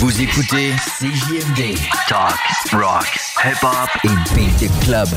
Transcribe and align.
Vous 0.00 0.22
écoutez 0.22 0.72
CJMD. 0.98 1.76
Talk, 2.08 2.32
rock, 2.72 3.18
hip-hop 3.44 3.90
et 4.04 4.34
beat 4.34 4.70
club. 4.82 5.08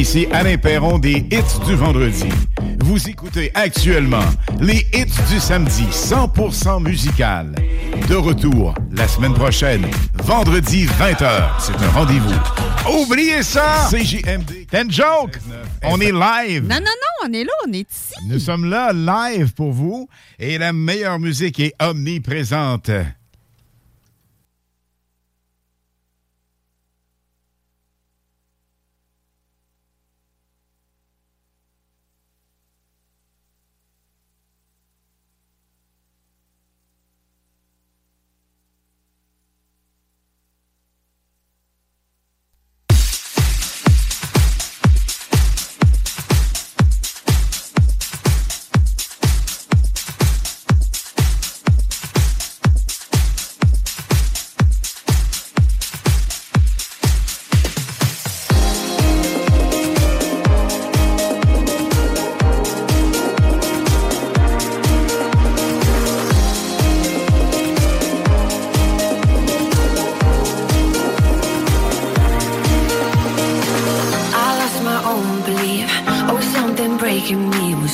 Ici 0.00 0.26
Alain 0.32 0.56
Perron 0.56 0.98
des 0.98 1.26
hits 1.30 1.66
du 1.66 1.74
vendredi. 1.74 2.24
Vous 2.78 3.06
écoutez 3.06 3.50
actuellement 3.52 4.24
les 4.58 4.86
hits 4.94 5.12
du 5.30 5.38
samedi 5.38 5.84
100% 5.92 6.82
musical. 6.82 7.54
De 8.08 8.14
retour 8.14 8.74
la 8.92 9.06
semaine 9.06 9.34
prochaine, 9.34 9.86
vendredi 10.24 10.86
20h. 10.86 11.50
C'est 11.58 11.76
un 11.76 11.90
rendez-vous. 11.90 13.02
Oubliez 13.02 13.42
ça! 13.42 13.90
CJMD. 13.90 14.66
Ten 14.70 14.90
joke! 14.90 15.38
On 15.82 16.00
est 16.00 16.12
live. 16.12 16.62
Non, 16.62 16.76
non, 16.76 16.80
non, 16.80 17.28
on 17.28 17.32
est 17.34 17.44
là, 17.44 17.52
on 17.68 17.72
est 17.74 17.86
ici. 17.92 18.14
Nous 18.26 18.38
sommes 18.38 18.70
là 18.70 18.94
live 18.94 19.52
pour 19.52 19.70
vous 19.70 20.08
et 20.38 20.56
la 20.56 20.72
meilleure 20.72 21.18
musique 21.18 21.60
est 21.60 21.74
omniprésente. 21.78 22.90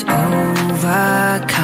overcome. 0.05 1.56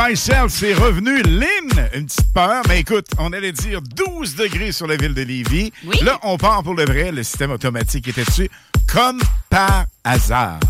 Myself, 0.00 0.52
c'est 0.52 0.72
revenu. 0.72 1.22
Lynn, 1.22 1.88
une 1.94 2.06
petite 2.06 2.32
peur, 2.32 2.62
mais 2.68 2.80
écoute, 2.80 3.06
on 3.18 3.32
allait 3.32 3.52
dire 3.52 3.82
12 3.82 4.36
degrés 4.36 4.72
sur 4.72 4.86
la 4.86 4.96
ville 4.96 5.14
de 5.14 5.22
Lévis. 5.22 5.72
Oui. 5.84 5.98
Là, 6.02 6.18
on 6.22 6.38
part 6.38 6.62
pour 6.62 6.74
le 6.74 6.84
vrai. 6.84 7.12
Le 7.12 7.22
système 7.22 7.50
automatique 7.50 8.08
était 8.08 8.24
dessus, 8.24 8.48
comme 8.90 9.20
par 9.50 9.86
hasard. 10.04 10.60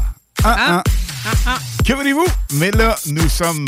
Ah, 0.43 0.83
ah. 1.47 1.59
Que 1.85 1.93
voulez-vous? 1.93 2.27
Mais 2.55 2.71
là, 2.73 2.97
nous 3.07 3.29
sommes 3.29 3.67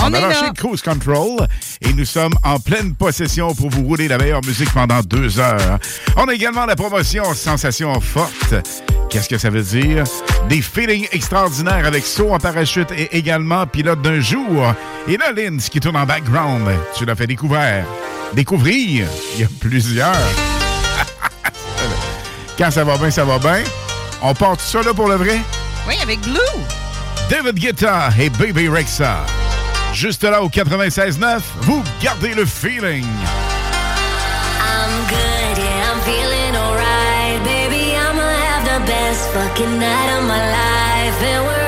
On 0.00 0.10
on 0.10 0.14
a 0.14 0.18
est 0.18 0.22
lâché 0.22 0.42
là. 0.42 0.52
cruise 0.54 0.82
control 0.82 1.46
et 1.80 1.92
nous 1.92 2.04
sommes 2.04 2.34
en 2.42 2.58
pleine 2.58 2.94
possession 2.94 3.54
pour 3.54 3.70
vous 3.70 3.84
rouler 3.84 4.08
la 4.08 4.18
meilleure 4.18 4.42
musique 4.44 4.72
pendant 4.72 5.00
deux 5.00 5.38
heures. 5.38 5.78
On 6.16 6.26
a 6.28 6.34
également 6.34 6.66
la 6.66 6.76
promotion 6.76 7.32
Sensation 7.34 7.98
Forte. 8.00 8.54
Qu'est-ce 9.08 9.28
que 9.28 9.38
ça 9.38 9.50
veut 9.50 9.62
dire? 9.62 10.04
Des 10.48 10.60
feelings 10.60 11.06
extraordinaires 11.12 11.86
avec 11.86 12.04
saut 12.04 12.32
en 12.32 12.38
parachute 12.38 12.90
et 12.92 13.16
également 13.16 13.66
pilote 13.66 14.02
d'un 14.02 14.20
jour. 14.20 14.74
Et 15.06 15.16
là, 15.16 15.30
Lynn, 15.32 15.60
ce 15.60 15.70
qui 15.70 15.78
tourne 15.80 15.96
en 15.96 16.06
background, 16.06 16.68
tu 16.96 17.04
l'as 17.04 17.14
fait 17.14 17.26
découvrir. 17.28 17.84
Découvrir, 18.34 19.06
il 19.34 19.40
y 19.40 19.44
a 19.44 19.48
plusieurs. 19.60 20.14
Quand 22.58 22.70
ça 22.70 22.84
va 22.84 22.96
bien, 22.98 23.10
ça 23.10 23.24
va 23.24 23.38
bien. 23.38 23.62
On 24.22 24.34
part 24.34 24.56
tout 24.56 24.64
ça 24.64 24.82
là 24.82 24.92
pour 24.92 25.08
le 25.08 25.16
vrai? 25.16 25.38
Oui, 25.86 25.94
avec 26.02 26.20
Blue. 26.20 26.38
David 27.30 27.58
Guetta 27.58 28.10
et 28.18 28.28
Baby 28.30 28.68
Rexa. 28.68 29.24
Juste 29.94 30.24
là 30.24 30.42
au 30.42 30.48
96.9, 30.48 31.40
vous 31.60 31.84
gardez 32.02 32.34
le 32.34 32.44
feeling. 32.44 33.04
I'm 33.04 33.08
good, 35.08 35.56
yeah, 35.56 35.92
I'm 35.92 36.00
feeling 36.02 36.56
alright. 36.56 37.40
Baby, 37.44 37.94
I'ma 37.96 38.22
have 38.22 38.64
the 38.64 38.80
best 38.86 39.30
fucking 39.30 39.78
night 39.78 40.18
of 40.18 40.24
my 40.24 40.50
life. 40.50 41.22
And 41.22 41.46
wherever 41.46 41.63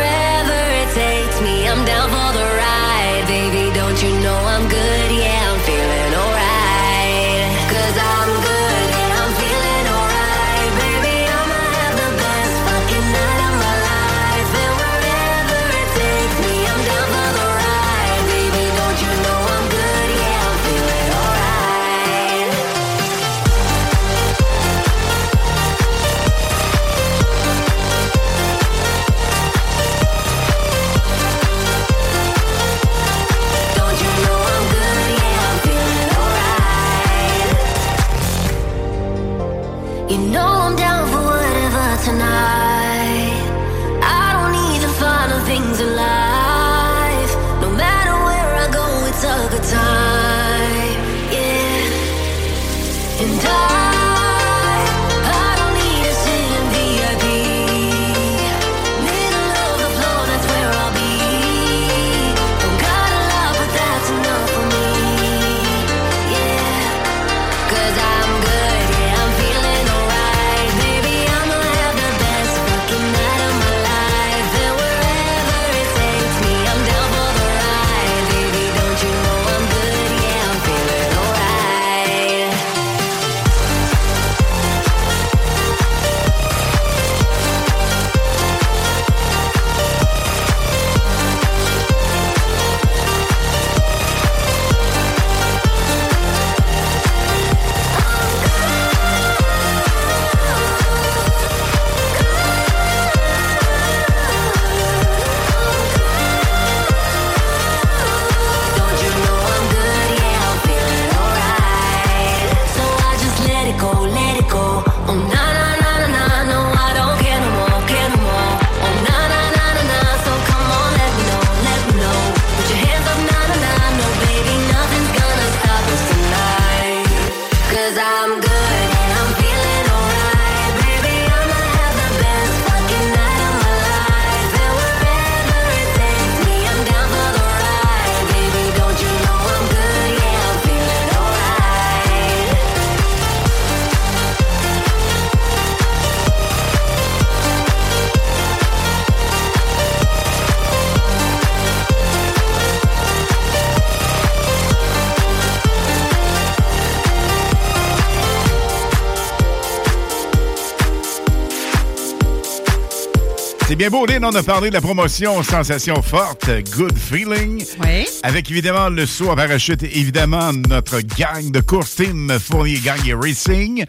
bien 163.90 164.00
beau, 164.00 164.06
Lynn. 164.06 164.24
On 164.24 164.34
a 164.34 164.42
parlé 164.42 164.70
de 164.70 164.74
la 164.74 164.80
promotion 164.80 165.42
Sensation 165.44 166.02
Forte, 166.02 166.50
Good 166.76 166.98
Feeling. 166.98 167.64
Oui. 167.84 168.06
Avec 168.24 168.50
évidemment 168.50 168.88
le 168.88 169.06
saut 169.06 169.30
à 169.30 169.36
parachute, 169.36 169.82
évidemment 169.84 170.52
notre 170.52 171.00
gang 171.00 171.52
de 171.52 171.60
course 171.60 171.94
team 171.94 172.36
Fournier 172.40 172.78
Gang 172.78 172.98
et 173.06 173.14
Racing. 173.14 173.84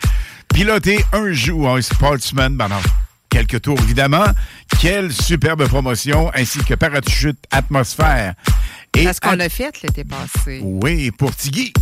Piloter 0.53 1.03
un 1.13 1.31
jour 1.31 1.69
un 1.69 1.81
sportsman 1.81 2.55
pendant 2.57 2.79
quelques 3.29 3.61
tours, 3.61 3.79
évidemment. 3.79 4.25
Quelle 4.79 5.11
superbe 5.11 5.67
promotion, 5.67 6.31
ainsi 6.35 6.59
que 6.59 6.75
parachute 6.75 7.39
atmosphère. 7.49 8.35
Et 8.95 9.03
Parce 9.03 9.19
qu'on 9.19 9.35
l'a 9.35 9.49
fait 9.49 9.81
l'été 9.81 10.03
passé. 10.03 10.59
Oui, 10.61 11.09
pour 11.09 11.35
Tiggy. 11.35 11.73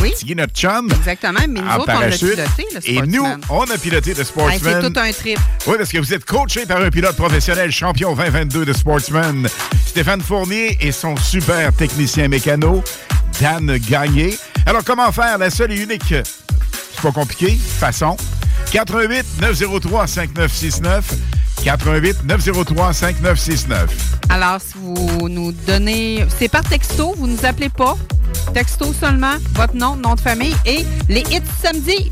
Oui. 0.00 0.12
Notre 0.34 0.52
chum. 0.54 0.88
Exactement, 0.90 1.40
mais 1.48 1.60
nous 1.60 1.68
on 1.78 1.84
parachute. 1.84 2.20
piloté, 2.34 2.66
le 2.74 2.88
Et 2.90 3.02
nous, 3.02 3.24
Sportsman. 3.26 3.40
on 3.50 3.62
a 3.70 3.78
piloté 3.78 4.14
le 4.14 4.20
Hey, 4.20 4.24
Sportsman. 4.26 4.60
c'est 4.82 4.88
tout 4.92 4.98
un 4.98 5.12
trip. 5.12 5.38
Oui, 5.66 5.74
parce 5.78 5.90
que 5.90 5.98
vous 5.98 6.14
êtes 6.14 6.24
coaché 6.24 6.64
par 6.66 6.80
un 6.80 6.90
pilote 6.90 7.16
professionnel 7.16 7.70
champion 7.70 8.14
2022 8.14 8.64
de 8.64 8.72
Sportsman, 8.72 9.48
Stéphane 9.86 10.20
Fournier 10.22 10.78
et 10.80 10.92
son 10.92 11.16
super 11.16 11.72
technicien 11.74 12.28
mécano, 12.28 12.82
Dan 13.40 13.76
Gagné. 13.88 14.36
Alors, 14.66 14.82
comment 14.84 15.12
faire? 15.12 15.38
La 15.38 15.50
seule 15.50 15.72
et 15.72 15.80
unique, 15.82 16.02
c'est 16.14 17.02
pas 17.02 17.12
compliqué, 17.12 17.58
façon? 17.78 18.16
88 18.72 19.26
903 19.40 20.06
5969. 20.06 21.04
88 21.64 22.24
903 22.24 22.92
5969. 22.92 24.18
Alors, 24.28 24.60
si 24.60 24.74
vous 24.76 25.28
nous 25.28 25.52
donnez... 25.52 26.24
C'est 26.38 26.48
par 26.48 26.62
texto, 26.62 27.14
vous 27.16 27.26
nous 27.26 27.44
appelez 27.44 27.68
pas. 27.68 27.96
Texto 28.52 28.92
seulement, 28.92 29.34
votre 29.54 29.76
nom, 29.76 29.96
nom 29.96 30.14
de 30.14 30.20
famille 30.20 30.56
et 30.66 30.84
les 31.08 31.22
hits 31.30 31.42
samedi. 31.62 32.10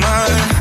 Love 0.00 0.53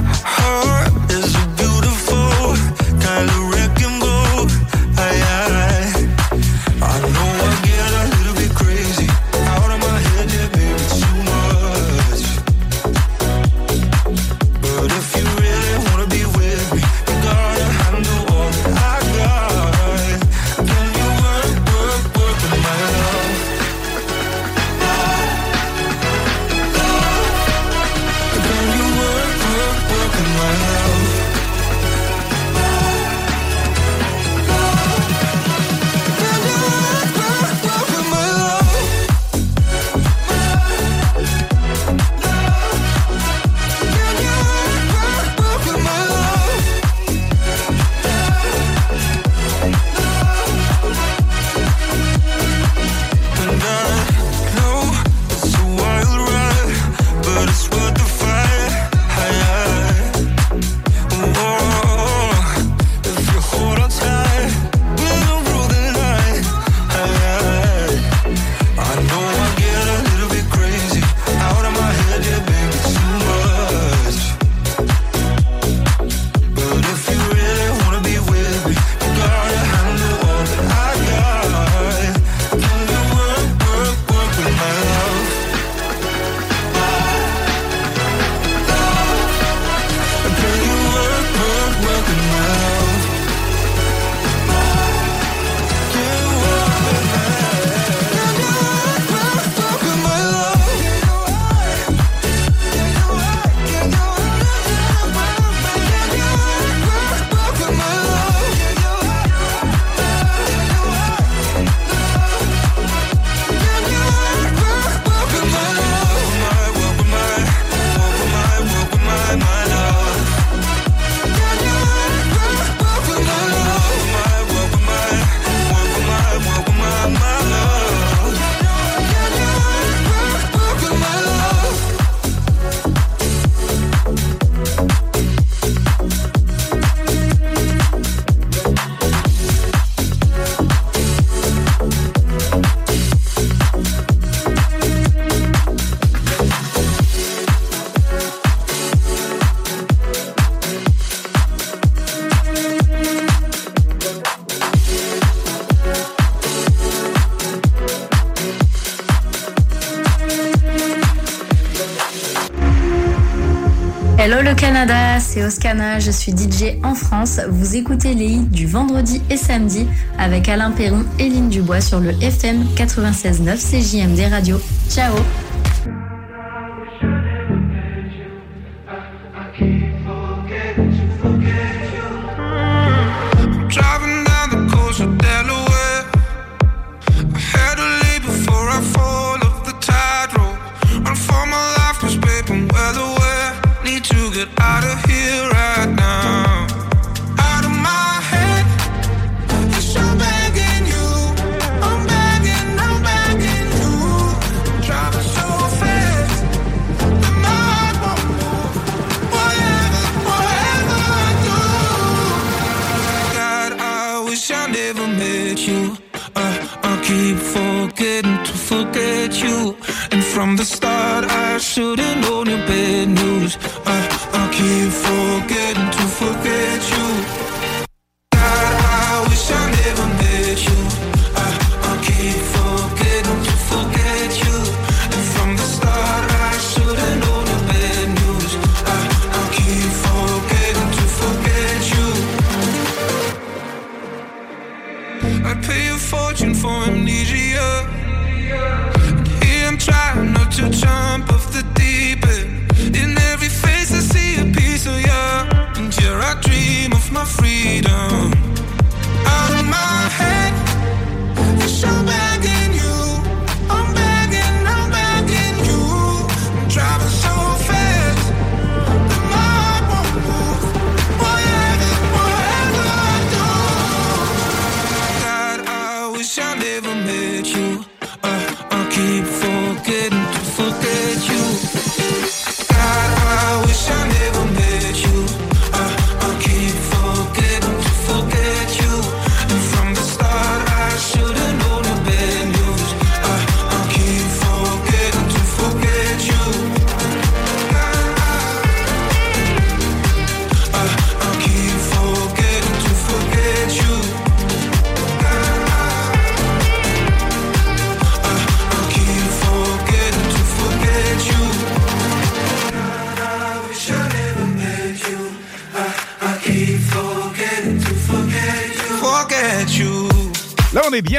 je 165.99 166.11
suis 166.11 166.31
DJ 166.31 166.77
en 166.83 166.95
France. 166.95 167.41
Vous 167.49 167.75
écoutez 167.75 168.13
les 168.13 168.27
hits 168.27 168.47
du 168.49 168.65
vendredi 168.65 169.21
et 169.29 169.37
samedi 169.37 169.87
avec 170.17 170.47
Alain 170.47 170.71
Perron 170.71 171.03
et 171.19 171.29
Lynn 171.29 171.49
Dubois 171.49 171.81
sur 171.81 171.99
le 171.99 172.11
FM 172.21 172.63
96.9 172.75 173.57
CJMD 173.57 174.31
Radio. 174.31 174.61
Ciao 174.89 175.13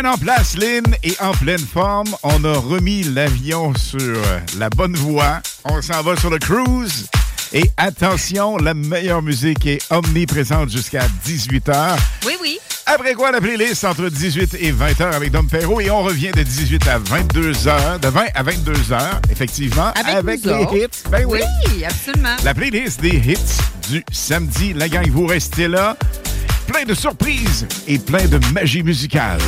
bien 0.01 0.11
en 0.13 0.19
place, 0.19 0.57
Lynn, 0.57 0.83
et 1.05 1.15
en 1.21 1.31
pleine 1.31 1.61
forme. 1.61 2.09
On 2.25 2.43
a 2.43 2.59
remis 2.59 3.05
l'avion 3.05 3.73
sur 3.77 4.17
la 4.59 4.69
bonne 4.69 4.97
voie. 4.97 5.41
On 5.65 5.81
s'en 5.83 6.03
va 6.03 6.17
sur 6.17 6.31
le 6.31 6.39
cruise. 6.41 7.07
Et 7.53 7.71
attention, 7.77 8.57
la 8.57 8.75
meilleure 8.75 9.23
musique 9.23 9.65
est 9.67 9.81
omniprésente 9.93 10.71
jusqu'à 10.71 11.07
18h. 11.25 11.97
Oui, 12.27 12.33
oui. 12.43 12.59
Après 12.87 13.15
quoi, 13.15 13.31
la 13.31 13.41
playlist 13.41 13.85
entre 13.85 14.09
18 14.09 14.57
et 14.59 14.73
20h 14.73 15.13
avec 15.13 15.31
Dom 15.31 15.47
Perrault. 15.47 15.81
Et 15.81 15.93
on 15.93 16.03
revient 16.03 16.33
de 16.33 16.43
18 16.43 16.89
à 16.89 16.99
22h, 16.99 18.01
de 18.01 18.09
20 18.09 18.25
à 18.35 18.43
22h, 18.43 18.99
effectivement, 19.31 19.93
Avec, 19.93 20.45
les 20.45 20.51
autres. 20.51 20.77
hits. 20.77 21.09
Ben 21.09 21.25
oui. 21.25 21.39
Oui, 21.69 21.85
absolument. 21.85 22.35
La 22.43 22.53
playlist 22.53 23.01
des 23.01 23.11
hits 23.11 23.39
du 23.89 24.05
samedi. 24.11 24.73
La 24.75 24.89
gang, 24.89 25.09
vous 25.09 25.27
restez 25.29 25.69
là. 25.69 25.97
De 26.87 26.93
surprises 26.93 27.67
et 27.89 27.99
plein 27.99 28.27
de 28.27 28.39
magie 28.53 28.83
musicale. 28.83 29.39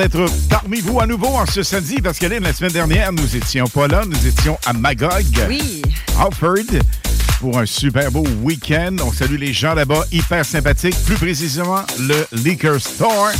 D'être 0.00 0.24
parmi 0.48 0.80
vous 0.80 0.98
à 0.98 1.06
nouveau 1.06 1.28
en 1.28 1.44
ce 1.44 1.62
samedi 1.62 1.96
parce 2.00 2.18
que 2.18 2.24
la 2.24 2.52
semaine 2.54 2.72
dernière, 2.72 3.12
nous 3.12 3.36
étions 3.36 3.66
pas 3.66 3.86
là. 3.86 4.02
Nous 4.06 4.26
étions 4.26 4.58
à 4.64 4.72
Magog, 4.72 5.24
Oui. 5.46 5.82
Pour 7.38 7.58
un 7.58 7.66
super 7.66 8.10
beau 8.10 8.24
week-end. 8.42 8.96
On 9.04 9.12
salue 9.12 9.36
les 9.36 9.52
gens 9.52 9.74
là-bas, 9.74 10.04
hyper 10.10 10.44
sympathiques. 10.44 10.96
Plus 11.04 11.16
précisément, 11.16 11.84
le 11.98 12.26
Liquor 12.32 12.80
Store. 12.80 13.30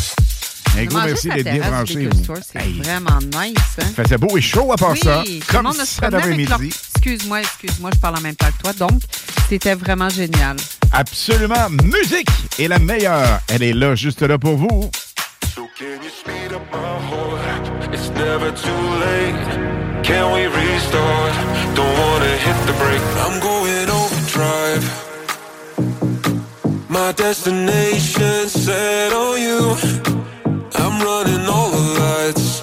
Un 0.78 0.84
gros 0.84 1.00
merci 1.00 1.28
d'être 1.28 1.50
bien 1.50 1.86
Store, 2.22 2.36
C'est 2.52 2.60
Hey, 2.60 2.78
vraiment 2.80 3.18
nice. 3.20 3.56
Hein? 3.80 3.86
Il 3.88 4.04
faisait 4.04 4.18
beau 4.18 4.36
et 4.36 4.42
chaud 4.42 4.70
à 4.72 4.76
part 4.76 4.92
oui, 4.92 5.00
ça. 5.02 5.24
Comme 5.48 5.72
se 5.72 5.86
ça 5.86 6.02
leur... 6.02 6.10
d'après-midi. 6.10 6.74
Excuse-moi, 6.94 7.40
excuse-moi, 7.40 7.90
je 7.94 7.98
parle 7.98 8.18
en 8.18 8.20
même 8.20 8.36
temps 8.36 8.48
que 8.58 8.62
toi. 8.62 8.72
Donc, 8.74 9.00
c'était 9.48 9.74
vraiment 9.74 10.10
génial. 10.10 10.56
Absolument. 10.92 11.70
Musique 11.84 12.28
est 12.58 12.68
la 12.68 12.78
meilleure. 12.78 13.40
Elle 13.48 13.62
est 13.62 13.72
là, 13.72 13.94
juste 13.94 14.20
là 14.20 14.36
pour 14.38 14.56
vous. 14.56 14.90
So 15.54 15.68
can 15.76 16.00
you? 16.02 16.39
It's 17.92 18.08
never 18.10 18.50
too 18.52 18.82
late. 19.04 20.04
Can 20.04 20.32
we 20.32 20.46
restart? 20.46 21.34
Don't 21.74 21.98
wanna 21.98 22.36
hit 22.46 22.58
the 22.66 22.74
brake. 22.80 23.08
I'm 23.24 23.40
going 23.40 23.88
overdrive. 24.00 24.84
My 26.88 27.12
destination 27.12 28.48
set 28.48 29.12
on 29.12 29.40
you. 29.40 29.76
I'm 30.74 31.00
running 31.02 31.46
all 31.48 31.70
the 31.70 31.84
lights. 32.00 32.62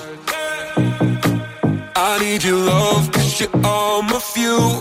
I 1.95 2.19
need 2.19 2.43
your 2.43 2.57
love, 2.57 3.12
cause 3.12 3.39
you're 3.39 3.65
all 3.65 4.01
my 4.01 4.19
fuel. 4.19 4.79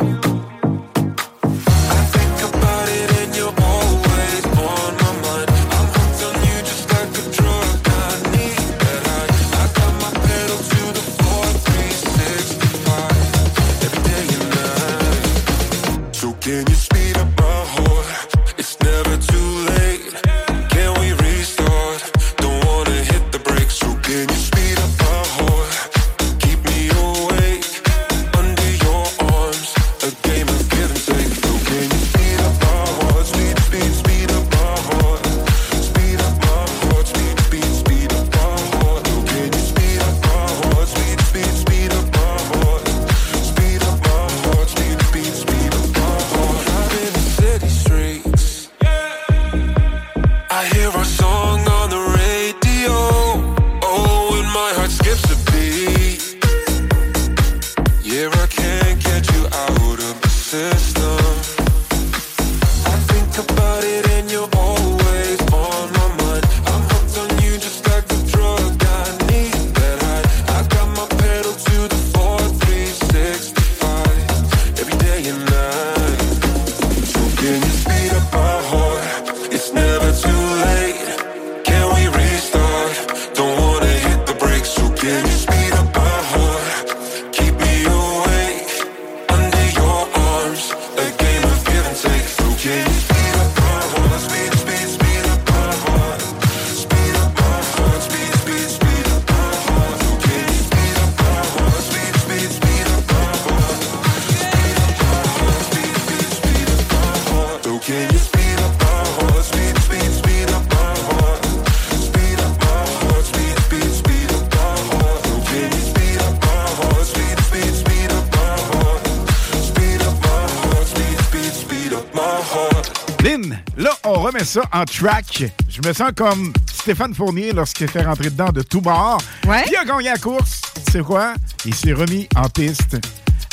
En 124.77 124.85
track. 124.85 125.45
Je 125.69 125.87
me 125.89 125.93
sens 125.93 126.11
comme 126.15 126.53
Stéphane 126.73 127.15
Fournier 127.15 127.53
lorsqu'il 127.53 127.89
fait 127.89 128.03
rentrer 128.03 128.31
dedans 128.31 128.51
de 128.53 128.63
tout 128.63 128.81
bord. 128.81 129.19
Ouais. 129.47 129.65
Il 129.71 129.77
a 129.77 129.85
gagné 129.85 130.11
la 130.11 130.17
course. 130.19 130.61
Tu 130.87 130.93
sais 130.93 131.01
quoi? 131.01 131.35
Il 131.65 131.75
s'est 131.75 131.93
remis 131.93 132.29
en 132.37 132.49
piste 132.49 132.97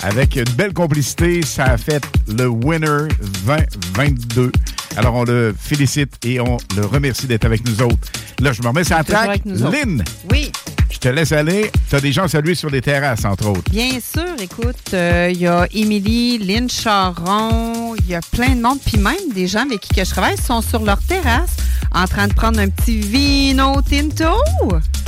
avec 0.04 0.36
une 0.36 0.44
belle 0.56 0.74
complicité. 0.74 1.42
Ça 1.46 1.66
a 1.66 1.78
fait 1.78 2.04
le 2.28 2.48
winner 2.48 3.08
2022. 3.46 4.52
Alors, 4.96 5.16
on 5.16 5.24
le 5.24 5.56
félicite 5.58 6.14
et 6.24 6.40
on 6.40 6.58
le 6.76 6.86
remercie 6.86 7.26
d'être 7.26 7.46
avec 7.46 7.66
nous 7.66 7.82
autres. 7.82 8.12
Là, 8.40 8.52
je 8.54 8.62
me 8.62 8.68
remets 8.68 8.84
sur 8.84 8.96
la 8.98 9.04
track. 9.04 9.42
Lynn, 9.46 10.04
Oui, 10.32 10.52
je 10.92 10.98
te 11.00 11.08
laisse 11.08 11.32
aller. 11.32 11.72
Tu 11.90 11.96
as 11.96 12.02
des 12.02 12.12
gens 12.12 12.24
à 12.26 12.28
saluer 12.28 12.54
sur 12.54 12.70
les 12.70 12.82
terrasses, 12.82 13.26
entre 13.26 13.48
autres. 13.48 13.72
bien 13.72 13.90
sûr. 14.00 14.36
Écoute, 14.40 14.76
euh, 14.94 15.30
il 15.34 15.40
y 15.40 15.48
a 15.48 15.68
Émilie, 15.74 16.38
Lynn 16.38 16.70
Charon, 16.70 17.83
il 17.96 18.08
y 18.08 18.16
a 18.16 18.22
plein 18.32 18.56
de 18.56 18.62
monde. 18.62 18.80
Puis 18.86 18.98
même 18.98 19.16
des 19.34 19.48
gens 19.48 19.62
avec 19.62 19.82
qui 19.82 19.94
que 19.94 20.04
je 20.04 20.10
travaille 20.10 20.38
sont 20.38 20.62
sur 20.62 20.84
leur 20.84 21.00
terrasse 21.00 21.56
en 21.94 22.06
train 22.06 22.28
de 22.28 22.34
prendre 22.34 22.60
un 22.60 22.70
petit 22.70 23.00
vino 23.00 23.82
tinto. 23.82 24.36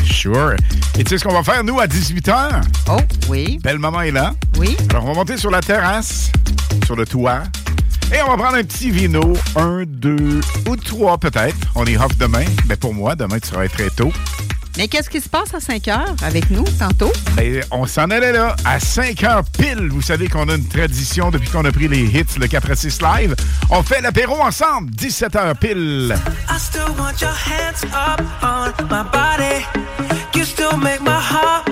Sure. 0.03 0.53
Et 0.97 1.03
tu 1.03 1.09
sais 1.09 1.17
ce 1.17 1.23
qu'on 1.23 1.33
va 1.33 1.43
faire, 1.43 1.63
nous, 1.63 1.79
à 1.79 1.87
18h? 1.87 2.61
Oh, 2.89 2.97
oui, 3.29 3.59
Belle 3.63 3.79
maman 3.79 4.01
est 4.01 4.11
là. 4.11 4.33
oui. 4.57 4.77
Alors, 4.89 5.05
on 5.05 5.07
va 5.09 5.13
monter 5.15 5.37
sur 5.37 5.49
la 5.51 5.61
terrasse, 5.61 6.31
sur 6.85 6.95
le 6.95 7.05
toit, 7.05 7.41
et 8.13 8.21
on 8.21 8.29
va 8.29 8.37
prendre 8.37 8.57
un 8.57 8.63
petit 8.63 8.91
vino, 8.91 9.33
un, 9.55 9.83
deux 9.87 10.39
ou 10.69 10.75
trois 10.75 11.17
peut-être. 11.17 11.57
On 11.73 11.85
est 11.85 11.97
off 11.97 12.15
demain. 12.17 12.45
Mais 12.67 12.75
pour 12.75 12.93
moi, 12.93 13.15
demain, 13.15 13.39
tu 13.39 13.49
seras 13.49 13.67
très 13.67 13.89
tôt. 13.89 14.11
Mais 14.77 14.87
qu'est-ce 14.87 15.09
qui 15.09 15.21
se 15.21 15.29
passe 15.29 15.53
à 15.53 15.59
5 15.59 15.87
heures 15.87 16.15
avec 16.23 16.49
nous 16.49 16.65
tantôt? 16.77 17.11
Mais 17.37 17.61
on 17.71 17.85
s'en 17.85 18.09
allait 18.09 18.33
là, 18.33 18.55
à 18.65 18.79
5 18.79 19.23
heures 19.23 19.43
pile. 19.57 19.89
Vous 19.89 20.01
savez 20.01 20.27
qu'on 20.27 20.49
a 20.49 20.55
une 20.55 20.67
tradition 20.67 21.31
depuis 21.31 21.49
qu'on 21.49 21.63
a 21.65 21.71
pris 21.71 21.87
les 21.87 22.03
hits, 22.03 22.37
le 22.39 22.47
4 22.47 22.71
à 22.71 22.75
6 22.75 23.01
live. 23.01 23.35
On 23.69 23.83
fait 23.83 24.01
l'apéro 24.01 24.41
ensemble, 24.41 24.91
17 24.91 25.35
heures 25.35 25.57
pile. 25.57 26.15
I 26.49 26.59
still 26.59 26.89
want 26.97 27.21
your 27.21 27.31
hands 27.31 27.83
up 27.93 28.21
on 28.41 28.71
my 28.89 29.03
body. 29.11 29.65
You 30.35 30.43
still 30.43 30.77
make 30.77 31.01
my 31.01 31.19
heart 31.19 31.64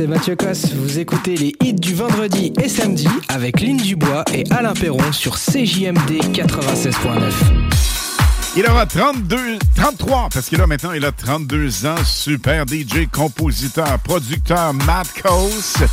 c'est 0.00 0.06
Mathieu 0.06 0.34
Cosse. 0.34 0.72
Vous 0.72 0.98
écoutez 0.98 1.36
les 1.36 1.54
hits 1.62 1.74
du 1.74 1.94
vendredi 1.94 2.54
et 2.58 2.70
samedi 2.70 3.06
avec 3.28 3.60
Lynn 3.60 3.76
Dubois 3.76 4.24
et 4.32 4.44
Alain 4.50 4.72
Perron 4.72 5.12
sur 5.12 5.36
CJMD 5.36 6.22
96.9. 6.32 7.30
Il 8.56 8.66
aura 8.66 8.86
32, 8.86 9.58
33, 9.76 10.30
parce 10.32 10.48
que 10.48 10.56
là, 10.56 10.66
maintenant, 10.66 10.92
il 10.92 11.04
a 11.04 11.12
32 11.12 11.84
ans. 11.84 12.02
Super 12.02 12.64
DJ, 12.66 13.08
compositeur, 13.12 13.98
producteur, 13.98 14.72
Matt 14.72 15.08
Coase. 15.22 15.86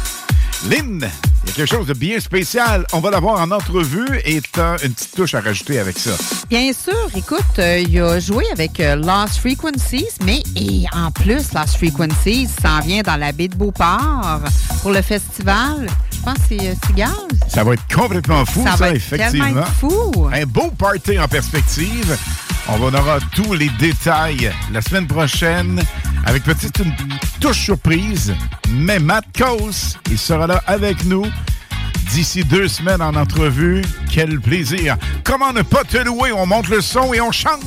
Lynn, 0.69 1.03
a 1.03 1.26
quelque 1.57 1.75
chose 1.75 1.87
de 1.87 1.93
bien 1.93 2.19
spécial. 2.19 2.85
On 2.93 2.99
va 2.99 3.09
l'avoir 3.09 3.41
en 3.41 3.49
entrevue 3.49 4.07
et 4.25 4.39
t'as 4.51 4.77
une 4.83 4.93
petite 4.93 5.15
touche 5.15 5.33
à 5.33 5.41
rajouter 5.41 5.79
avec 5.79 5.97
ça. 5.97 6.11
Bien 6.51 6.71
sûr, 6.71 6.93
écoute, 7.15 7.39
euh, 7.57 7.79
il 7.79 7.99
a 7.99 8.19
joué 8.19 8.45
avec 8.53 8.79
euh, 8.79 8.95
Lost 8.95 9.39
Frequencies, 9.39 10.05
mais 10.23 10.43
et 10.55 10.85
en 10.93 11.09
plus, 11.09 11.53
Lost 11.53 11.77
Frequencies 11.77 12.47
s'en 12.61 12.79
vient 12.81 13.01
dans 13.01 13.15
la 13.15 13.31
baie 13.31 13.47
de 13.47 13.55
Beauport 13.55 14.39
pour 14.83 14.91
le 14.91 15.01
festival. 15.01 15.87
Je 16.11 16.19
pense 16.21 16.35
que 16.35 16.41
c'est 16.49 16.67
euh, 16.67 16.73
Cigaz. 16.85 17.09
Ça 17.47 17.63
va 17.63 17.73
être 17.73 17.87
complètement 17.93 18.45
fou, 18.45 18.63
ça, 18.63 18.71
Ça 18.73 18.77
va 18.77 18.89
être 18.89 18.95
effectivement. 18.97 19.47
être 19.61 19.73
fou. 19.79 20.29
Un 20.31 20.45
beau 20.45 20.69
party 20.77 21.17
en 21.19 21.27
perspective. 21.27 22.15
On 22.69 22.83
en 22.83 22.93
aura 22.93 23.17
tous 23.33 23.53
les 23.53 23.69
détails 23.79 24.51
la 24.71 24.81
semaine 24.81 25.07
prochaine 25.07 25.81
avec 26.27 26.43
peut-être 26.43 26.81
une 26.83 26.93
touche 27.39 27.63
surprise. 27.63 28.35
Mais 28.69 28.99
Matt 28.99 29.25
Coase, 29.35 29.97
il 30.11 30.17
sera 30.17 30.45
là 30.45 30.61
avec 30.67 31.05
nous 31.05 31.25
d'ici 32.11 32.43
deux 32.43 32.67
semaines 32.67 33.01
en 33.01 33.15
entrevue. 33.15 33.81
Quel 34.11 34.39
plaisir. 34.39 34.97
Comment 35.23 35.53
ne 35.53 35.61
pas 35.61 35.83
te 35.83 35.97
louer? 35.97 36.33
On 36.33 36.45
monte 36.45 36.67
le 36.67 36.81
son 36.81 37.13
et 37.13 37.21
on 37.21 37.31
chante. 37.31 37.61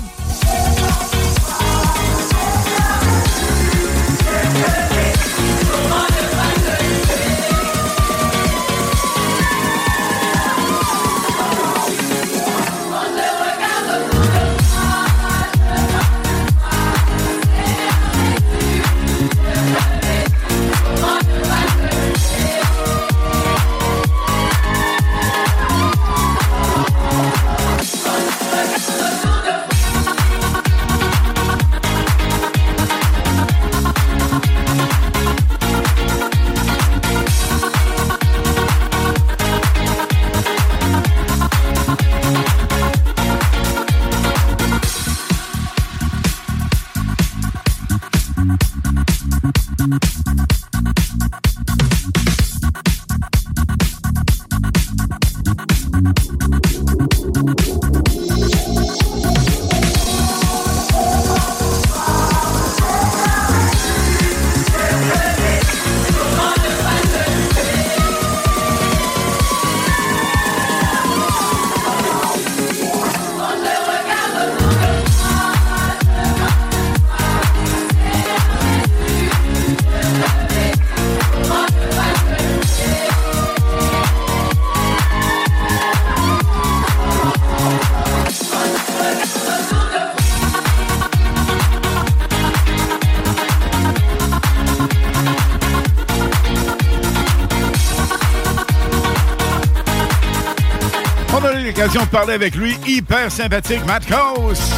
A 102.12 102.25
eu 102.25 102.27
l'occasion 102.27 102.27
de 102.27 102.27
parler 102.27 102.35
avec 102.35 102.55
lui. 102.55 102.77
Hyper 102.87 103.31
sympathique, 103.31 103.85
Matt 103.87 104.07
Coase. 104.07 104.73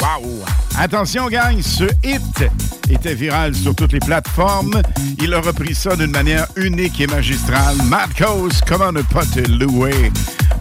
Wow! 0.00 0.44
Attention, 0.78 1.28
gang, 1.28 1.60
ce 1.60 1.84
hit 2.04 2.44
était 2.88 3.14
viral 3.14 3.54
sur 3.54 3.74
toutes 3.74 3.92
les 3.92 4.00
plateformes. 4.00 4.80
Il 5.22 5.34
a 5.34 5.40
repris 5.40 5.74
ça 5.74 5.96
d'une 5.96 6.10
manière 6.10 6.46
unique 6.56 7.00
et 7.00 7.06
magistrale. 7.06 7.76
Matt 7.84 8.10
Coase, 8.16 8.60
comment 8.66 8.92
ne 8.92 9.02
pas 9.02 9.24
te 9.26 9.40
louer? 9.40 10.10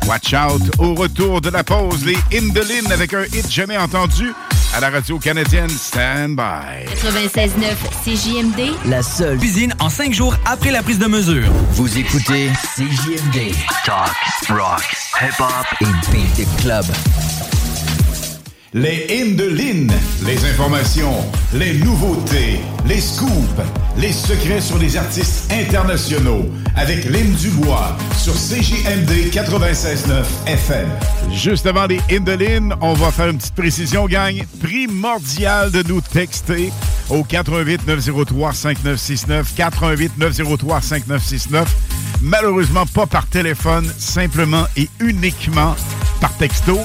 Watch 0.07 0.33
out! 0.33 0.61
Au 0.79 0.95
retour 0.95 1.41
de 1.41 1.49
la 1.49 1.63
pause, 1.63 2.05
les 2.05 2.17
Indolines 2.37 2.91
avec 2.91 3.13
un 3.13 3.23
hit 3.25 3.49
jamais 3.49 3.77
entendu 3.77 4.33
à 4.73 4.79
la 4.79 4.89
radio 4.89 5.17
canadienne 5.19 5.69
Stand 5.69 6.35
By. 6.35 6.85
96.9 6.95 7.53
CJMD. 8.03 8.75
La 8.85 9.01
seule 9.01 9.37
Cuisine 9.37 9.73
en 9.79 9.89
cinq 9.89 10.13
jours 10.13 10.35
après 10.45 10.71
la 10.71 10.83
prise 10.83 10.99
de 10.99 11.07
mesure. 11.07 11.49
Vous 11.71 11.97
écoutez 11.97 12.49
CJMD. 12.75 13.53
Talk, 13.85 14.15
rock, 14.49 14.83
hip-hop 15.21 15.65
et 15.81 16.11
beat 16.11 16.35
the 16.35 16.61
club. 16.61 16.85
Les 18.73 19.07
hymnes 19.09 19.35
de 19.35 19.45
Lynn, 19.45 19.91
les 20.27 20.45
informations, 20.45 21.15
les 21.53 21.73
nouveautés, 21.79 22.59
les 22.85 23.01
scoops, 23.01 23.31
les 23.97 24.11
secrets 24.11 24.61
sur 24.61 24.77
les 24.77 24.95
artistes 24.95 25.51
internationaux 25.51 26.45
avec 26.75 27.05
Lynn 27.05 27.33
Dubois 27.33 27.97
sur 28.15 28.33
CJMD 28.33 29.31
96.9 29.31 30.23
FM. 30.45 30.87
Juste 31.33 31.65
avant 31.65 31.87
les 31.87 31.99
hymnes 32.11 32.75
on 32.79 32.93
va 32.93 33.09
faire 33.09 33.29
une 33.29 33.39
petite 33.39 33.55
précision, 33.55 34.05
gang. 34.05 34.35
Primordial 34.61 35.71
de 35.71 35.81
nous 35.87 36.01
texter 36.01 36.71
au 37.09 37.23
88 37.23 37.87
903 37.87 38.53
5969 38.53 39.51
88 39.55 40.11
903 40.19 40.81
5969. 40.81 41.75
Malheureusement 42.21 42.85
pas 42.85 43.07
par 43.07 43.25
téléphone, 43.25 43.91
simplement 43.97 44.65
et 44.77 44.87
uniquement 44.99 45.75
par 46.21 46.37
texto. 46.37 46.77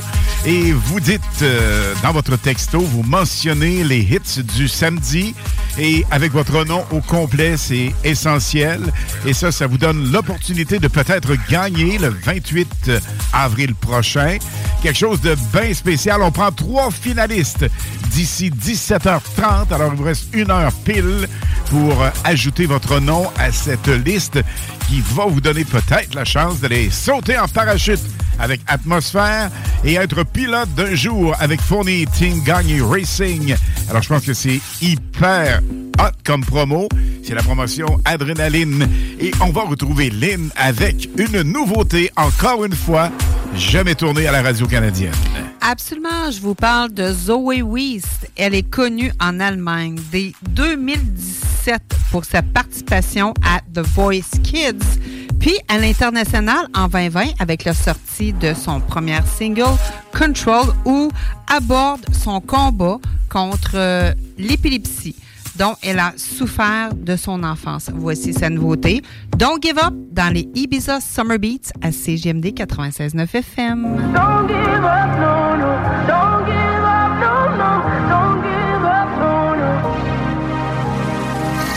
Et 0.47 0.73
vous 0.73 1.01
dites 1.01 1.23
euh, 1.41 1.95
dans 2.03 2.13
votre 2.13 2.37
texto, 2.37 2.79
vous 2.79 3.03
mentionnez 3.03 3.83
les 3.83 4.01
hits 4.01 4.43
du 4.43 4.69
samedi 4.69 5.35
et 5.79 6.05
avec 6.11 6.33
votre 6.33 6.67
nom 6.67 6.85
au 6.91 7.01
complet, 7.01 7.57
c'est 7.57 7.95
essentiel. 8.05 8.81
Et 9.25 9.33
ça, 9.33 9.51
ça 9.51 9.67
vous 9.67 9.79
donne 9.79 10.13
l'opportunité 10.13 10.79
de 10.79 10.89
peut-être 10.89 11.33
gagner 11.49 11.97
le 11.97 12.09
28 12.09 12.91
avril 13.33 13.75
prochain. 13.75 14.37
Quelque 14.83 14.99
chose 14.99 15.23
de 15.23 15.35
bien 15.53 15.73
spécial. 15.73 16.21
On 16.21 16.31
prend 16.31 16.53
trois 16.53 16.91
finalistes 16.91 17.65
d'ici 18.11 18.51
17h30. 18.51 19.73
Alors, 19.73 19.93
il 19.95 19.99
vous 19.99 20.05
reste 20.05 20.27
une 20.35 20.51
heure 20.51 20.73
pile 20.85 21.27
pour 21.71 22.05
ajouter 22.23 22.67
votre 22.67 23.01
nom 23.01 23.31
à 23.39 23.51
cette 23.51 23.89
liste 23.89 24.39
qui 24.89 25.03
va 25.15 25.27
vous 25.27 25.41
donner 25.41 25.65
peut-être 25.65 26.15
la 26.15 26.25
chance 26.25 26.61
d'aller 26.61 26.91
sauter 26.91 27.39
en 27.39 27.49
parachute 27.49 28.01
avec 28.39 28.61
Atmosphère 28.67 29.51
et 29.85 29.95
être 29.95 30.25
pilote 30.25 30.73
d'un 30.75 30.95
jour 30.95 31.35
avec 31.39 31.61
Fournier 31.61 32.07
Team 32.17 32.43
Gagné 32.43 32.81
Racing. 32.81 33.55
Alors, 33.89 34.03
je 34.03 34.09
pense 34.09 34.25
que 34.25 34.35
c'est 34.35 34.61
hyper 34.81 35.61
hot 35.99 36.13
comme 36.25 36.45
promo. 36.45 36.89
C'est 37.23 37.35
la 37.35 37.43
promotion 37.43 37.87
Adrénaline. 38.05 38.89
Et 39.21 39.31
on 39.41 39.51
va 39.51 39.63
retrouver 39.63 40.11
Lynn 40.11 40.51
avec 40.57 41.09
une 41.19 41.43
nouveauté, 41.43 42.11
encore 42.17 42.65
une 42.65 42.75
fois, 42.75 43.11
jamais 43.57 43.95
tournée 43.95 44.27
à 44.27 44.33
la 44.33 44.43
radio 44.43 44.67
canadienne. 44.67 45.13
Absolument, 45.61 46.31
je 46.31 46.41
vous 46.41 46.55
parle 46.55 46.93
de 46.93 47.13
Zoe 47.13 47.63
Weist. 47.63 48.31
Elle 48.37 48.55
est 48.55 48.69
connue 48.69 49.13
en 49.21 49.41
Allemagne 49.41 49.99
dès 50.13 50.33
2017 50.51 51.83
pour 52.11 52.25
sa 52.25 52.43
participation 52.43 53.35
à 53.43 53.61
The 53.73 53.87
Voice 53.87 54.39
Kids, 54.43 55.01
puis 55.41 55.57
à 55.69 55.79
l'international 55.79 56.69
en 56.75 56.89
2020 56.89 57.25
avec 57.39 57.65
la 57.65 57.75
sortie 57.75 58.33
de 58.33 58.55
son 58.55 58.81
premier 58.81 59.19
single 59.39 59.77
Control 60.17 60.67
où 60.85 61.11
aborde 61.49 62.05
son 62.13 62.41
combat 62.41 62.99
contre 63.29 63.73
euh, 63.75 64.13
l'épilepsie 64.39 65.17
dont 65.57 65.75
elle 65.83 65.99
a 65.99 66.13
souffert 66.17 66.95
de 66.95 67.17
son 67.17 67.43
enfance. 67.45 67.91
Voici 67.95 68.33
sa 68.33 68.51
nouveauté, 68.51 69.03
Don't 69.37 69.59
Give 69.63 69.79
Up, 69.79 69.95
dans 70.11 70.33
les 70.33 70.49
Ibiza 70.55 71.01
Summer 71.01 71.39
Beats 71.39 71.73
à 71.83 71.93
CGMD 71.93 72.47
96.9 72.55 73.35
FM. 73.35 73.83
Don't 74.15 74.47
give 74.49 74.85
up, 74.85 75.11
no, 75.19 75.57
no. 75.57 75.75
Don't 76.07 76.45
give 76.47 76.85
up, 76.85 77.13
no, 77.21 77.35
no. 77.57 77.71
Don't 78.09 78.43
give 78.43 78.85
up, 78.85 79.09
no, 79.19 79.55
no. 79.55 79.71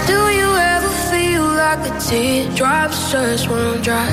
Do 0.07 0.19
you 0.31 0.49
ever 0.55 0.89
feel 1.11 1.43
like 1.43 1.81
the 1.83 1.93
teardrops 2.09 3.11
just 3.11 3.49
won't 3.49 3.83
dry? 3.83 4.09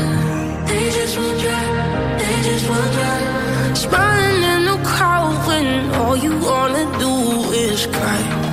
They 0.67 0.91
just 0.91 1.17
won't 1.19 1.41
dry. 1.41 2.19
They 2.19 2.43
just 2.43 2.69
won't 2.69 2.93
dry. 2.93 3.75
Smiling 3.75 4.43
in 4.43 4.65
the 4.67 4.79
crowd 4.85 5.47
when 5.47 5.91
all 5.95 6.17
you 6.17 6.33
wanna 6.39 6.85
do 6.99 7.51
is 7.53 7.87
cry. 7.87 8.44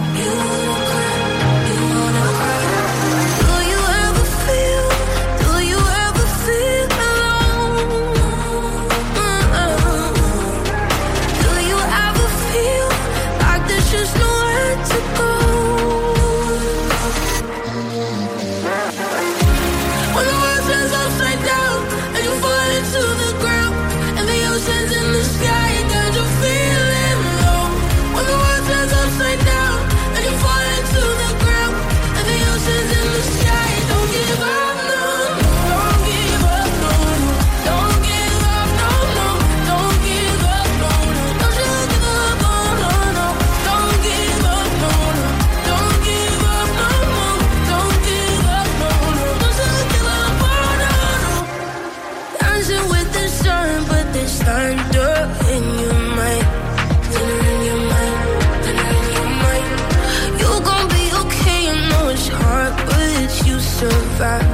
that. 64.21 64.50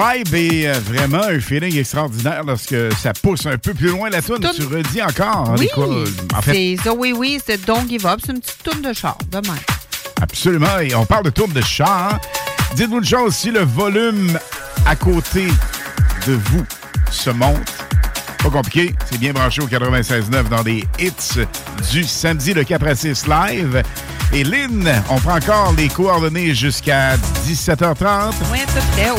vibe 0.00 0.34
est 0.34 0.68
euh, 0.68 0.72
vraiment 0.80 1.22
un 1.22 1.40
feeling 1.40 1.76
extraordinaire 1.76 2.42
lorsque 2.44 2.74
ça 2.98 3.12
pousse 3.12 3.46
un 3.46 3.58
peu 3.58 3.74
plus 3.74 3.88
loin 3.88 4.08
la 4.10 4.22
tune. 4.22 4.38
Tu 4.54 4.62
redis 4.64 5.02
encore. 5.02 5.50
Hein, 5.50 5.56
oui, 5.58 5.68
euh, 5.76 6.06
en 6.34 6.42
fait, 6.42 6.76
c'est 6.82 6.90
oui, 6.90 7.12
oui, 7.16 7.40
c'est 7.44 7.64
Don't 7.64 7.88
Give 7.88 8.06
Up. 8.06 8.20
C'est 8.24 8.32
une 8.32 8.40
petite 8.40 8.62
tourne 8.62 8.82
de 8.82 8.92
char, 8.92 9.18
demain. 9.30 9.56
Absolument. 10.20 10.78
Et 10.80 10.94
on 10.94 11.04
parle 11.04 11.24
de 11.24 11.30
tourne 11.30 11.52
de 11.52 11.60
char. 11.60 12.18
Dites-vous 12.74 12.98
une 12.98 13.04
chose, 13.04 13.34
si 13.34 13.50
le 13.50 13.60
volume 13.60 14.38
à 14.86 14.96
côté 14.96 15.46
de 16.26 16.32
vous 16.32 16.64
se 17.10 17.30
monte, 17.30 17.72
pas 18.42 18.50
compliqué, 18.50 18.94
c'est 19.10 19.18
bien 19.18 19.32
branché 19.32 19.60
au 19.60 19.66
96.9 19.66 20.48
dans 20.48 20.62
des 20.62 20.84
hits 20.98 21.46
du 21.90 22.04
samedi, 22.04 22.54
le 22.54 22.64
Cap 22.64 22.82
Live 22.82 23.82
et 24.32 24.44
Lynn. 24.44 24.88
On 25.10 25.18
prend 25.18 25.36
encore 25.36 25.74
les 25.76 25.88
coordonnées 25.88 26.54
jusqu'à 26.54 27.16
17h30. 27.46 28.32
Oui, 28.52 28.60
tout 28.66 28.80
fait, 28.96 29.10
au 29.10 29.18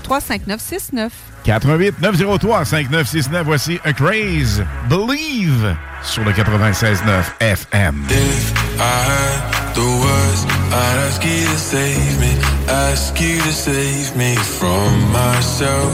418-903-5969. 0.00 1.10
418-903-5969. 1.46 3.42
Voici 3.44 3.78
A 3.84 3.92
Craze 3.92 4.64
Believe 4.88 5.74
sur 6.02 6.24
le 6.24 6.32
96.9 6.32 7.24
FM. 7.40 8.04
If 8.10 8.52
I 8.78 8.80
had 8.80 9.74
the 9.74 9.80
words, 9.80 10.44
I'd 10.70 10.98
ask 11.08 11.24
you 11.24 11.46
to 11.46 11.58
save 11.58 12.18
me, 12.20 12.36
ask 12.68 13.20
you 13.20 13.38
to 13.40 13.52
save 13.52 14.16
me 14.16 14.36
from 14.36 15.12
myself. 15.12 15.92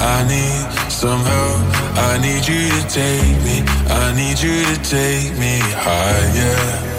I 0.00 0.24
need 0.28 0.66
some 0.90 1.22
help, 1.24 1.60
I 1.96 2.18
need 2.18 2.46
you 2.46 2.68
to 2.68 2.82
take 2.88 3.42
me, 3.44 3.62
I 3.88 4.12
need 4.14 4.40
you 4.40 4.64
to 4.64 4.76
take 4.82 5.36
me 5.38 5.60
higher. 5.76 6.93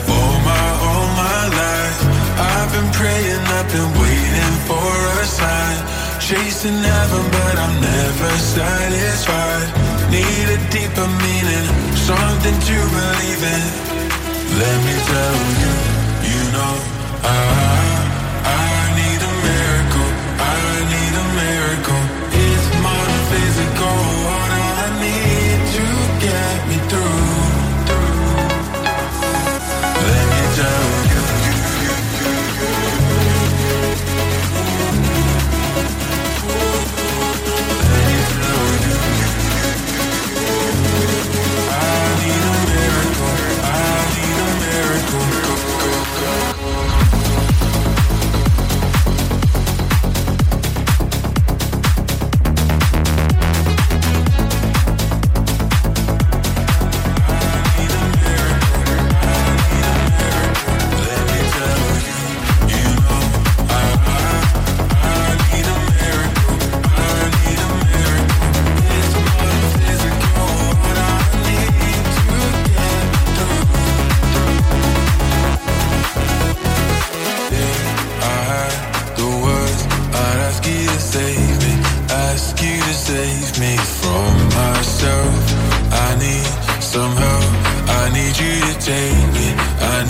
waiting 3.83 4.55
for 4.69 4.91
a 5.19 5.25
sign. 5.25 5.77
Chasing 6.19 6.79
heaven, 6.81 7.23
but 7.31 7.55
I'm 7.57 7.75
never 7.81 8.31
satisfied. 8.37 9.67
Need 10.09 10.47
a 10.57 10.59
deeper 10.71 11.07
meaning, 11.23 11.67
something 11.95 12.57
to 12.69 12.77
believe 12.95 13.43
in. 13.55 13.63
Let 14.61 14.77
me 14.85 14.95
tell 15.11 15.37
you, 15.61 15.73
you 16.29 16.41
know 16.53 16.73
I. 17.23 17.94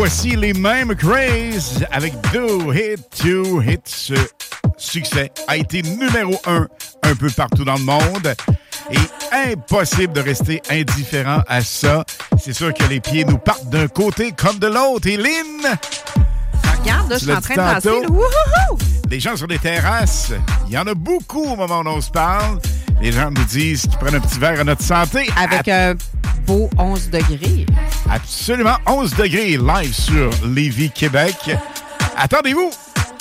voici 0.00 0.34
les 0.34 0.54
mêmes 0.54 0.94
Craze 0.94 1.84
avec 1.92 2.14
Do 2.32 2.72
Hit 2.72 3.00
to 3.22 3.60
Hit. 3.60 3.82
Ce 3.84 4.14
succès 4.78 5.30
a 5.46 5.58
été 5.58 5.82
numéro 5.82 6.40
un 6.46 6.66
un 7.02 7.14
peu 7.14 7.28
partout 7.28 7.66
dans 7.66 7.74
le 7.74 7.82
monde. 7.82 8.34
Et 8.90 9.50
impossible 9.52 10.14
de 10.14 10.22
rester 10.22 10.62
indifférent 10.70 11.42
à 11.46 11.60
ça. 11.60 12.06
C'est 12.42 12.54
sûr 12.54 12.72
que 12.72 12.84
les 12.84 13.00
pieds 13.00 13.26
nous 13.26 13.36
partent 13.36 13.68
d'un 13.68 13.88
côté 13.88 14.32
comme 14.32 14.58
de 14.58 14.68
l'autre. 14.68 15.06
Et 15.06 15.18
Lynn, 15.18 15.78
Regarde, 16.80 17.10
là, 17.10 17.18
je 17.18 17.24
suis 17.24 17.32
en 17.34 17.40
train 17.42 17.54
de 17.54 17.60
danser. 17.60 17.88
tantôt. 17.90 18.00
là. 18.00 18.08
Wouhouhou! 18.08 18.78
les 19.10 19.20
gens 19.20 19.36
sur 19.36 19.48
les 19.48 19.58
terrasses, 19.58 20.32
il 20.66 20.72
y 20.72 20.78
en 20.78 20.86
a 20.86 20.94
beaucoup 20.94 21.44
au 21.44 21.56
moment 21.56 21.80
où 21.80 21.88
on 21.88 22.00
se 22.00 22.10
parle. 22.10 22.58
Les 23.02 23.12
gens 23.12 23.30
nous 23.30 23.44
disent 23.44 23.82
qu'ils 23.82 23.98
prennent 23.98 24.14
un 24.14 24.20
petit 24.20 24.38
verre 24.38 24.60
à 24.60 24.64
notre 24.64 24.82
santé. 24.82 25.28
Avec 25.36 25.68
un 25.68 25.94
beau 26.46 26.70
11 26.78 27.10
degrés. 27.10 27.66
Absolument 28.08 28.76
11 28.86 29.14
degrés 29.14 29.56
live 29.56 29.92
sur 29.92 30.30
Lévis, 30.46 30.90
Québec. 30.90 31.36
Attendez-vous, 32.16 32.70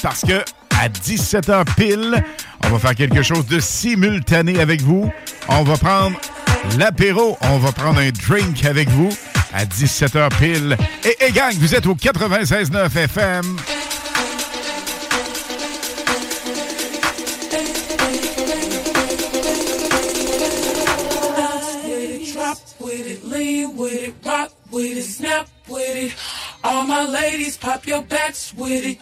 parce 0.02 0.22
que 0.22 0.44
à 0.80 0.88
17h 0.88 1.66
pile, 1.76 2.24
on 2.66 2.70
va 2.70 2.80
faire 2.80 2.96
quelque 2.96 3.22
chose 3.22 3.46
de 3.48 3.60
simultané 3.60 4.60
avec 4.60 4.82
vous. 4.82 5.12
On 5.48 5.64
va 5.64 5.78
prendre 5.78 6.18
l'apéro, 6.78 7.38
on 7.42 7.58
va 7.58 7.72
prendre 7.72 8.00
un 8.00 8.12
drink 8.12 8.66
avec 8.66 8.90
vous 8.90 9.10
à 9.54 9.66
17h 9.66 10.30
pile. 10.38 10.78
Et, 11.04 11.26
et 11.26 11.32
gang, 11.32 11.54
vous 11.60 11.76
êtes 11.76 11.86
au 11.86 11.96
96.9 11.96 12.96
FM. 12.96 13.58
With 24.72 24.98
it, 24.98 25.04
snap 25.04 25.48
with 25.68 25.96
it. 25.96 26.16
All 26.64 26.86
my 26.86 27.06
ladies, 27.06 27.58
pop 27.58 27.86
your 27.86 28.02
backs 28.04 28.54
with 28.54 28.86
it. 28.86 28.98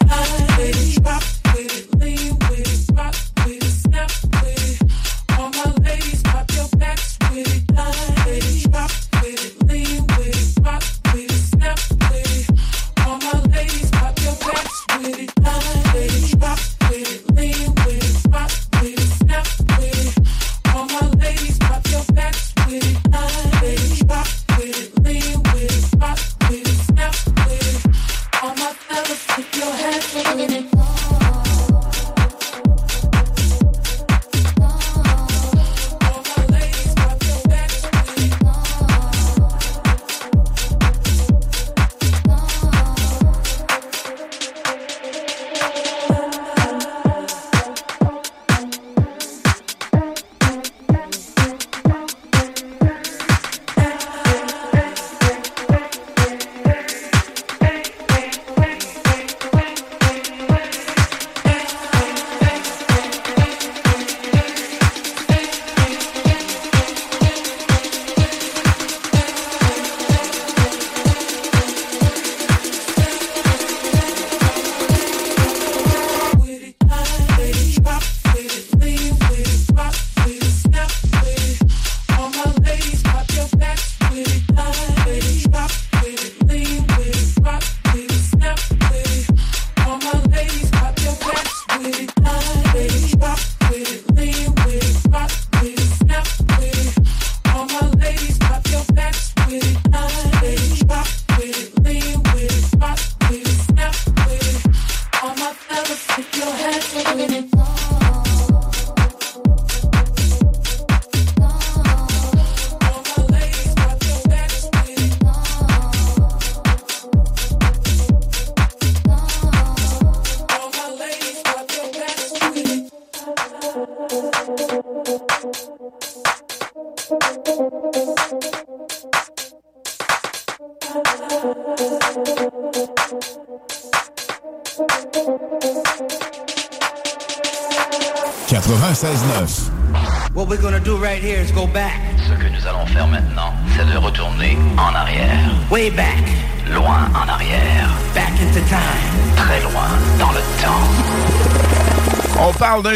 With 0.57 0.97
it, 0.97 1.03
drop 1.03 1.24
with 1.55 1.78
it, 1.78 1.99
lean 1.99 2.39
with 2.49 2.89
it, 2.89 2.95
rock 2.95 3.15
with 3.45 3.63
it, 3.63 3.72
snap 3.86 4.11
with 4.43 4.82
it. 4.82 5.39
All 5.39 5.49
my 5.49 5.74
ladies, 5.84 6.22
pop 6.24 6.51
your 6.51 6.68
backs 6.78 7.18
with 7.32 7.47
it. 7.47 7.63
With 8.26 8.65
it, 8.65 8.72
drop 8.72 8.91
with 9.22 9.61
it, 9.61 9.68
lean 9.68 9.97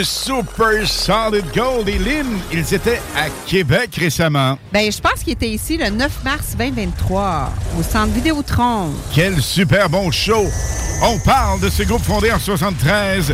Super 0.04 0.88
Solid 0.88 1.46
Gold. 1.54 1.88
Et 1.90 2.00
Lynn, 2.00 2.28
ils 2.52 2.74
étaient 2.74 3.02
à 3.16 3.30
Québec 3.46 3.92
récemment. 3.98 4.58
Ben, 4.74 4.92
je 4.92 5.00
pense 5.00 5.24
qu'il 5.24 5.34
était 5.34 5.50
ici 5.50 5.78
le 5.78 5.90
9 5.90 6.24
mars 6.24 6.56
2023 6.58 7.52
au 7.80 7.84
centre 7.84 8.14
Vidéotron. 8.14 8.92
Quel 9.14 9.42
super 9.42 9.90
bon 9.90 10.10
show! 10.12 10.46
On 11.04 11.20
parle 11.20 11.60
de 11.60 11.70
ce 11.70 11.84
groupe 11.84 12.04
fondé 12.04 12.32
en 12.32 12.40
73. 12.40 13.34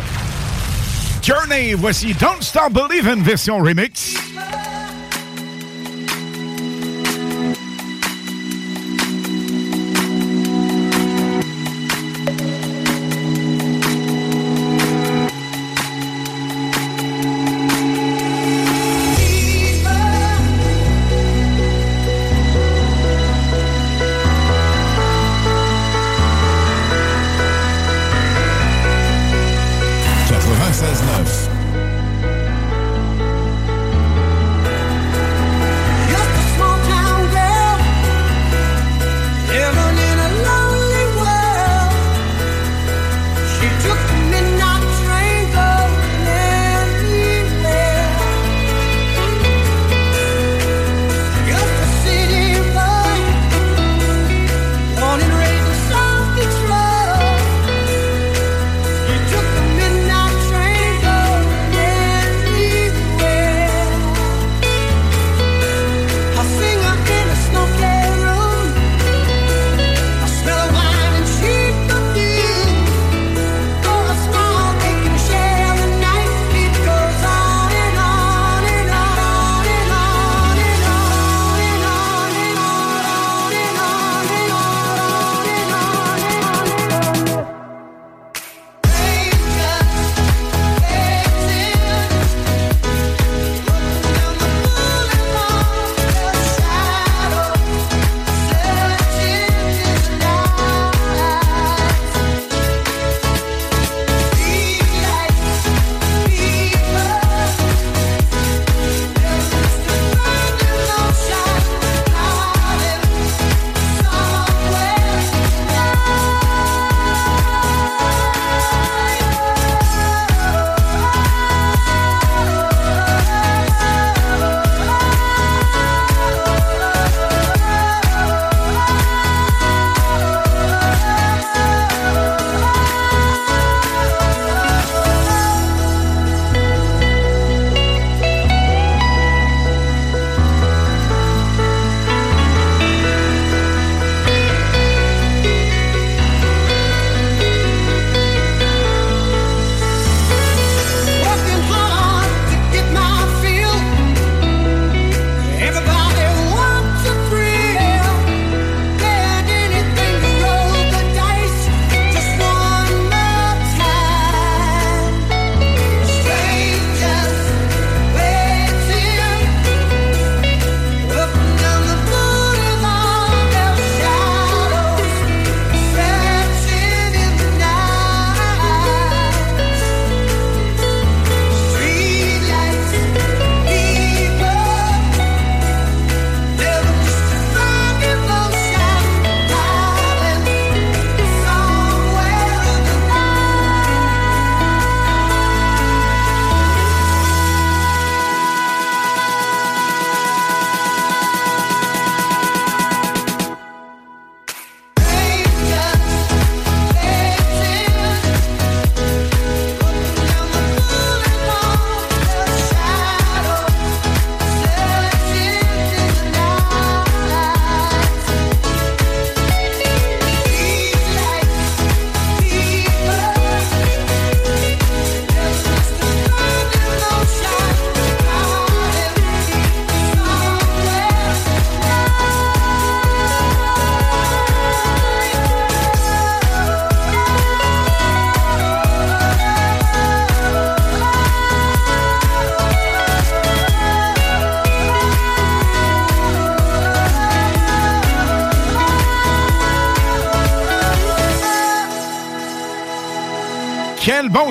Journey, 1.22 1.74
voici 1.74 2.14
Don't 2.14 2.40
Stop 2.40 2.72
Believin' 2.72 3.22
version 3.22 3.58
remix. 3.58 4.17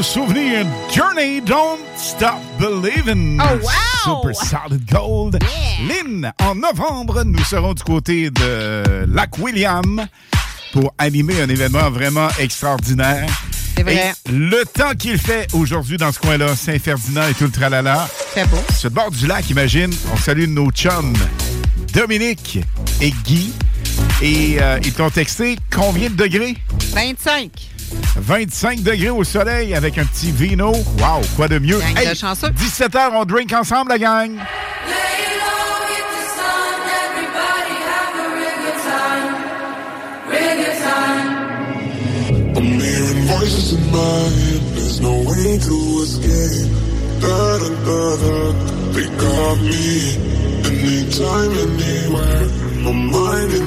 Souvenir! 0.08 0.66
Journey, 0.94 1.42
Don't 1.42 1.80
Stop 1.98 2.40
Believin'. 2.58 3.40
Oh, 3.42 3.58
wow! 3.62 4.22
Super 4.24 4.36
Solid 4.36 4.86
Gold. 4.90 5.40
Lynn, 5.86 6.32
en 6.42 6.56
novembre, 6.56 7.24
nous 7.26 7.44
serons 7.44 7.74
du 7.74 7.84
côté 7.84 8.30
de 8.30 9.06
Lac 9.14 9.38
William 9.38 10.08
pour 10.72 10.94
animer 10.98 11.42
un 11.42 11.50
événement 11.50 11.90
vraiment 11.90 12.30
extraordinaire. 12.40 13.28
C'est 13.76 13.84
vrai. 13.84 14.14
Et 14.26 14.32
le 14.32 14.64
temps 14.64 14.94
qu'il 14.98 15.18
fait 15.18 15.54
aujourd'hui 15.54 15.98
dans 15.98 16.12
ce 16.14 16.20
coin-là, 16.20 16.56
Saint-Ferdinand 16.56 17.28
et 17.28 17.34
tout 17.34 17.44
le 17.44 17.52
tralala. 17.52 18.08
C'est 18.34 18.50
beau. 18.50 18.64
Sur 18.78 18.90
le 18.90 18.96
bord 18.96 19.12
du 19.12 19.28
lac, 19.28 19.50
imagine, 19.50 19.94
on 20.14 20.18
salue 20.18 20.48
nos 20.48 20.72
chums 20.72 21.14
Dominique 21.94 22.60
et 23.02 23.12
Guy. 23.26 23.52
Et 24.22 24.58
euh, 24.62 24.80
ils 24.84 24.94
t'ont 24.94 25.10
texté 25.10 25.58
combien 25.70 26.10
de 26.10 26.16
degrés? 26.16 26.56
25. 26.94 27.67
25 28.28 28.84
degrés 28.84 29.10
au 29.10 29.24
soleil 29.24 29.74
avec 29.74 29.98
un 29.98 30.04
petit 30.04 30.34
vino. 30.34 30.74
Wow, 31.00 31.22
quoi 31.38 31.48
de 31.48 31.60
mieux? 31.60 31.80
Gang 31.80 31.98
hey, 31.98 32.08
de 32.08 32.14
17h, 32.14 33.12
on 33.14 33.24
drink 33.24 33.54
ensemble, 33.54 33.90
la 33.90 33.98
gang. 33.98 34.32
voices 43.28 43.74
in 43.74 43.92
my 43.92 43.98
mine, 43.98 44.76
there's 44.76 45.00
no 45.02 45.14
way 45.30 45.58
to 45.68 45.78
escape. 46.04 46.68
Da 47.22 47.58
da 47.62 47.70
da 47.88 48.02
da, 48.24 48.38
they 48.94 49.08
got 49.24 49.58
me. 49.70 49.88
Anytime, 50.68 51.52
anywhere, 51.66 52.48
my 52.84 52.92
mind 52.92 53.54
in 53.54 53.67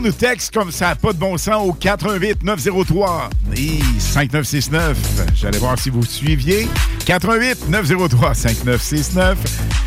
Nous 0.00 0.12
texte 0.12 0.54
comme 0.54 0.70
ça, 0.70 0.94
pas 0.94 1.12
de 1.12 1.18
bon 1.18 1.36
sens, 1.36 1.66
au 1.66 1.72
88 1.72 2.44
903 2.44 3.30
et 3.56 3.80
5969. 3.98 4.96
J'allais 5.34 5.58
voir 5.58 5.76
si 5.76 5.90
vous 5.90 6.04
suiviez. 6.04 6.68
88 7.04 7.68
903 7.68 8.32
5969. 8.32 9.38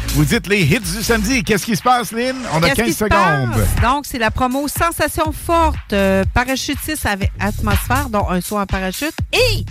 Vous 0.09 0.25
dites 0.25 0.47
les 0.47 0.63
hits 0.63 0.79
du 0.79 1.01
samedi. 1.01 1.43
Qu'est-ce 1.43 1.65
qui 1.65 1.77
se 1.77 1.81
passe, 1.81 2.11
Lynn? 2.11 2.35
On 2.53 2.61
a 2.61 2.71
15 2.71 2.93
secondes. 2.93 3.65
Donc, 3.81 4.05
c'est 4.05 4.19
la 4.19 4.31
promo 4.31 4.67
Sensation 4.67 5.31
forte, 5.31 5.93
euh, 5.93 6.25
parachutiste 6.33 7.05
avec 7.05 7.31
atmosphère, 7.39 8.09
dont 8.09 8.29
un 8.29 8.41
saut 8.41 8.57
en 8.59 8.65
parachute, 8.65 9.15
et 9.31 9.63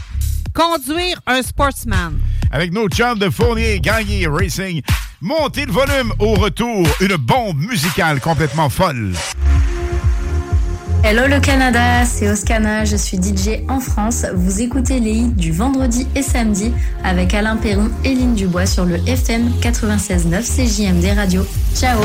conduire 0.55 1.21
un 1.27 1.43
sportsman. 1.43 2.19
Avec 2.51 2.73
nos 2.73 2.89
chums 2.89 3.19
de 3.19 3.29
Fournier, 3.29 3.79
Gagné, 3.79 4.27
Racing, 4.27 4.81
montez 5.21 5.67
le 5.67 5.73
volume 5.73 6.13
au 6.19 6.33
retour. 6.35 6.89
Une 7.01 7.17
bombe 7.17 7.59
musicale 7.59 8.21
complètement 8.21 8.71
folle. 8.71 9.13
Hello 11.03 11.27
le 11.27 11.41
Canada, 11.41 12.05
c'est 12.05 12.31
Oscana, 12.31 12.85
je 12.85 12.95
suis 12.95 13.17
DJ 13.17 13.63
en 13.69 13.81
France. 13.81 14.27
Vous 14.35 14.61
écoutez 14.61 15.01
les 15.01 15.13
hits 15.13 15.29
du 15.29 15.51
vendredi 15.51 16.07
et 16.15 16.23
samedi 16.23 16.73
avec 17.03 17.33
Alain 17.33 17.57
Perron 17.57 17.89
et 18.05 18.15
Lynne 18.15 18.35
Dubois 18.35 18.67
sur 18.67 18.85
le 18.85 18.97
FM 19.09 19.51
96.9 19.63 20.43
CJMD 20.43 21.17
Radio. 21.17 21.47
Ciao 21.75 22.01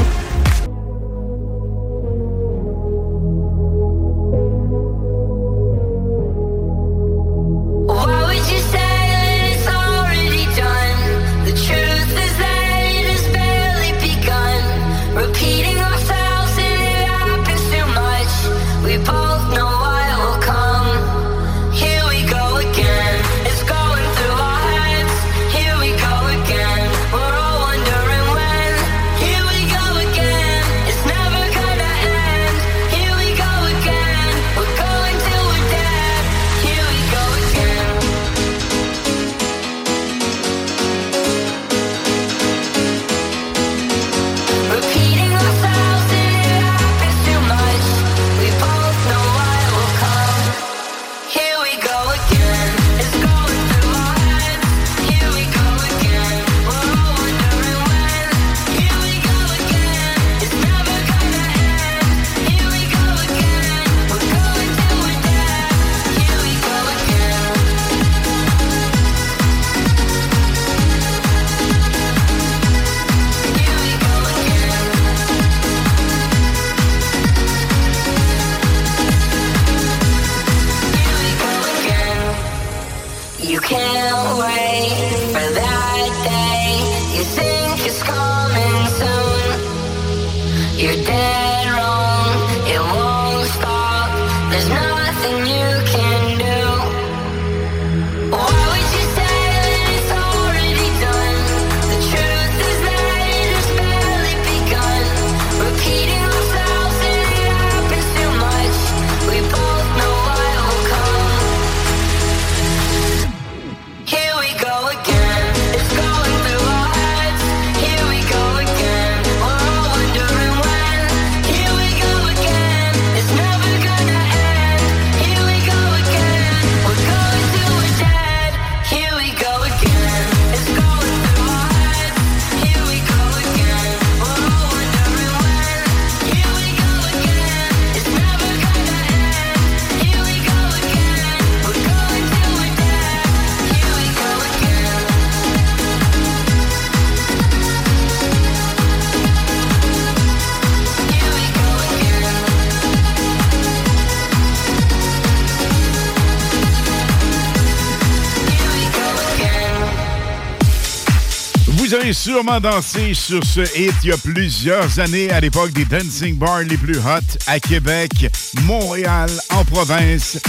sûrement 162.26 162.60
dansé 162.60 163.14
sur 163.14 163.44
ce 163.44 163.60
hit 163.78 163.94
il 164.02 164.10
y 164.10 164.12
a 164.12 164.18
plusieurs 164.18 165.00
années 165.00 165.30
à 165.30 165.40
l'époque 165.40 165.72
des 165.74 165.86
dancing 165.86 166.36
bars 166.36 166.62
les 166.62 166.76
plus 166.76 166.98
hot 166.98 167.38
à 167.46 167.60
Québec, 167.60 168.32
Montréal, 168.64 169.30
en 169.52 169.64
province. 169.64 170.40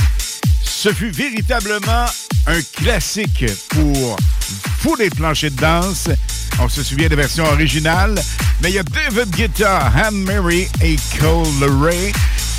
Ce 0.65 0.91
fut 0.91 1.11
véritablement 1.11 2.07
un 2.47 2.63
classique 2.81 3.45
pour 3.69 4.17
fouler 4.79 5.11
de 5.11 5.17
plancher 5.17 5.51
de 5.51 5.57
danse. 5.57 6.09
On 6.61 6.69
se 6.71 6.83
souvient 6.83 7.11
des 7.11 7.17
versions 7.17 7.45
originales, 7.45 8.15
mais 8.63 8.71
il 8.71 8.77
y 8.77 8.79
a 8.79 8.83
David 8.83 9.29
Guetta, 9.37 9.93
Anne 10.03 10.23
Mary 10.23 10.69
et 10.81 10.97
Cole 11.21 11.47
LeRae 11.61 12.11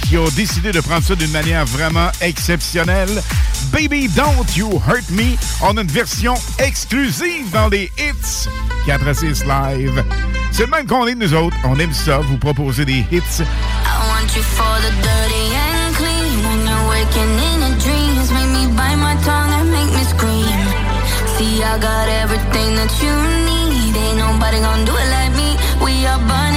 qui 0.07 0.17
ont 0.17 0.29
décidé 0.35 0.71
de 0.71 0.79
prendre 0.79 1.03
ça 1.03 1.15
d'une 1.15 1.31
manière 1.31 1.65
vraiment 1.65 2.11
exceptionnelle. 2.21 3.23
Baby 3.71 4.09
Don't 4.09 4.55
You 4.55 4.79
Hurt 4.87 5.09
Me, 5.09 5.35
on 5.61 5.75
a 5.75 5.81
une 5.81 5.87
version 5.87 6.35
exclusive 6.59 7.49
dans 7.51 7.67
les 7.67 7.91
hits 7.97 8.47
4-6 8.87 9.45
Live. 9.45 10.03
C'est 10.51 10.63
le 10.63 10.71
même 10.71 10.87
qu'on 10.87 11.05
est, 11.07 11.15
nous 11.15 11.33
autres. 11.33 11.57
On 11.65 11.77
aime 11.77 11.91
ça, 11.91 12.19
vous 12.19 12.37
proposer 12.37 12.85
des 12.85 13.03
hits. 13.11 13.21
I 13.41 13.43
want 14.07 14.33
you 14.33 14.41
for 14.41 14.75
the 14.79 14.91
dirty 15.03 15.45
and 15.53 15.93
clean. 15.95 16.39
When 16.47 16.65
you're 16.65 16.89
waking 16.89 17.33
in 17.47 17.59
your 17.67 17.75
dreams, 17.83 18.31
make 18.31 18.47
me 18.47 18.67
bite 18.77 18.95
my 18.95 19.15
tongue 19.25 19.51
and 19.59 19.69
make 19.71 19.91
me 19.91 20.03
scream. 20.05 20.47
See, 21.35 21.61
I 21.61 21.77
got 21.79 22.07
everything 22.23 22.75
that 22.79 22.91
you 23.03 23.13
need. 23.45 23.93
Ain't 23.97 24.19
nobody 24.19 24.59
gonna 24.61 24.85
do 24.85 24.95
it 24.95 25.09
like 25.11 25.33
me. 25.35 25.57
We 25.83 26.05
are 26.07 26.19
burning 26.19 26.56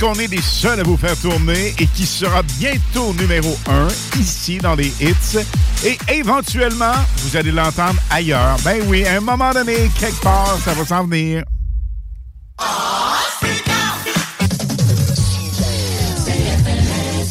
qu'on 0.00 0.14
est 0.14 0.28
les 0.28 0.40
seuls 0.40 0.80
à 0.80 0.82
vous 0.82 0.96
faire 0.96 1.16
tourner 1.16 1.74
et 1.78 1.86
qui 1.86 2.06
sera 2.06 2.42
bientôt 2.58 3.12
numéro 3.14 3.56
1 3.68 3.88
ici 4.18 4.56
dans 4.58 4.74
les 4.74 4.90
hits. 5.00 5.38
Et 5.84 5.98
éventuellement, 6.08 6.94
vous 7.18 7.36
allez 7.36 7.52
l'entendre 7.52 8.00
ailleurs. 8.10 8.56
Ben 8.64 8.82
oui, 8.86 9.04
à 9.04 9.18
un 9.18 9.20
moment 9.20 9.52
donné, 9.52 9.90
quelque 9.98 10.20
part, 10.22 10.56
ça 10.64 10.72
va 10.72 10.84
s'en 10.86 11.06
venir. 11.06 11.44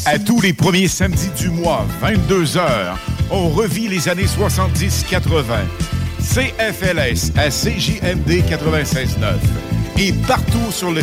À 0.06 0.18
tous 0.18 0.40
les 0.40 0.52
premiers 0.52 0.88
samedis 0.88 1.30
du 1.36 1.50
mois, 1.50 1.84
22h, 2.02 2.60
on 3.30 3.48
revit 3.48 3.88
les 3.88 4.08
années 4.08 4.26
70-80. 4.26 5.42
CFLS 6.20 7.32
à 7.36 7.48
CJMD 7.50 8.44
96.9 8.48 9.34
et 9.98 10.12
partout 10.26 10.70
sur 10.70 10.92
le 10.92 11.02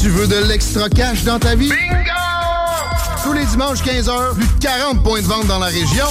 Tu 0.00 0.08
veux 0.10 0.28
de 0.28 0.46
l'extra 0.46 0.88
cash 0.88 1.24
dans 1.24 1.40
ta 1.40 1.56
vie? 1.56 1.68
Bingo! 1.70 2.10
Tous 3.24 3.32
les 3.32 3.44
dimanches 3.46 3.80
15h, 3.82 4.34
plus 4.34 4.46
de 4.46 4.60
40 4.60 5.02
points 5.02 5.20
de 5.20 5.26
vente 5.26 5.46
dans 5.48 5.58
la 5.58 5.66
région. 5.66 6.06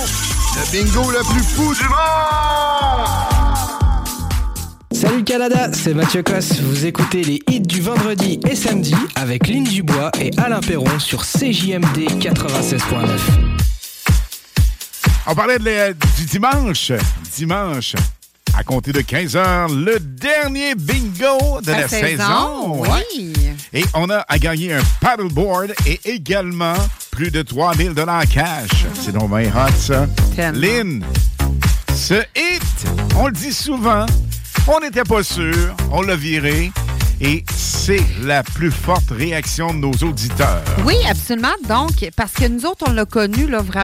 Le 0.55 0.71
bingo 0.73 1.09
le 1.09 1.19
plus 1.32 1.41
fou 1.43 1.73
du 1.73 1.84
monde! 1.84 1.97
Salut 4.91 5.23
Canada, 5.23 5.69
c'est 5.71 5.93
Mathieu 5.93 6.21
Cosse. 6.21 6.59
Vous 6.59 6.86
écoutez 6.86 7.23
les 7.23 7.39
hits 7.49 7.61
du 7.61 7.80
vendredi 7.80 8.41
et 8.49 8.57
samedi 8.57 8.93
avec 9.15 9.47
Lynn 9.47 9.63
Dubois 9.63 10.11
et 10.19 10.32
Alain 10.38 10.59
Perron 10.59 10.99
sur 10.99 11.21
CJMD 11.23 12.09
96.9. 12.19 12.84
On 15.27 15.34
parlait 15.36 15.59
de 15.59 15.63
la- 15.65 15.93
du 15.93 16.25
dimanche. 16.30 16.91
Dimanche, 17.38 17.95
à 18.60 18.64
compter 18.64 18.91
de 18.91 18.99
15h, 18.99 19.74
le 19.74 19.99
dernier 20.01 20.76
bingo 20.76 21.62
de 21.62 21.72
la, 21.72 21.82
La 21.82 21.88
saison, 21.88 22.82
oui. 22.82 23.34
Et 23.72 23.86
on 23.93 24.10
a 24.10 24.26
à 24.28 24.38
gagner 24.38 24.74
un 24.74 24.82
paddleboard 24.99 25.74
et 25.86 26.01
également 26.03 26.76
plus 27.10 27.32
de 27.32 27.41
3000 27.41 27.93
dollars 27.93 28.28
cash. 28.28 28.86
C'est 29.01 29.14
donc 29.14 29.30
bien 29.30 29.49
hot, 29.49 29.72
ça. 29.78 30.07
Tellement. 30.36 30.60
Lynn, 30.60 31.05
ce 31.95 32.16
hit, 32.36 32.86
on 33.16 33.28
le 33.28 33.32
dit 33.32 33.53
souvent, 33.53 34.05
on 34.68 34.82
n'était 34.82 35.05
pas 35.05 35.24
sûr, 35.24 35.74
on 35.93 36.01
l'a 36.01 36.18
viré. 36.18 36.74
Et 37.22 37.45
c'est 37.53 38.03
la 38.24 38.43
plus 38.43 38.72
forte 38.72 39.10
réaction 39.12 39.74
de 39.74 39.80
nos 39.80 39.93
auditeurs. 40.05 40.64
Oui, 40.86 40.95
absolument. 41.10 41.47
Donc, 41.68 42.10
parce 42.16 42.34
que 42.34 42.45
nous 42.45 42.66
autres, 42.66 42.86
on 42.88 42.91
l'a 42.91 43.05
connu, 43.05 43.47
là, 43.47 43.62
vraiment. 43.62 43.84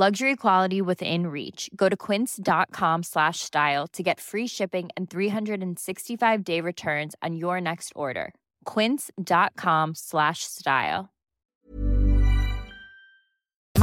Luxury 0.00 0.34
quality 0.34 0.80
within 0.80 1.26
reach. 1.26 1.68
Go 1.76 1.90
to 1.90 1.94
quince.com 1.94 3.02
slash 3.02 3.40
style 3.40 3.86
to 3.88 4.02
get 4.02 4.18
free 4.18 4.46
shipping 4.46 4.88
and 4.96 5.10
365 5.10 6.42
day 6.42 6.62
returns 6.62 7.14
on 7.20 7.36
your 7.36 7.60
next 7.60 7.92
order. 7.94 8.32
Quince.com 8.64 9.94
slash 9.94 10.44
style. 10.44 11.10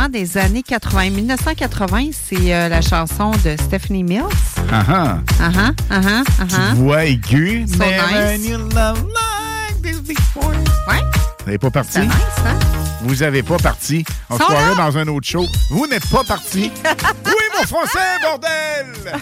Des 0.10 0.38
années 0.38 0.64
80. 0.64 1.12
1980, 1.12 2.12
c'est 2.14 2.52
euh, 2.52 2.68
la 2.68 2.82
chanson 2.82 3.30
de 3.44 3.56
Stephanie 3.56 4.02
Mills. 4.02 4.32
Ah 4.72 4.86
ah. 4.88 5.22
Ah 5.40 6.24
ah. 6.40 6.74
Voix 6.78 7.06
aiguë. 7.06 7.68
So 7.68 7.78
Never 7.78 8.38
nice. 8.38 8.40
knew 8.40 8.58
love 8.74 9.06
like 9.06 9.84
this 9.84 10.02
before. 10.02 10.56
Ouais. 10.88 11.04
Vous 11.42 11.46
n'avez 11.46 11.60
pas 11.60 11.70
parti? 11.70 11.92
C'est 11.92 12.06
nice, 12.08 12.40
hein? 12.44 12.87
Vous 13.02 13.16
n'avez 13.18 13.44
pas 13.44 13.58
parti. 13.58 14.04
On 14.30 14.38
se 14.38 14.44
croirait 14.44 14.76
dans 14.76 14.98
un 14.98 15.08
autre 15.08 15.28
show. 15.28 15.46
Vous 15.70 15.86
n'êtes 15.88 16.08
pas 16.10 16.24
parti. 16.24 16.72
oui, 17.26 17.32
mon 17.58 17.66
français, 17.68 18.00
bordel! 18.22 19.22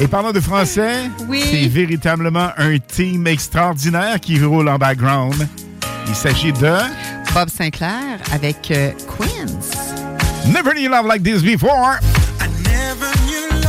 Et 0.00 0.06
parlant 0.06 0.32
de 0.32 0.40
français, 0.40 1.10
Oui. 1.28 1.42
c'est 1.50 1.68
véritablement 1.68 2.50
un 2.58 2.78
team 2.78 3.26
extraordinaire 3.26 4.20
qui 4.20 4.42
roule 4.42 4.68
en 4.68 4.76
background. 4.78 5.48
Il 6.08 6.14
s'agit 6.14 6.52
de 6.52 6.76
Bob 7.32 7.48
Sinclair 7.48 8.18
avec 8.32 8.70
euh, 8.70 8.90
Queens. 9.16 10.52
Never 10.52 10.72
Knew 10.74 10.88
Love 10.90 11.06
Like 11.06 11.22
This 11.22 11.42
Before. 11.42 11.94
Never 12.64 13.10
knew 13.26 13.61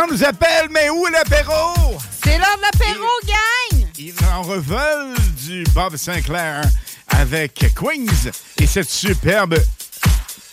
gens 0.00 0.06
nous 0.10 0.24
appellent, 0.24 0.68
mais 0.70 0.88
où 0.90 1.06
l'apéro? 1.06 1.98
C'est 2.24 2.38
l'heure 2.38 2.56
de 2.56 2.62
l'apéro, 2.62 3.06
gang! 3.26 3.86
Ils 3.98 4.14
en 4.32 4.42
reveulent 4.42 5.16
du 5.44 5.64
Bob 5.74 5.96
Sinclair 5.96 6.62
avec 7.08 7.54
Queens 7.74 8.30
et 8.58 8.66
cette 8.66 8.88
superbe, 8.88 9.56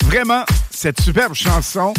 vraiment, 0.03 0.43
cette 0.71 0.99
superbe 1.01 1.33
chanson, 1.33 1.93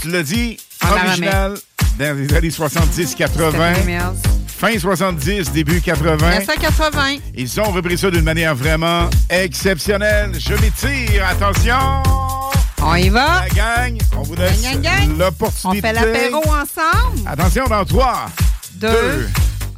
tu 0.00 0.10
l'as 0.10 0.22
dit, 0.22 0.58
En 0.84 0.92
originale 0.92 1.58
dans 1.98 2.16
les 2.16 2.32
années 2.34 2.48
70-80, 2.48 3.16
Stephanie 3.16 3.84
Mills. 3.84 4.02
fin 4.46 4.78
70, 4.78 5.50
début 5.52 5.80
80. 5.80 6.16
1980. 6.16 7.16
Ils 7.34 7.60
ont 7.60 7.70
repris 7.70 7.98
ça 7.98 8.10
d'une 8.10 8.22
manière 8.22 8.54
vraiment 8.54 9.10
exceptionnelle. 9.28 10.32
Je 10.38 10.54
m'étire, 10.54 11.26
attention! 11.26 12.47
On 12.82 12.94
y 12.94 13.08
va? 13.08 13.42
La 13.42 13.48
gang, 13.48 13.98
on 14.16 14.22
vous 14.22 14.34
gang, 14.34 14.80
gang. 14.80 15.10
On 15.14 15.18
l'opportunité. 15.18 15.80
fait 15.80 15.92
l'apéro 15.92 16.38
ensemble? 16.46 17.18
Attention 17.26 17.64
dans 17.66 17.84
3, 17.84 18.26
Deux, 18.74 18.88
2, 18.88 19.28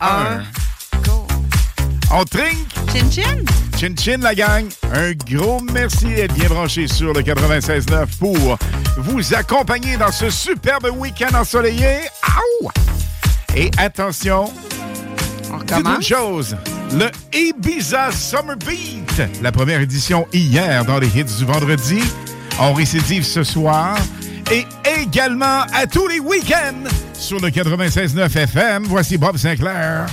1. 0.00 0.06
un, 0.06 0.42
On 2.12 2.24
trinque? 2.24 2.68
Chin 2.92 3.10
chin? 3.10 3.38
Chin 3.78 3.94
chin, 3.98 4.18
la 4.20 4.34
gang. 4.34 4.66
Un 4.92 5.12
gros 5.12 5.60
merci 5.72 6.06
d'être 6.06 6.34
bien 6.34 6.48
branché 6.48 6.86
sur 6.88 7.12
le 7.12 7.22
96.9 7.22 8.06
pour 8.18 8.36
vous 8.98 9.34
accompagner 9.34 9.96
dans 9.96 10.12
ce 10.12 10.28
superbe 10.28 10.88
week-end 10.96 11.34
ensoleillé. 11.34 12.00
Aouh! 12.22 12.70
Et 13.56 13.70
attention, 13.78 14.52
On 15.52 15.58
toute 15.58 15.70
une 15.70 15.76
recommence? 15.78 16.04
chose, 16.06 16.56
le 16.92 17.10
Ibiza 17.32 18.12
Summer 18.12 18.56
Beat, 18.56 19.22
la 19.42 19.50
première 19.52 19.80
édition 19.80 20.26
hier 20.32 20.84
dans 20.84 20.98
les 20.98 21.08
hits 21.08 21.24
du 21.24 21.44
vendredi. 21.44 22.00
On 22.62 22.74
récidive 22.74 23.24
ce 23.24 23.42
soir 23.42 23.96
et 24.52 24.66
également 25.00 25.62
à 25.72 25.86
tous 25.86 26.06
les 26.08 26.20
week-ends 26.20 26.90
sur 27.14 27.40
le 27.40 27.48
96.9 27.48 28.36
FM. 28.36 28.84
Voici 28.84 29.16
Bob 29.16 29.38
Sinclair. 29.38 30.06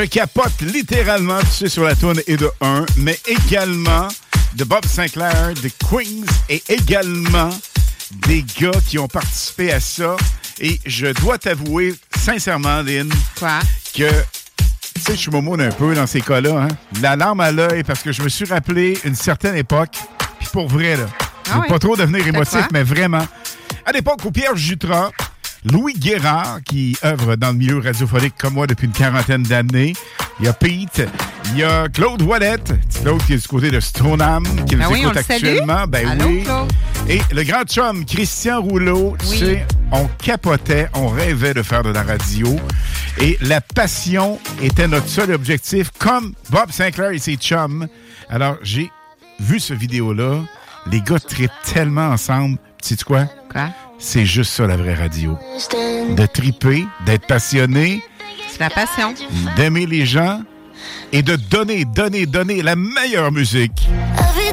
Je 0.00 0.06
capote 0.06 0.62
littéralement, 0.62 1.40
tu 1.40 1.50
sais, 1.50 1.68
sur 1.68 1.84
la 1.84 1.94
tourne 1.94 2.22
et 2.26 2.38
de 2.38 2.50
1, 2.62 2.86
mais 2.96 3.20
également 3.26 4.08
de 4.54 4.64
Bob 4.64 4.82
Sinclair, 4.86 5.52
de 5.62 5.68
Queens, 5.90 6.24
et 6.48 6.62
également 6.70 7.50
des 8.26 8.42
gars 8.58 8.80
qui 8.88 8.98
ont 8.98 9.08
participé 9.08 9.70
à 9.72 9.78
ça. 9.78 10.16
Et 10.58 10.80
je 10.86 11.08
dois 11.08 11.36
t'avouer, 11.36 11.94
sincèrement, 12.16 12.80
Lynn, 12.80 13.12
Quoi? 13.38 13.58
que, 13.92 14.08
tu 14.94 15.00
sais, 15.02 15.12
je 15.12 15.16
suis 15.16 15.36
un 15.36 15.70
peu 15.72 15.94
dans 15.94 16.06
ces 16.06 16.22
cas-là, 16.22 16.62
hein. 16.62 16.68
La 17.02 17.14
larme 17.14 17.40
à 17.40 17.52
l'œil, 17.52 17.82
parce 17.84 18.02
que 18.02 18.10
je 18.10 18.22
me 18.22 18.30
suis 18.30 18.46
rappelé 18.46 18.98
une 19.04 19.14
certaine 19.14 19.56
époque, 19.56 19.98
puis 20.38 20.48
pour 20.50 20.66
vrai, 20.66 20.96
là. 20.96 21.08
Je 21.44 21.50
Ah 21.52 21.62
pas 21.68 21.78
trop 21.78 21.94
devenir 21.94 22.26
émotif, 22.26 22.64
mais 22.72 22.84
vraiment. 22.84 23.28
À 23.84 23.92
l'époque 23.92 24.24
où 24.24 24.30
Pierre 24.30 24.56
Jutras, 24.56 25.10
Louis 25.64 25.94
Guérard, 25.94 26.60
qui 26.64 26.96
œuvre 27.04 27.36
dans 27.36 27.48
le 27.48 27.54
milieu 27.54 27.78
radiophonique 27.80 28.34
comme 28.38 28.54
moi 28.54 28.66
depuis 28.66 28.86
une 28.86 28.92
quarantaine 28.92 29.42
d'années. 29.42 29.92
Il 30.38 30.46
y 30.46 30.48
a 30.48 30.52
Pete, 30.54 31.02
il 31.52 31.58
y 31.58 31.62
a 31.62 31.86
Claude 31.88 32.22
Wallette, 32.22 32.72
Claude 33.02 33.22
qui 33.24 33.34
est 33.34 33.42
du 33.42 33.46
côté 33.48 33.70
de 33.70 33.78
Stoneham, 33.78 34.42
qui 34.66 34.76
Ben 34.76 34.86
nous 34.86 34.92
oui, 34.94 35.00
écoute 35.02 35.16
actuellement. 35.18 35.86
Ben 35.86 36.08
Allô, 36.08 36.26
oui. 36.26 36.42
Claude? 36.44 36.72
Et 37.08 37.20
le 37.32 37.42
grand 37.42 37.64
chum, 37.64 38.04
Christian 38.06 38.62
Rouleau, 38.62 39.16
tu 39.20 39.26
Oui. 39.26 39.38
sais, 39.38 39.66
on 39.92 40.06
capotait, 40.22 40.88
on 40.94 41.08
rêvait 41.08 41.52
de 41.52 41.62
faire 41.62 41.82
de 41.82 41.90
la 41.90 42.02
radio. 42.04 42.56
Et 43.18 43.36
la 43.42 43.60
passion 43.60 44.38
était 44.62 44.88
notre 44.88 45.08
seul 45.08 45.30
objectif, 45.32 45.90
comme 45.98 46.32
Bob 46.48 46.70
Sinclair 46.70 47.10
et 47.10 47.18
ses 47.18 47.36
chums. 47.36 47.86
Alors, 48.30 48.56
j'ai 48.62 48.90
vu 49.40 49.60
ce 49.60 49.74
vidéo-là. 49.74 50.40
Les 50.90 51.02
gars 51.02 51.18
trippent 51.18 51.50
tellement 51.74 52.08
ensemble. 52.08 52.56
Tu 52.82 52.96
sais 52.96 53.04
quoi? 53.04 53.26
Quoi? 53.52 53.68
C'est 54.00 54.24
juste 54.24 54.52
ça, 54.52 54.66
la 54.66 54.76
vraie 54.76 54.94
radio. 54.94 55.38
De 56.16 56.26
triper, 56.26 56.86
d'être 57.04 57.26
passionné, 57.26 58.02
C'est 58.48 58.58
la 58.60 58.70
passion. 58.70 59.14
d'aimer 59.56 59.86
les 59.86 60.06
gens 60.06 60.40
et 61.12 61.22
de 61.22 61.36
donner, 61.36 61.84
donner, 61.84 62.24
donner 62.26 62.62
la 62.62 62.76
meilleure 62.76 63.30
musique. 63.30 63.88
Every 64.18 64.52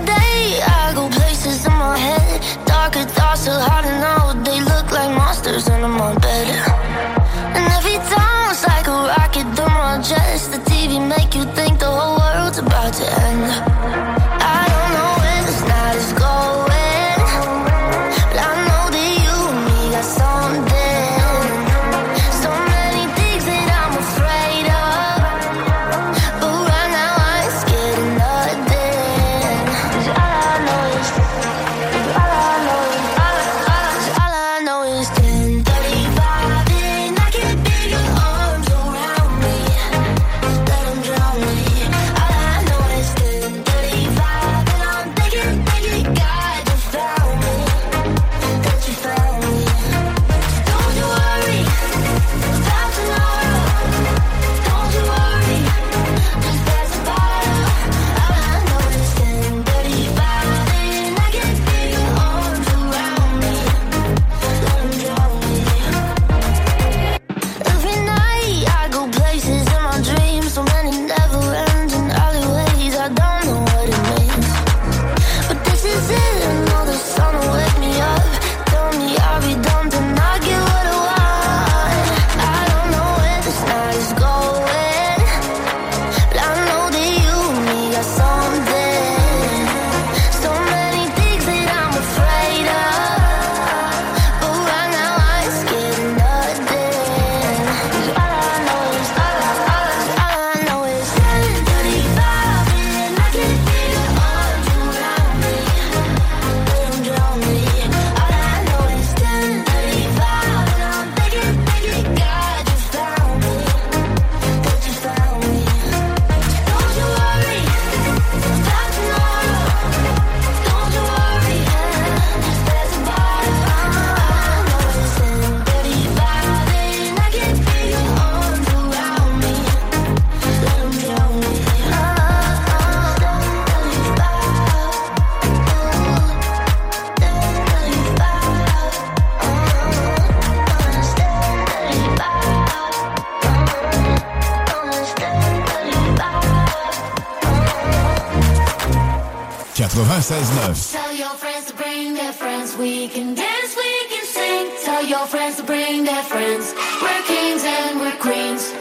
Tell 150.67 151.15
your 151.15 151.29
friends 151.29 151.67
to 151.67 151.73
bring 151.77 152.13
their 152.13 152.33
friends. 152.33 152.75
We 152.75 153.07
can 153.07 153.35
dance, 153.35 153.73
we 153.77 154.07
can 154.09 154.25
sing. 154.25 154.69
Tell 154.83 155.05
your 155.05 155.25
friends 155.25 155.55
to 155.57 155.63
bring 155.63 156.03
their 156.03 156.21
friends. 156.23 156.73
We're 157.01 157.23
kings 157.23 157.63
and 157.63 158.01
we're 158.01 158.17
queens. 158.17 158.73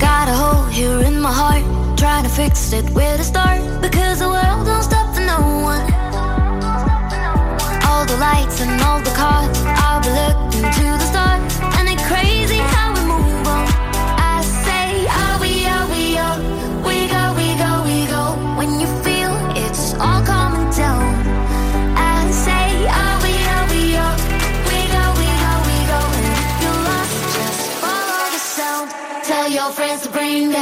Got 0.00 0.28
a 0.28 0.32
hole 0.32 0.64
here 0.72 1.00
in 1.00 1.20
my 1.20 1.30
heart. 1.30 1.98
Trying 1.98 2.24
to 2.24 2.30
fix 2.30 2.72
it 2.72 2.88
where 2.92 3.14
to 3.18 3.22
start. 3.22 3.60
Because 3.82 4.20
the 4.20 4.28
world 4.30 4.64
don't 4.64 4.82
stop 4.82 5.14
for 5.14 5.20
no 5.20 5.38
one. 5.60 5.84
All 7.84 8.06
the 8.06 8.16
lights 8.16 8.62
and 8.62 8.80
all 8.80 9.00
the 9.00 9.10
cars. 9.10 9.54
I'll 9.84 10.00
be 10.00 10.08
looking 10.08 10.64
to 10.78 10.86
the 10.96 11.09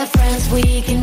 friends. 0.06 0.48
We 0.50 0.82
can 0.82 0.97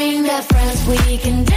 bring 0.00 0.24
friends. 0.24 0.86
We 0.88 1.18
can 1.18 1.49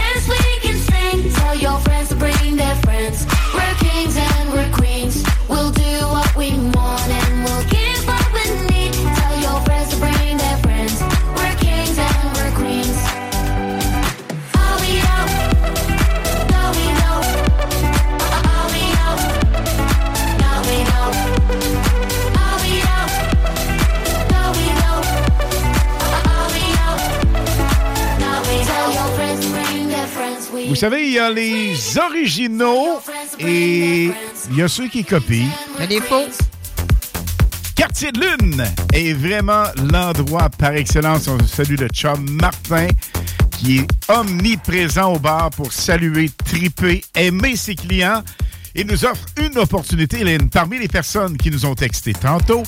savez, 30.90 31.08
il 31.08 31.14
y 31.14 31.20
a 31.20 31.30
les 31.30 31.98
originaux 31.98 33.00
et 33.40 34.10
il 34.52 34.58
y 34.58 34.62
a 34.62 34.68
ceux 34.68 34.90
qui 34.90 35.06
copient. 35.06 35.48
Il 35.76 35.80
y 35.80 35.84
a 35.84 35.88
des 35.88 36.02
faux. 36.02 36.26
Quartier 37.74 38.12
de 38.12 38.20
Lune 38.20 38.66
est 38.92 39.14
vraiment 39.14 39.64
l'endroit 39.94 40.50
par 40.50 40.74
excellence. 40.74 41.30
On 41.30 41.40
salue 41.48 41.78
le 41.80 41.88
chum 41.88 42.30
Martin 42.32 42.88
qui 43.52 43.78
est 43.78 43.88
omniprésent 44.10 45.14
au 45.14 45.20
bar 45.20 45.52
pour 45.52 45.72
saluer, 45.72 46.30
triper, 46.44 47.02
aimer 47.16 47.56
ses 47.56 47.76
clients. 47.76 48.22
Il 48.76 48.88
nous 48.88 49.06
offre 49.06 49.24
une 49.38 49.58
opportunité, 49.60 50.26
Lynn, 50.26 50.50
parmi 50.50 50.80
les 50.80 50.90
personnes 50.90 51.38
qui 51.38 51.50
nous 51.50 51.66
ont 51.66 51.76
texté 51.76 52.12
tantôt. 52.12 52.64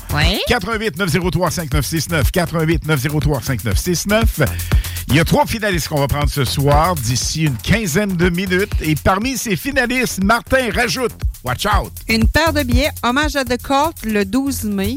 88 0.47 0.97
903 0.97 1.51
5969, 1.51 2.31
88 2.31 2.87
903 2.87 3.41
5969. 3.41 4.85
Il 5.07 5.15
y 5.15 5.19
a 5.19 5.23
trois 5.23 5.45
finalistes 5.45 5.88
qu'on 5.88 5.99
va 5.99 6.07
prendre 6.07 6.30
ce 6.30 6.44
soir 6.45 6.95
d'ici 6.95 7.44
une 7.44 7.56
quinzaine 7.57 8.15
de 8.15 8.30
minutes. 8.30 8.73
Et 8.82 8.95
parmi 8.95 9.38
ces 9.38 9.56
finalistes, 9.56 10.23
Martin 10.23 10.69
rajoute, 10.73 11.14
watch 11.44 11.65
out, 11.65 11.91
Une 12.10 12.27
paire 12.27 12.52
de 12.53 12.64
billets, 12.64 12.90
hommage 13.03 13.36
à 13.36 13.45
The 13.45 13.61
Cult 13.61 14.03
le 14.06 14.26
12 14.26 14.64
mai 14.65 14.95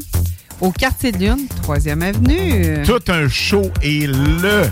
au 0.61 0.71
quartier 0.71 1.11
de 1.11 1.19
Lune, 1.19 1.47
3e 1.65 2.01
avenue. 2.01 2.81
tout 2.85 2.99
un 3.07 3.29
show 3.29 3.69
et 3.81 4.07
le 4.07 4.63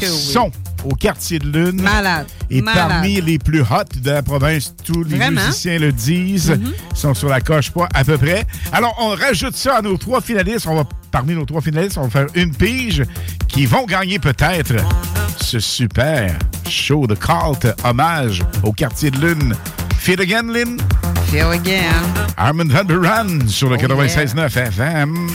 que 0.00 0.04
oui. 0.04 0.08
son 0.08 0.50
au 0.84 0.94
quartier 0.94 1.38
de 1.38 1.46
Lune. 1.46 1.80
Malade. 1.82 2.26
Et 2.50 2.60
Malade. 2.60 2.88
parmi 2.88 3.20
les 3.20 3.38
plus 3.38 3.62
hot 3.62 3.84
de 4.00 4.10
la 4.10 4.22
province, 4.22 4.74
tous 4.84 5.02
les 5.04 5.16
Vraiment? 5.16 5.40
Mm-hmm. 5.40 5.46
musiciens 5.46 5.78
le 5.78 5.92
disent, 5.92 6.58
sont 6.94 7.14
sur 7.14 7.28
la 7.28 7.40
coche 7.40 7.70
pas 7.70 7.88
à 7.94 8.04
peu 8.04 8.18
près. 8.18 8.46
Alors, 8.72 8.94
on 9.00 9.08
rajoute 9.14 9.56
ça 9.56 9.76
à 9.78 9.82
nos 9.82 9.96
trois 9.96 10.20
finalistes. 10.20 10.66
On 10.66 10.76
va, 10.76 10.84
parmi 11.10 11.34
nos 11.34 11.44
trois 11.44 11.60
finalistes, 11.60 11.98
on 11.98 12.02
va 12.02 12.10
faire 12.10 12.26
une 12.34 12.54
pige 12.54 13.02
qui 13.48 13.66
vont 13.66 13.86
gagner 13.86 14.18
peut-être 14.18 14.74
ce 15.40 15.58
super 15.60 16.36
show 16.68 17.06
de 17.06 17.14
cult 17.14 17.66
hommage 17.84 18.42
au 18.62 18.72
quartier 18.72 19.10
de 19.10 19.18
Lune. 19.18 19.54
Feel 19.98 20.20
again, 20.20 20.52
Lynn? 20.52 20.76
Feel 21.30 21.46
again. 21.52 21.82
Armand 22.36 22.68
Van 22.68 22.84
Buren 22.84 23.48
sur 23.48 23.70
le 23.70 23.76
Oh, 23.76 23.86
96.9 23.86 24.56
FM. 24.68 25.28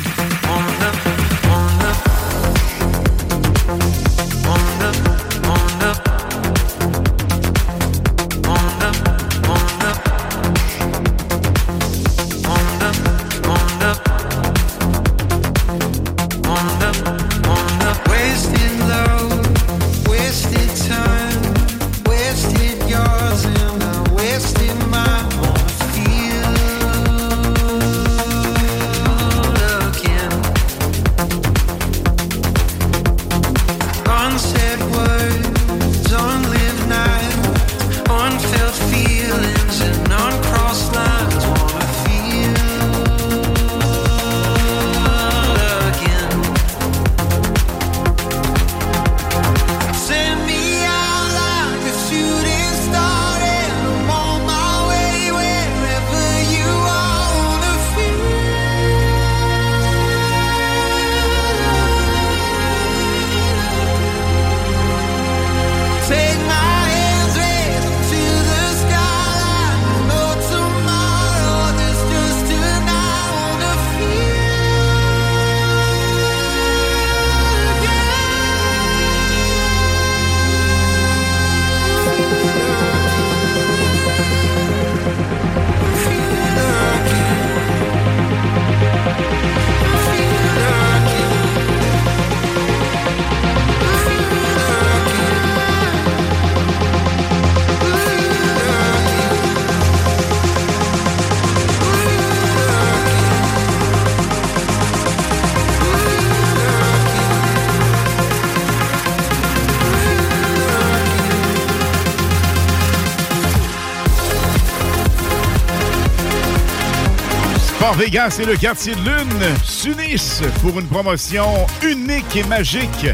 Sport 118.10 118.22
Vegas 118.23 118.40
et 118.41 118.45
le 118.45 118.56
quartier 118.56 118.95
de 118.95 119.02
Lune 119.02 119.56
s'unissent 119.64 120.41
pour 120.64 120.80
une 120.80 120.88
promotion 120.88 121.68
unique 121.84 122.36
et 122.36 122.44
magique. 122.44 123.06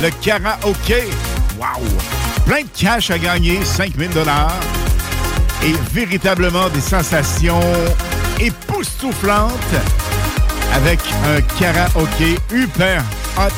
Le 0.00 0.08
karaoké. 0.22 1.08
Wow! 1.58 1.84
Plein 2.46 2.62
de 2.62 2.68
cash 2.74 3.10
à 3.10 3.18
gagner, 3.18 3.62
5000 3.62 4.08
dollars. 4.10 4.58
Et 5.62 5.74
véritablement 5.92 6.70
des 6.70 6.80
sensations 6.80 7.60
époustouflantes 8.40 9.52
avec 10.72 11.00
un 11.26 11.42
karaoké 11.58 12.38
hyper 12.50 13.04
hot. 13.36 13.52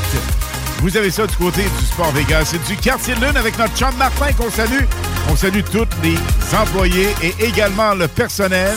Vous 0.80 0.96
avez 0.96 1.12
ça 1.12 1.28
du 1.28 1.36
côté 1.36 1.62
du 1.62 1.86
Sport 1.86 2.10
Vegas. 2.10 2.46
C'est 2.46 2.64
du 2.66 2.76
quartier 2.76 3.14
de 3.14 3.20
Lune 3.24 3.36
avec 3.36 3.56
notre 3.56 3.76
chum 3.76 3.94
Martin 3.98 4.32
qu'on 4.32 4.50
salue. 4.50 4.84
On 5.30 5.36
salue 5.36 5.60
tous 5.70 5.86
les 6.02 6.16
employés 6.56 7.10
et 7.22 7.34
également 7.44 7.94
le 7.94 8.08
personnel. 8.08 8.74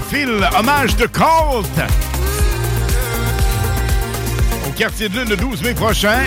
Spécial 0.00 0.48
hommage 0.58 0.96
de 0.96 1.06
Colt 1.06 1.66
au 4.66 4.70
quartier 4.70 5.08
de 5.08 5.18
lune 5.18 5.28
le 5.28 5.36
12 5.36 5.62
mai 5.62 5.74
prochain. 5.74 6.20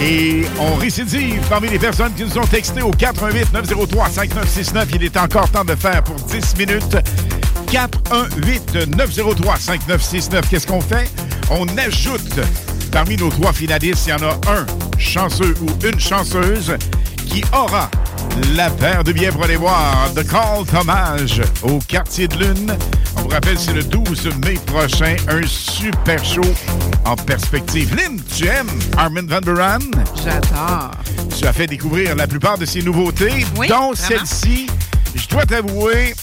Et 0.00 0.42
on 0.60 0.74
récidive 0.74 1.40
parmi 1.48 1.68
les 1.68 1.78
personnes 1.78 2.12
qui 2.14 2.24
nous 2.24 2.38
ont 2.38 2.46
texté 2.46 2.82
au 2.82 2.90
418 2.90 3.52
903 3.52 4.08
5969. 4.10 4.88
Il 4.94 5.04
est 5.04 5.16
encore 5.16 5.48
temps 5.50 5.64
de 5.64 5.74
faire 5.74 6.02
pour 6.02 6.16
10 6.16 6.56
minutes. 6.58 6.96
418 7.70 8.96
903 8.96 9.56
5969. 9.56 10.48
Qu'est-ce 10.50 10.66
qu'on 10.66 10.80
fait? 10.80 11.10
On 11.50 11.66
ajoute 11.78 12.40
parmi 12.90 13.16
nos 13.16 13.30
trois 13.30 13.52
finalistes, 13.52 14.06
il 14.06 14.10
y 14.10 14.12
en 14.14 14.22
a 14.22 14.34
un 14.50 14.66
chanceux 14.98 15.54
ou 15.62 15.86
une 15.86 16.00
chanceuse 16.00 16.76
qui 17.28 17.44
aura 17.52 17.90
la 18.54 18.70
paire 18.70 19.04
de 19.04 19.12
billets 19.12 19.30
pour 19.30 19.44
aller 19.44 19.56
voir 19.56 20.10
The 20.14 20.26
Call 20.26 20.64
Hommage 20.78 21.42
au 21.62 21.78
quartier 21.78 22.28
de 22.28 22.36
lune. 22.36 22.76
On 23.16 23.22
vous 23.22 23.28
rappelle, 23.28 23.58
c'est 23.58 23.72
le 23.72 23.82
12 23.82 24.30
mai 24.44 24.54
prochain. 24.66 25.16
Un 25.28 25.46
super 25.46 26.22
show 26.24 26.42
en 27.04 27.16
perspective. 27.16 27.94
Lynn, 27.94 28.20
tu 28.34 28.46
aimes 28.46 28.68
Armin 28.96 29.26
Van 29.26 29.40
Buren? 29.40 29.80
J'adore. 30.22 30.90
Tu 31.38 31.46
as 31.46 31.52
fait 31.52 31.66
découvrir 31.66 32.14
la 32.16 32.26
plupart 32.26 32.58
de 32.58 32.66
ses 32.66 32.82
nouveautés, 32.82 33.46
Oui, 33.56 33.68
dont 33.68 33.94
celle-ci. 33.94 34.68
Je 35.14 35.28
dois 35.28 35.44
t'avouer, 35.46 36.14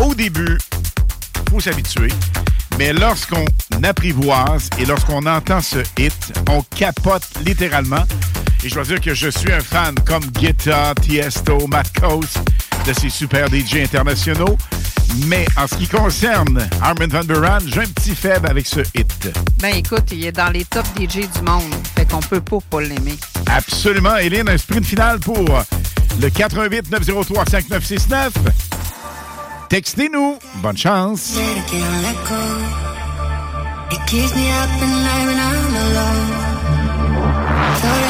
au 0.00 0.14
début, 0.14 0.58
faut 1.50 1.60
s'habituer. 1.60 2.08
Mais 2.78 2.92
lorsqu'on 2.92 3.44
apprivoise 3.82 4.70
et 4.78 4.84
lorsqu'on 4.84 5.24
entend 5.26 5.60
ce 5.60 5.78
hit, 5.98 6.32
on 6.48 6.62
capote 6.62 7.28
littéralement. 7.44 8.04
Et 8.62 8.68
je 8.68 8.74
dois 8.74 8.84
dire 8.84 9.00
que 9.00 9.14
je 9.14 9.28
suis 9.28 9.52
un 9.52 9.60
fan 9.60 9.94
comme 10.06 10.24
Guetta, 10.26 10.94
Tiesto, 11.00 11.66
Matt 11.66 11.98
Coast, 11.98 12.38
de 12.86 12.92
ces 12.92 13.08
super 13.08 13.48
DJ 13.48 13.76
internationaux. 13.76 14.58
Mais 15.26 15.46
en 15.56 15.66
ce 15.66 15.74
qui 15.76 15.88
concerne 15.88 16.68
Armin 16.82 17.08
Van 17.08 17.24
Buren, 17.24 17.60
j'ai 17.66 17.80
un 17.80 17.86
petit 17.86 18.14
faible 18.14 18.48
avec 18.48 18.66
ce 18.66 18.80
hit. 18.94 19.30
Ben 19.60 19.76
écoute, 19.76 20.04
il 20.12 20.26
est 20.26 20.32
dans 20.32 20.50
les 20.50 20.64
top 20.64 20.86
DJ 20.96 21.28
du 21.28 21.42
monde. 21.44 21.72
Fait 21.96 22.08
qu'on 22.08 22.20
peut 22.20 22.40
pas 22.40 22.58
pas 22.68 22.80
l'aimer. 22.82 23.18
Absolument. 23.46 24.16
Hélène, 24.16 24.48
un 24.48 24.58
sprint 24.58 24.84
final 24.86 25.18
pour 25.20 25.44
le 26.20 26.28
88 26.30 26.90
903 26.90 27.44
5969. 27.50 28.32
Textez-nous. 29.68 30.38
Bonne 30.56 30.76
chance. 30.76 31.34
Let 31.36 31.42
it 31.56 31.66
can't 31.66 32.02
let 32.02 32.16
go. 32.28 32.36
It 33.92 34.06
keeps 34.06 34.34
me 34.36 34.50
up 34.50 34.68
at 34.68 34.86
night 34.86 35.26
when 35.26 35.38
I'm 35.38 35.74
alone. 35.74 36.50
So 37.80 38.09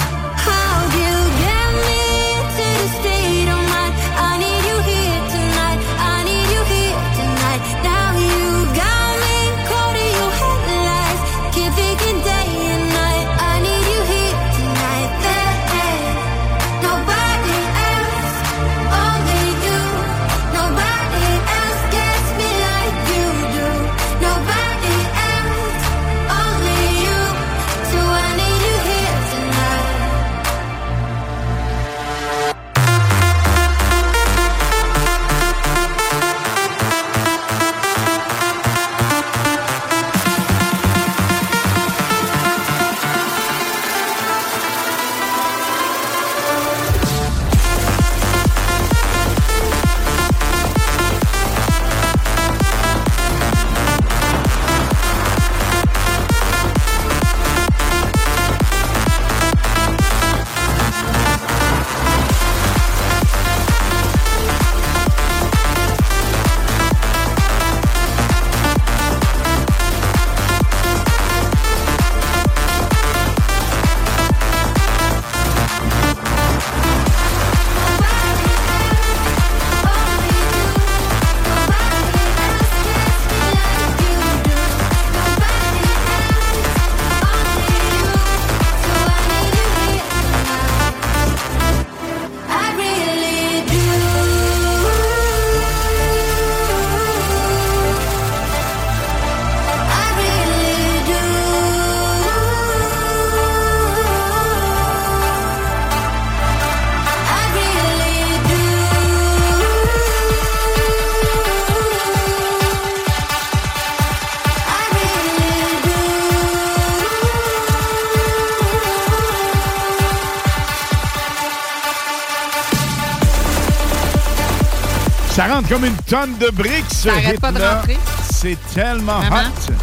comme 125.71 125.85
une 125.85 125.95
tonne 125.95 126.37
de 126.37 126.49
briques, 126.49 126.83
ce 126.93 127.07
pas 127.39 127.51
de 127.53 127.61
rentrer? 127.63 127.97
C'est 128.29 128.57
tellement 128.75 129.19
Vraiment? 129.21 129.37
hot. 129.69 129.73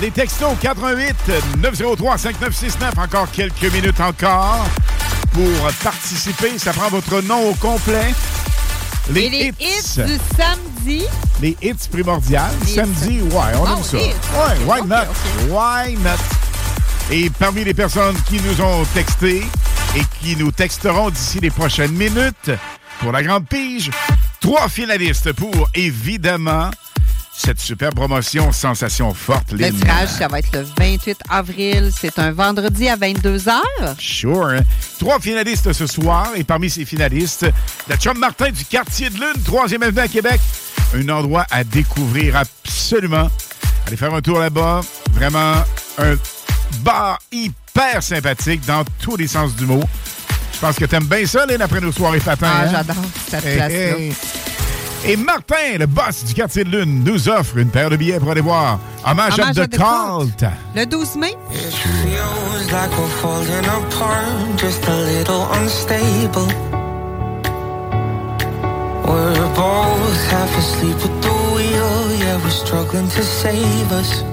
Les 0.00 0.12
textos 0.12 0.54
88 0.60 1.16
903 1.58 2.16
5969, 2.16 2.94
encore 2.96 3.28
quelques 3.32 3.72
minutes 3.72 3.98
encore 4.00 4.64
pour 5.32 5.72
participer. 5.82 6.56
Ça 6.60 6.72
prend 6.72 6.88
votre 6.90 7.20
nom 7.22 7.50
au 7.50 7.54
complet. 7.54 8.14
Les, 9.10 9.22
Et 9.22 9.30
les 9.30 9.46
hits. 9.48 9.54
hits 9.58 10.02
du 10.04 10.18
samedi. 10.36 11.04
Les 11.42 11.56
hits 11.60 11.74
primordiales. 11.90 12.52
Les 12.64 12.74
Samedi, 12.74 13.20
ouais, 13.22 13.30
on 13.56 13.62
Oh, 13.64 13.76
aime 13.78 13.82
ça. 13.82 13.96
hits. 13.96 14.14
Ouais, 14.32 14.64
why 14.64 14.82
not? 14.86 15.06
Why 15.50 15.96
not? 16.04 16.22
Et 17.10 17.30
parmi 17.30 17.64
les 17.64 17.74
personnes 17.74 18.16
qui 18.28 18.40
nous 18.42 18.60
ont 18.60 18.84
texté 18.94 19.44
et 19.96 20.02
qui 20.20 20.36
nous 20.36 20.52
texteront 20.52 21.10
d'ici 21.10 21.40
les 21.40 21.50
prochaines 21.50 21.92
minutes 21.92 22.52
pour 23.00 23.12
la 23.12 23.22
grande 23.22 23.46
pige, 23.46 23.90
trois 24.46 24.68
finalistes 24.68 25.32
pour, 25.32 25.68
évidemment, 25.74 26.70
cette 27.36 27.58
super 27.58 27.90
promotion 27.90 28.52
Sensation 28.52 29.12
Forte. 29.12 29.50
Le 29.50 29.58
Lynn. 29.58 29.74
tirage, 29.74 30.08
ça 30.10 30.28
va 30.28 30.38
être 30.38 30.52
le 30.52 30.64
28 30.78 31.18
avril. 31.28 31.90
C'est 31.92 32.16
un 32.20 32.30
vendredi 32.30 32.88
à 32.88 32.96
22h. 32.96 33.58
Sure. 33.98 34.46
hein? 34.46 34.60
Trois 35.00 35.18
finalistes 35.18 35.72
ce 35.72 35.88
soir. 35.88 36.28
Et 36.36 36.44
parmi 36.44 36.70
ces 36.70 36.84
finalistes, 36.84 37.44
le 37.90 37.96
Chum 37.96 38.16
Martin 38.18 38.50
du 38.52 38.64
quartier 38.64 39.10
de 39.10 39.16
Lune, 39.16 39.42
3e 39.44 39.82
avenue 39.82 39.98
à 39.98 40.06
Québec. 40.06 40.40
Un 40.94 41.08
endroit 41.08 41.44
à 41.50 41.64
découvrir 41.64 42.36
absolument. 42.36 43.28
Allez 43.88 43.96
faire 43.96 44.14
un 44.14 44.20
tour 44.22 44.38
là-bas. 44.38 44.82
Vraiment 45.10 45.56
un 45.98 46.14
bar 46.82 47.18
hyper 47.32 48.00
sympathique 48.00 48.64
dans 48.64 48.84
tous 49.00 49.16
les 49.16 49.26
sens 49.26 49.56
du 49.56 49.66
mot. 49.66 49.82
Je 50.56 50.60
pense 50.62 50.76
que 50.76 50.86
t'aimes 50.86 51.04
bien 51.04 51.26
ça, 51.26 51.44
Lynn, 51.44 51.60
après 51.60 51.82
nos 51.82 51.92
soirées 51.92 52.18
patins. 52.18 52.46
Ah, 52.50 52.62
hein? 52.62 52.68
j'adore 52.72 53.04
cette 53.28 53.44
hey, 53.44 53.56
place-là. 53.56 53.98
Hey. 53.98 54.14
Et 55.04 55.16
Martin, 55.18 55.76
le 55.78 55.84
boss 55.84 56.24
du 56.24 56.32
quartier 56.32 56.64
de 56.64 56.70
Lune, 56.70 57.04
nous 57.04 57.28
offre 57.28 57.58
une 57.58 57.68
paire 57.68 57.90
de 57.90 57.96
billets 57.96 58.18
pour 58.18 58.30
aller 58.30 58.40
voir 58.40 58.78
Hommage 59.04 59.38
à 59.38 59.52
The 59.52 59.68
Cult. 59.68 60.44
Le 60.74 60.86
12 60.86 61.16
mai. 61.16 61.36
We're 69.04 69.48
both 69.54 70.26
half 70.30 70.50
asleep 70.58 70.96
at 70.96 71.22
the 71.22 71.30
wheel, 71.54 72.16
yeah, 72.18 72.42
we're 72.42 72.50
struggling 72.50 73.08
to 73.10 73.22
save 73.22 73.92
us. 73.92 74.24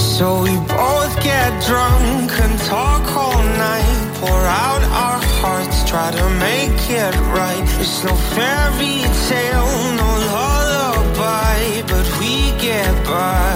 So 0.00 0.42
we 0.42 0.56
both 0.56 1.14
get 1.22 1.50
drunk 1.66 2.32
and 2.44 2.58
talk 2.60 3.04
all 3.16 3.42
night. 3.68 4.16
Pour 4.20 4.42
out 4.64 4.82
our 5.04 5.20
hearts, 5.40 5.88
try 5.88 6.10
to 6.10 6.26
make 6.48 6.80
it 6.88 7.14
right. 7.36 7.62
It's 7.80 8.02
no 8.02 8.14
fairy 8.34 9.04
tale, 9.28 9.72
no 10.00 10.08
lullaby, 10.32 11.82
but 11.86 12.06
we 12.18 12.50
get 12.58 12.92
by. 13.04 13.52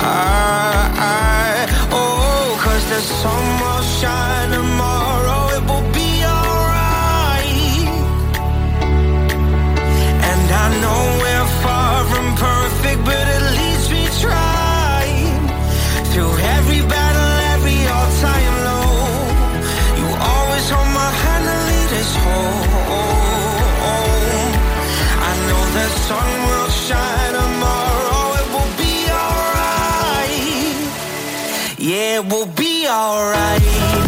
I, 0.00 0.86
I, 0.98 1.66
oh, 1.90 2.56
cause 2.62 2.84
the 2.94 3.00
sun 3.20 3.44
will 3.62 3.84
shine 3.98 4.50
tomorrow, 4.52 5.40
it 5.56 5.62
will 5.70 5.88
be 5.92 6.10
alright. 6.24 7.88
And 10.30 10.46
I 10.62 10.66
know 10.82 11.00
we're 11.22 11.50
far 11.62 12.04
from 12.10 12.26
perfect, 12.36 13.04
but 13.04 13.37
Yeah, 31.78 32.20
it 32.20 32.32
will 32.32 32.46
be 32.46 32.86
alright. 32.88 34.07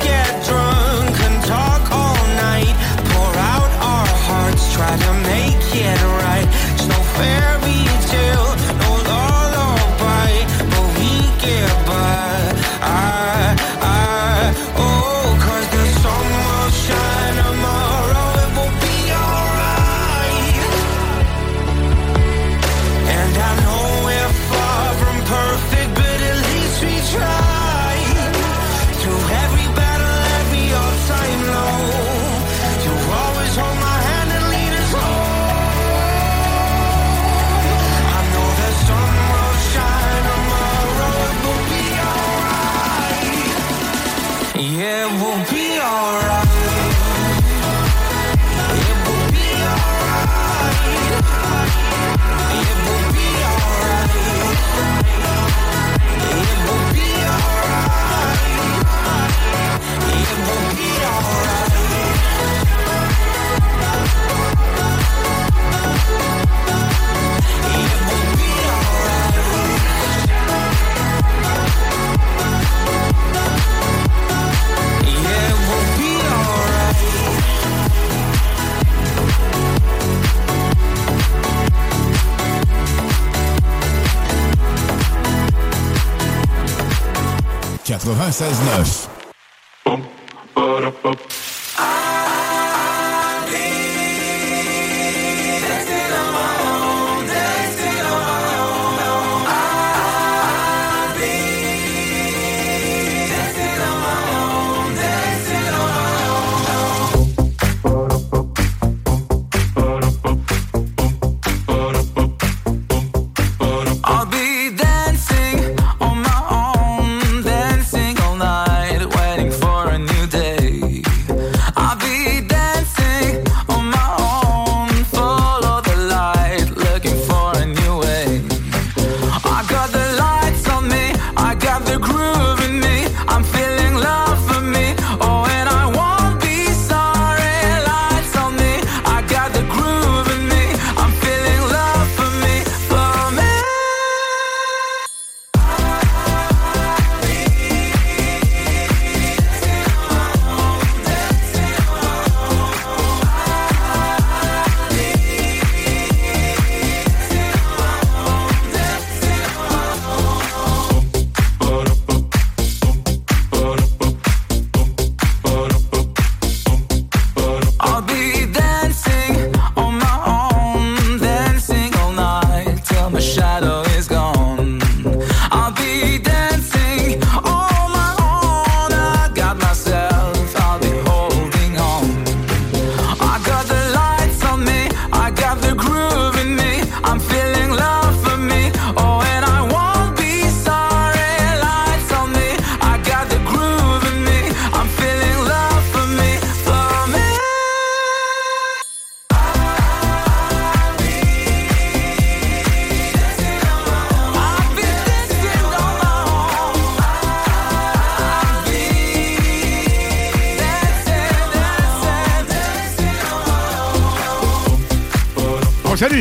96.9. 88.31 89.00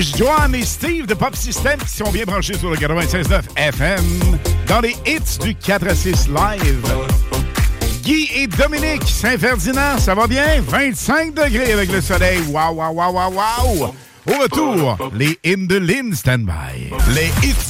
Joanne 0.00 0.54
et 0.54 0.64
Steve 0.64 1.06
de 1.06 1.14
Pop 1.14 1.36
System 1.36 1.78
qui 1.78 1.96
sont 1.96 2.10
bien 2.10 2.24
branchés 2.24 2.56
sur 2.56 2.70
le 2.70 2.76
96.9 2.76 3.42
FM 3.56 4.04
dans 4.66 4.80
les 4.80 4.96
hits 5.06 5.38
du 5.42 5.54
4 5.54 5.88
à 5.88 5.94
6 5.94 6.28
live. 6.28 6.82
Guy 8.02 8.30
et 8.34 8.46
Dominique 8.46 9.02
Saint-Ferdinand, 9.06 9.98
ça 9.98 10.14
va 10.14 10.26
bien? 10.26 10.62
25 10.66 11.34
degrés 11.34 11.72
avec 11.72 11.92
le 11.92 12.00
soleil. 12.00 12.40
Waouh, 12.48 12.76
waouh, 12.76 12.94
waouh, 12.94 13.14
waouh, 13.14 13.34
waouh! 13.34 13.94
Au 14.26 14.42
retour, 14.42 15.10
les 15.14 15.38
hymnes 15.44 15.66
de 15.66 15.76
Lynn 15.76 16.14
Standby. 16.14 16.92
Les 17.14 17.30
hits 17.42 17.69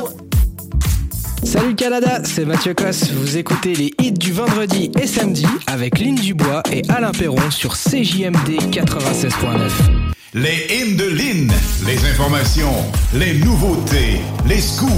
Salut 1.43 1.75
Canada, 1.75 2.21
c'est 2.23 2.45
Mathieu 2.45 2.73
Cosse. 2.73 3.11
Vous 3.11 3.37
écoutez 3.37 3.73
les 3.73 3.91
hits 3.99 4.11
du 4.11 4.31
vendredi 4.31 4.91
et 5.01 5.07
samedi 5.07 5.45
avec 5.67 5.99
Lynn 5.99 6.15
Dubois 6.15 6.61
et 6.71 6.81
Alain 6.89 7.11
Perron 7.11 7.49
sur 7.49 7.73
CJMD 7.73 8.71
96.9. 8.71 9.31
Les 10.33 10.67
hymnes 10.69 10.95
de 10.95 11.09
Lynn, 11.09 11.51
les 11.85 12.09
informations, 12.09 12.73
les 13.13 13.33
nouveautés, 13.39 14.21
les 14.47 14.61
scoops, 14.61 14.91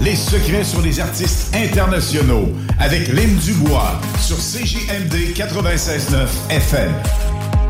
les 0.00 0.16
secrets 0.16 0.64
sur 0.64 0.80
les 0.82 0.98
artistes 0.98 1.54
internationaux 1.54 2.48
avec 2.80 3.06
Lynn 3.08 3.36
Dubois 3.36 4.00
sur 4.20 4.36
CJMD 4.36 5.34
96.9 5.36 6.50
FM. 6.50 6.92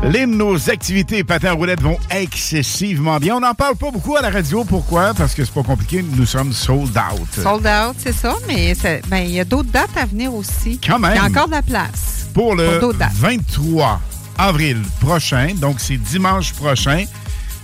Lynn, 0.03 0.37
nos 0.37 0.69
activités 0.69 1.23
patins 1.23 1.53
roulettes 1.53 1.81
vont 1.81 1.97
excessivement 2.11 3.17
bien. 3.17 3.37
On 3.37 3.39
n'en 3.39 3.53
parle 3.53 3.75
pas 3.75 3.91
beaucoup 3.91 4.15
à 4.15 4.21
la 4.21 4.29
radio. 4.29 4.63
Pourquoi? 4.63 5.13
Parce 5.13 5.33
que 5.33 5.43
c'est 5.43 5.53
pas 5.53 5.63
compliqué. 5.63 6.03
Nous 6.15 6.25
sommes 6.25 6.53
sold 6.53 6.95
out. 6.97 7.27
Sold 7.33 7.65
out, 7.65 7.95
c'est 7.97 8.13
ça, 8.13 8.35
mais 8.47 8.75
ben, 9.09 9.17
il 9.17 9.31
y 9.31 9.39
a 9.39 9.45
d'autres 9.45 9.71
dates 9.71 9.97
à 9.97 10.05
venir 10.05 10.33
aussi. 10.33 10.79
Quand 10.85 10.99
même. 10.99 11.13
Il 11.13 11.17
y 11.17 11.19
a 11.19 11.23
encore 11.25 11.47
de 11.47 11.53
la 11.53 11.61
place. 11.61 12.27
Pour 12.33 12.55
le 12.55 12.79
dates. 12.93 13.13
23 13.15 13.99
avril 14.37 14.81
prochain, 14.99 15.53
donc 15.55 15.79
c'est 15.79 15.97
dimanche 15.97 16.53
prochain. 16.53 17.05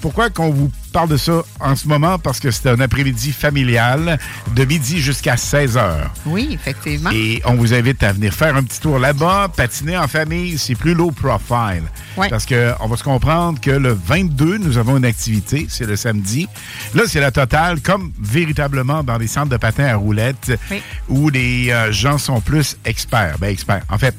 Pourquoi 0.01 0.29
qu'on 0.29 0.49
vous 0.49 0.71
parle 0.91 1.09
de 1.09 1.17
ça 1.17 1.41
en 1.59 1.75
ce 1.75 1.87
moment? 1.87 2.19
Parce 2.19 2.39
que 2.39 2.51
c'est 2.51 2.69
un 2.69 2.79
après-midi 2.79 3.31
familial 3.31 4.19
de 4.55 4.65
midi 4.65 4.99
jusqu'à 5.01 5.37
16 5.37 5.77
heures. 5.77 6.11
Oui, 6.25 6.49
effectivement. 6.51 7.09
Et 7.13 7.41
on 7.45 7.55
vous 7.55 7.73
invite 7.73 8.03
à 8.03 8.13
venir 8.13 8.33
faire 8.33 8.55
un 8.55 8.63
petit 8.63 8.79
tour 8.79 8.99
là-bas, 8.99 9.49
patiner 9.55 9.97
en 9.97 10.07
famille, 10.07 10.57
c'est 10.57 10.75
plus 10.75 10.93
low 10.93 11.11
profile. 11.11 11.83
Ouais. 12.17 12.29
Parce 12.29 12.45
qu'on 12.45 12.87
va 12.87 12.97
se 12.97 13.03
comprendre 13.03 13.59
que 13.59 13.71
le 13.71 13.93
22, 13.93 14.57
nous 14.57 14.77
avons 14.77 14.97
une 14.97 15.05
activité, 15.05 15.67
c'est 15.69 15.85
le 15.85 15.95
samedi. 15.95 16.47
Là, 16.93 17.03
c'est 17.07 17.19
la 17.21 17.31
totale, 17.31 17.81
comme 17.81 18.11
véritablement 18.21 19.03
dans 19.03 19.17
les 19.17 19.27
centres 19.27 19.49
de 19.49 19.57
patins 19.57 19.85
à 19.85 19.95
roulettes, 19.95 20.51
Oui. 20.69 20.81
où 21.09 21.29
les 21.29 21.69
euh, 21.71 21.91
gens 21.91 22.17
sont 22.17 22.41
plus 22.41 22.77
experts. 22.85 23.37
Ben, 23.39 23.47
experts. 23.49 23.83
En 23.89 23.97
fait, 23.97 24.15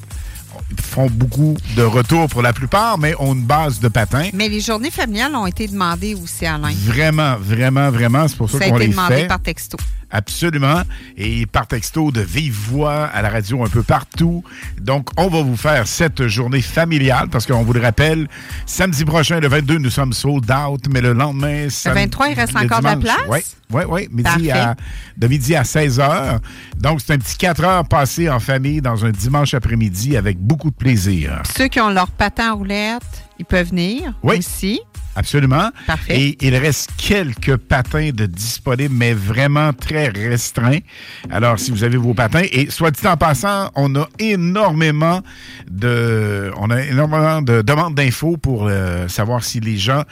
font 0.80 1.08
beaucoup 1.10 1.56
de 1.76 1.82
retours 1.82 2.28
pour 2.28 2.42
la 2.42 2.52
plupart, 2.52 2.98
mais 2.98 3.14
ont 3.18 3.34
une 3.34 3.44
base 3.44 3.80
de 3.80 3.88
patins. 3.88 4.28
Mais 4.32 4.48
les 4.48 4.60
journées 4.60 4.90
familiales 4.90 5.34
ont 5.34 5.46
été 5.46 5.66
demandées 5.68 6.14
aussi, 6.14 6.46
Alain. 6.46 6.72
Vraiment, 6.84 7.36
vraiment, 7.40 7.90
vraiment, 7.90 8.26
c'est 8.28 8.36
pour 8.36 8.50
ça, 8.50 8.58
Ça 8.58 8.64
a 8.64 8.68
qu'on 8.70 8.76
été 8.76 8.86
les 8.86 8.92
demandé 8.92 9.14
fait. 9.16 9.26
par 9.26 9.40
texto. 9.40 9.76
Absolument. 10.12 10.82
Et 11.16 11.46
par 11.46 11.66
texto 11.66 12.10
de 12.10 12.20
vive 12.20 12.54
voix 12.54 13.06
à 13.06 13.22
la 13.22 13.30
radio 13.30 13.64
un 13.64 13.68
peu 13.68 13.82
partout. 13.82 14.44
Donc, 14.80 15.08
on 15.16 15.28
va 15.28 15.42
vous 15.42 15.56
faire 15.56 15.86
cette 15.86 16.26
journée 16.26 16.60
familiale 16.60 17.28
parce 17.30 17.46
qu'on 17.46 17.62
vous 17.62 17.72
le 17.72 17.80
rappelle, 17.80 18.28
samedi 18.66 19.04
prochain, 19.04 19.40
le 19.40 19.48
22, 19.48 19.78
nous 19.78 19.90
sommes 19.90 20.12
sold 20.12 20.50
out, 20.50 20.84
mais 20.90 21.00
le 21.00 21.14
lendemain, 21.14 21.64
Le 21.64 21.92
23, 21.92 22.28
il 22.28 22.34
reste 22.34 22.56
encore 22.56 22.80
de 22.80 22.84
la 22.84 22.96
place? 22.96 23.16
Oui, 23.28 23.38
oui, 23.70 23.82
oui. 23.88 24.08
Midi 24.12 24.50
à, 24.50 24.76
de 25.16 25.26
midi 25.26 25.56
à 25.56 25.64
16 25.64 26.00
heures. 26.00 26.40
Donc, 26.78 27.00
c'est 27.00 27.14
un 27.14 27.18
petit 27.18 27.36
4 27.38 27.64
heures 27.64 27.88
passées 27.88 28.28
en 28.28 28.38
famille 28.38 28.82
dans 28.82 29.04
un 29.06 29.10
dimanche 29.10 29.54
après-midi 29.54 30.16
avec 30.16 30.38
beaucoup 30.38 30.70
de 30.70 30.76
plaisir. 30.76 31.42
Ceux 31.56 31.68
qui 31.68 31.80
ont 31.80 31.90
leur 31.90 32.10
patin 32.10 32.50
à 32.50 32.52
roulettes, 32.52 33.02
ils 33.42 33.44
peuvent 33.44 33.68
venir 33.70 34.14
Oui. 34.22 34.38
aussi. 34.38 34.80
Absolument. 35.14 35.68
Parfait. 35.86 36.18
Et 36.18 36.38
il 36.46 36.56
reste 36.56 36.88
quelques 36.96 37.56
patins 37.58 38.10
de 38.14 38.24
disponibles, 38.24 38.94
mais 38.96 39.12
vraiment 39.12 39.74
très 39.74 40.08
restreints. 40.08 40.78
Alors, 41.30 41.58
si 41.58 41.70
vous 41.70 41.84
avez 41.84 41.98
vos 41.98 42.14
patins, 42.14 42.44
et 42.50 42.70
soit 42.70 42.90
dit 42.92 43.06
en 43.06 43.18
passant, 43.18 43.70
on 43.74 43.94
a 43.94 44.08
énormément 44.18 45.20
de, 45.70 46.50
on 46.56 46.70
a 46.70 46.80
énormément 46.82 47.42
de 47.42 47.60
demandes 47.60 47.94
d'infos 47.94 48.38
pour 48.38 48.68
euh, 48.68 49.06
savoir 49.08 49.44
si 49.44 49.60
les 49.60 49.76
gens 49.76 50.02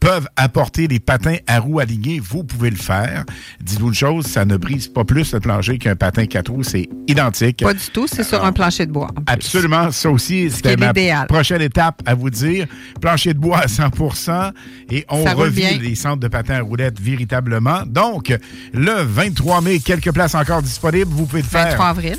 peuvent 0.00 0.28
apporter 0.36 0.88
des 0.88 1.00
patins 1.00 1.36
à 1.46 1.60
roues 1.60 1.80
alignées. 1.80 2.20
Vous 2.20 2.44
pouvez 2.44 2.70
le 2.70 2.76
faire. 2.76 3.24
Dites-vous 3.60 3.88
une 3.88 3.94
chose, 3.94 4.26
ça 4.26 4.44
ne 4.44 4.56
brise 4.56 4.88
pas 4.88 5.04
plus 5.04 5.32
le 5.32 5.40
plancher 5.40 5.78
qu'un 5.78 5.96
patin 5.96 6.26
quatre 6.26 6.50
roues. 6.50 6.62
C'est 6.62 6.88
identique. 7.06 7.62
Pas 7.62 7.74
du 7.74 7.90
tout, 7.92 8.06
c'est 8.06 8.24
sur 8.24 8.44
un 8.44 8.52
plancher 8.52 8.86
de 8.86 8.92
bois. 8.92 9.10
Absolument. 9.26 9.90
Ça 9.90 10.10
aussi, 10.10 10.50
c'était 10.50 10.76
ma 10.76 10.92
prochaine 11.26 11.62
étape 11.62 12.02
à 12.06 12.14
vous 12.14 12.30
dire. 12.30 12.66
Plancher 13.00 13.34
de 13.34 13.38
bois 13.38 13.58
à 13.58 13.66
100% 13.66 14.52
et 14.90 15.04
on 15.08 15.24
Ça 15.24 15.34
revit 15.34 15.78
les 15.78 15.94
centres 15.94 16.20
de 16.20 16.28
patins 16.28 16.56
à 16.56 16.62
roulettes 16.62 17.00
véritablement. 17.00 17.82
Donc, 17.86 18.36
le 18.72 19.02
23 19.02 19.60
mai, 19.60 19.80
quelques 19.80 20.12
places 20.12 20.34
encore 20.34 20.62
disponibles. 20.62 21.10
Vous 21.10 21.26
pouvez 21.26 21.42
le 21.42 21.48
faire. 21.48 21.68
23 21.68 21.86
avril. 21.86 22.16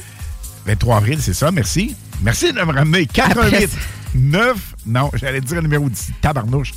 23 0.65 0.97
avril, 0.97 1.17
c'est 1.21 1.33
ça. 1.33 1.51
Merci. 1.51 1.95
Merci 2.21 2.51
de 2.51 2.59
me 2.59 2.73
ramener. 2.73 3.05
88 3.05 3.69
9. 4.15 4.75
Non, 4.87 5.11
j'allais 5.13 5.41
dire 5.41 5.55
le 5.55 5.61
numéro 5.61 5.89
10. 5.89 6.11
Tabarnouche. 6.21 6.73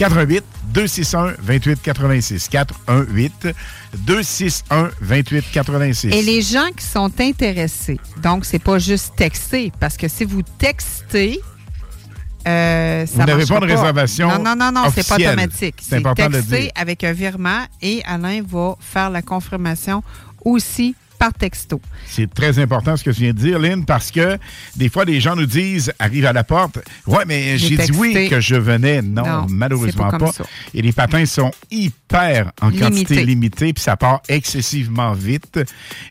88 0.00 0.44
261 0.72 1.34
28 1.42 1.82
86. 1.82 2.48
418 2.48 3.48
261 3.98 4.90
28 5.00 5.44
86. 5.52 6.08
Et 6.14 6.22
les 6.22 6.40
gens 6.40 6.70
qui 6.74 6.86
sont 6.86 7.12
intéressés, 7.20 8.00
donc 8.22 8.46
c'est 8.46 8.58
pas 8.58 8.78
juste 8.78 9.14
texter, 9.16 9.70
parce 9.78 9.98
que 9.98 10.08
si 10.08 10.24
vous 10.24 10.40
textez, 10.56 11.40
euh, 12.48 13.04
ça 13.04 13.12
Vous 13.12 13.26
n'avez 13.26 13.44
pas 13.44 13.60
de 13.60 13.66
réservation 13.66 14.28
Non, 14.28 14.42
non, 14.42 14.56
non, 14.56 14.72
non, 14.72 14.90
c'est 14.94 15.06
pas 15.06 15.16
automatique. 15.16 15.74
C'est 15.82 15.96
important 15.96 16.30
de 16.30 16.36
le 16.36 16.42
dire. 16.42 16.70
avec 16.74 17.04
un 17.04 17.12
virement 17.12 17.64
et 17.82 18.02
Alain 18.06 18.40
va 18.42 18.76
faire 18.80 19.10
la 19.10 19.20
confirmation 19.20 20.02
aussi 20.42 20.94
par 21.20 21.34
texto. 21.34 21.80
C'est 22.06 22.32
très 22.32 22.58
important 22.58 22.96
ce 22.96 23.04
que 23.04 23.10
tu 23.10 23.20
viens 23.20 23.32
de 23.34 23.38
dire, 23.38 23.58
Lynn, 23.58 23.84
parce 23.84 24.10
que 24.10 24.38
des 24.74 24.88
fois, 24.88 25.04
les 25.04 25.20
gens 25.20 25.36
nous 25.36 25.44
disent, 25.44 25.92
arrivent 25.98 26.24
à 26.24 26.32
la 26.32 26.44
porte, 26.44 26.78
ouais, 27.06 27.24
mais 27.26 27.58
j'ai 27.58 27.76
dit 27.76 27.92
oui 27.92 28.28
que 28.30 28.40
je 28.40 28.56
venais. 28.56 29.02
Non, 29.02 29.22
Non, 29.24 29.46
malheureusement 29.50 30.10
pas 30.10 30.32
ça. 30.32 30.44
Et 30.74 30.80
les 30.80 30.92
patins 30.92 31.26
sont 31.26 31.50
hyper 31.70 32.52
en 32.62 32.68
Limité. 32.70 32.84
quantité 32.86 33.24
limitée, 33.24 33.72
puis 33.74 33.82
ça 33.84 33.96
part 33.98 34.22
excessivement 34.28 35.12
vite. 35.12 35.60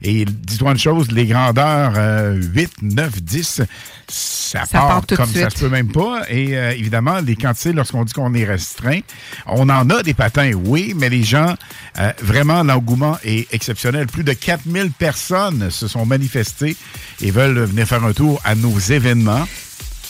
Et 0.03 0.25
dis-toi 0.25 0.71
une 0.73 0.77
chose, 0.77 1.11
les 1.11 1.25
grandeurs 1.25 1.93
euh, 1.97 2.39
8, 2.53 2.71
9, 2.83 3.21
10, 3.23 3.61
ça, 4.07 4.65
Ça 4.65 4.79
part 4.79 5.05
tout 5.05 5.15
de 5.15 5.19
comme 5.19 5.31
ça 5.31 5.49
suite. 5.49 5.57
se 5.57 5.63
peut 5.65 5.69
même 5.69 5.91
pas. 5.91 6.21
Et 6.29 6.55
euh, 6.55 6.71
évidemment, 6.71 7.19
les 7.19 7.35
quantités, 7.35 7.73
lorsqu'on 7.73 8.03
dit 8.05 8.13
qu'on 8.13 8.33
est 8.35 8.45
restreint, 8.45 8.99
on 9.47 9.69
en 9.69 9.89
a 9.89 10.03
des 10.03 10.13
patins, 10.13 10.51
oui, 10.53 10.93
mais 10.95 11.09
les 11.09 11.23
gens, 11.23 11.55
euh, 11.99 12.11
vraiment, 12.21 12.63
l'engouement 12.63 13.17
est 13.23 13.51
exceptionnel. 13.53 14.05
Plus 14.07 14.23
de 14.23 14.33
4000 14.33 14.91
personnes 14.99 15.71
se 15.71 15.87
sont 15.87 16.05
manifestées 16.05 16.75
et 17.21 17.31
veulent 17.31 17.63
venir 17.63 17.87
faire 17.87 18.03
un 18.03 18.13
tour 18.13 18.39
à 18.43 18.53
nos 18.53 18.77
événements. 18.77 19.47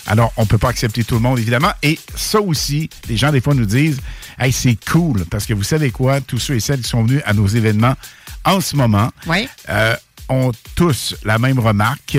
Alors, 0.08 0.34
on 0.38 0.42
ne 0.42 0.48
peut 0.48 0.58
pas 0.58 0.70
accepter 0.70 1.04
tout 1.04 1.16
le 1.16 1.22
monde, 1.22 1.40
évidemment. 1.40 1.72
Et 1.84 2.00
ça 2.16 2.42
aussi, 2.42 2.90
les 3.08 3.16
gens, 3.16 3.32
des 3.32 3.42
fois, 3.42 3.54
nous 3.54 3.66
disent 3.66 4.00
Hey, 4.40 4.52
c'est 4.52 4.78
cool, 4.92 5.26
parce 5.26 5.46
que 5.46 5.54
vous 5.54 5.64
savez 5.64 5.92
quoi, 5.92 6.20
tous 6.22 6.40
ceux 6.40 6.56
et 6.56 6.60
celles 6.60 6.82
qui 6.82 6.90
sont 6.90 7.04
venus 7.04 7.22
à 7.26 7.34
nos 7.34 7.48
événements 7.48 7.96
en 8.44 8.60
ce 8.62 8.76
moment 8.76 9.12
Oui. 9.28 9.48
euh, 9.70 9.96
ont 10.30 10.52
tous 10.76 11.16
la 11.24 11.38
même 11.40 11.60
remarque 11.60 12.18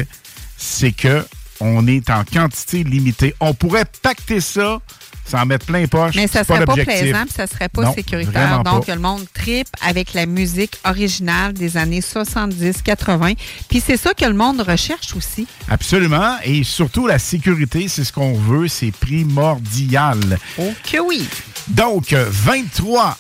c'est 0.57 0.93
que 0.93 1.25
on 1.61 1.87
est 1.87 2.09
en 2.11 2.25
quantité 2.25 2.85
limitée. 2.85 3.35
On 3.41 3.55
pourrait 3.55 3.87
pacter 4.03 4.41
ça 4.41 4.81
sans 5.31 5.47
mettre 5.47 5.67
plein 5.67 5.87
poche. 5.87 6.15
Mais 6.17 6.27
ça 6.27 6.45
serait 6.45 6.65
pas, 6.65 6.75
plaisant, 6.75 7.25
puis 7.25 7.35
ça 7.35 7.47
serait 7.47 7.69
pas 7.69 7.83
Non, 7.83 7.95
sécuritaire. 7.95 8.63
Donc, 8.65 8.87
pas. 8.87 8.95
le 8.95 9.01
monde 9.01 9.25
tripe 9.33 9.69
avec 9.81 10.13
la 10.15 10.27
musique 10.27 10.79
originale 10.85 11.53
des 11.53 11.77
années 11.77 12.01
70, 12.01 12.83
80. 12.83 13.33
Puis 13.69 13.83
c'est 13.85 13.97
ça 13.97 14.13
que 14.15 14.25
le 14.25 14.35
monde 14.35 14.61
recherche 14.61 15.15
aussi. 15.17 15.47
Absolument. 15.69 16.37
Et 16.45 16.65
surtout, 16.65 17.07
la 17.07 17.19
sécurité, 17.19 17.87
c'est 17.89 18.05
ce 18.05 18.13
qu'on 18.13 18.35
veut. 18.35 18.69
C'est 18.69 18.91
primordial. 18.93 20.39
Oh 20.59 20.73
que 20.91 20.99
oui. 20.99 21.29
Donc, 21.69 22.13
euh, 22.13 22.27
23 22.29 23.17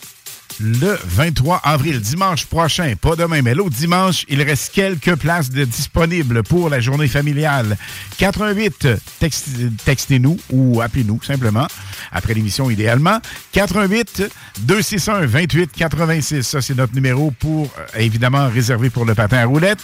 le 0.63 0.99
23 1.05 1.61
avril, 1.65 2.01
dimanche 2.01 2.45
prochain, 2.47 2.95
pas 3.01 3.17
demain, 3.17 3.41
mais 3.43 3.55
l'autre 3.55 3.75
dimanche, 3.77 4.25
il 4.29 4.43
reste 4.43 4.73
quelques 4.75 5.15
places 5.17 5.51
disponibles 5.51 6.43
pour 6.43 6.69
la 6.69 6.81
journée 6.81 7.09
familiale. 7.09 7.79
88, 8.19 8.89
text- 9.21 9.49
textez-nous 9.85 10.39
ou 10.51 10.81
appelez-nous 10.83 11.21
simplement, 11.23 11.67
après 12.13 12.35
l'émission 12.35 12.71
idéalement. 12.71 13.21
88 13.53 14.25
261 14.61 15.27
28 15.27 15.71
86, 15.77 16.43
ça 16.43 16.61
c'est 16.61 16.75
notre 16.77 16.95
numéro 16.95 17.31
pour, 17.31 17.73
euh, 17.79 17.99
évidemment, 17.99 18.49
réservé 18.49 18.91
pour 18.91 19.05
le 19.05 19.15
patin 19.15 19.39
à 19.39 19.45
roulettes. 19.47 19.81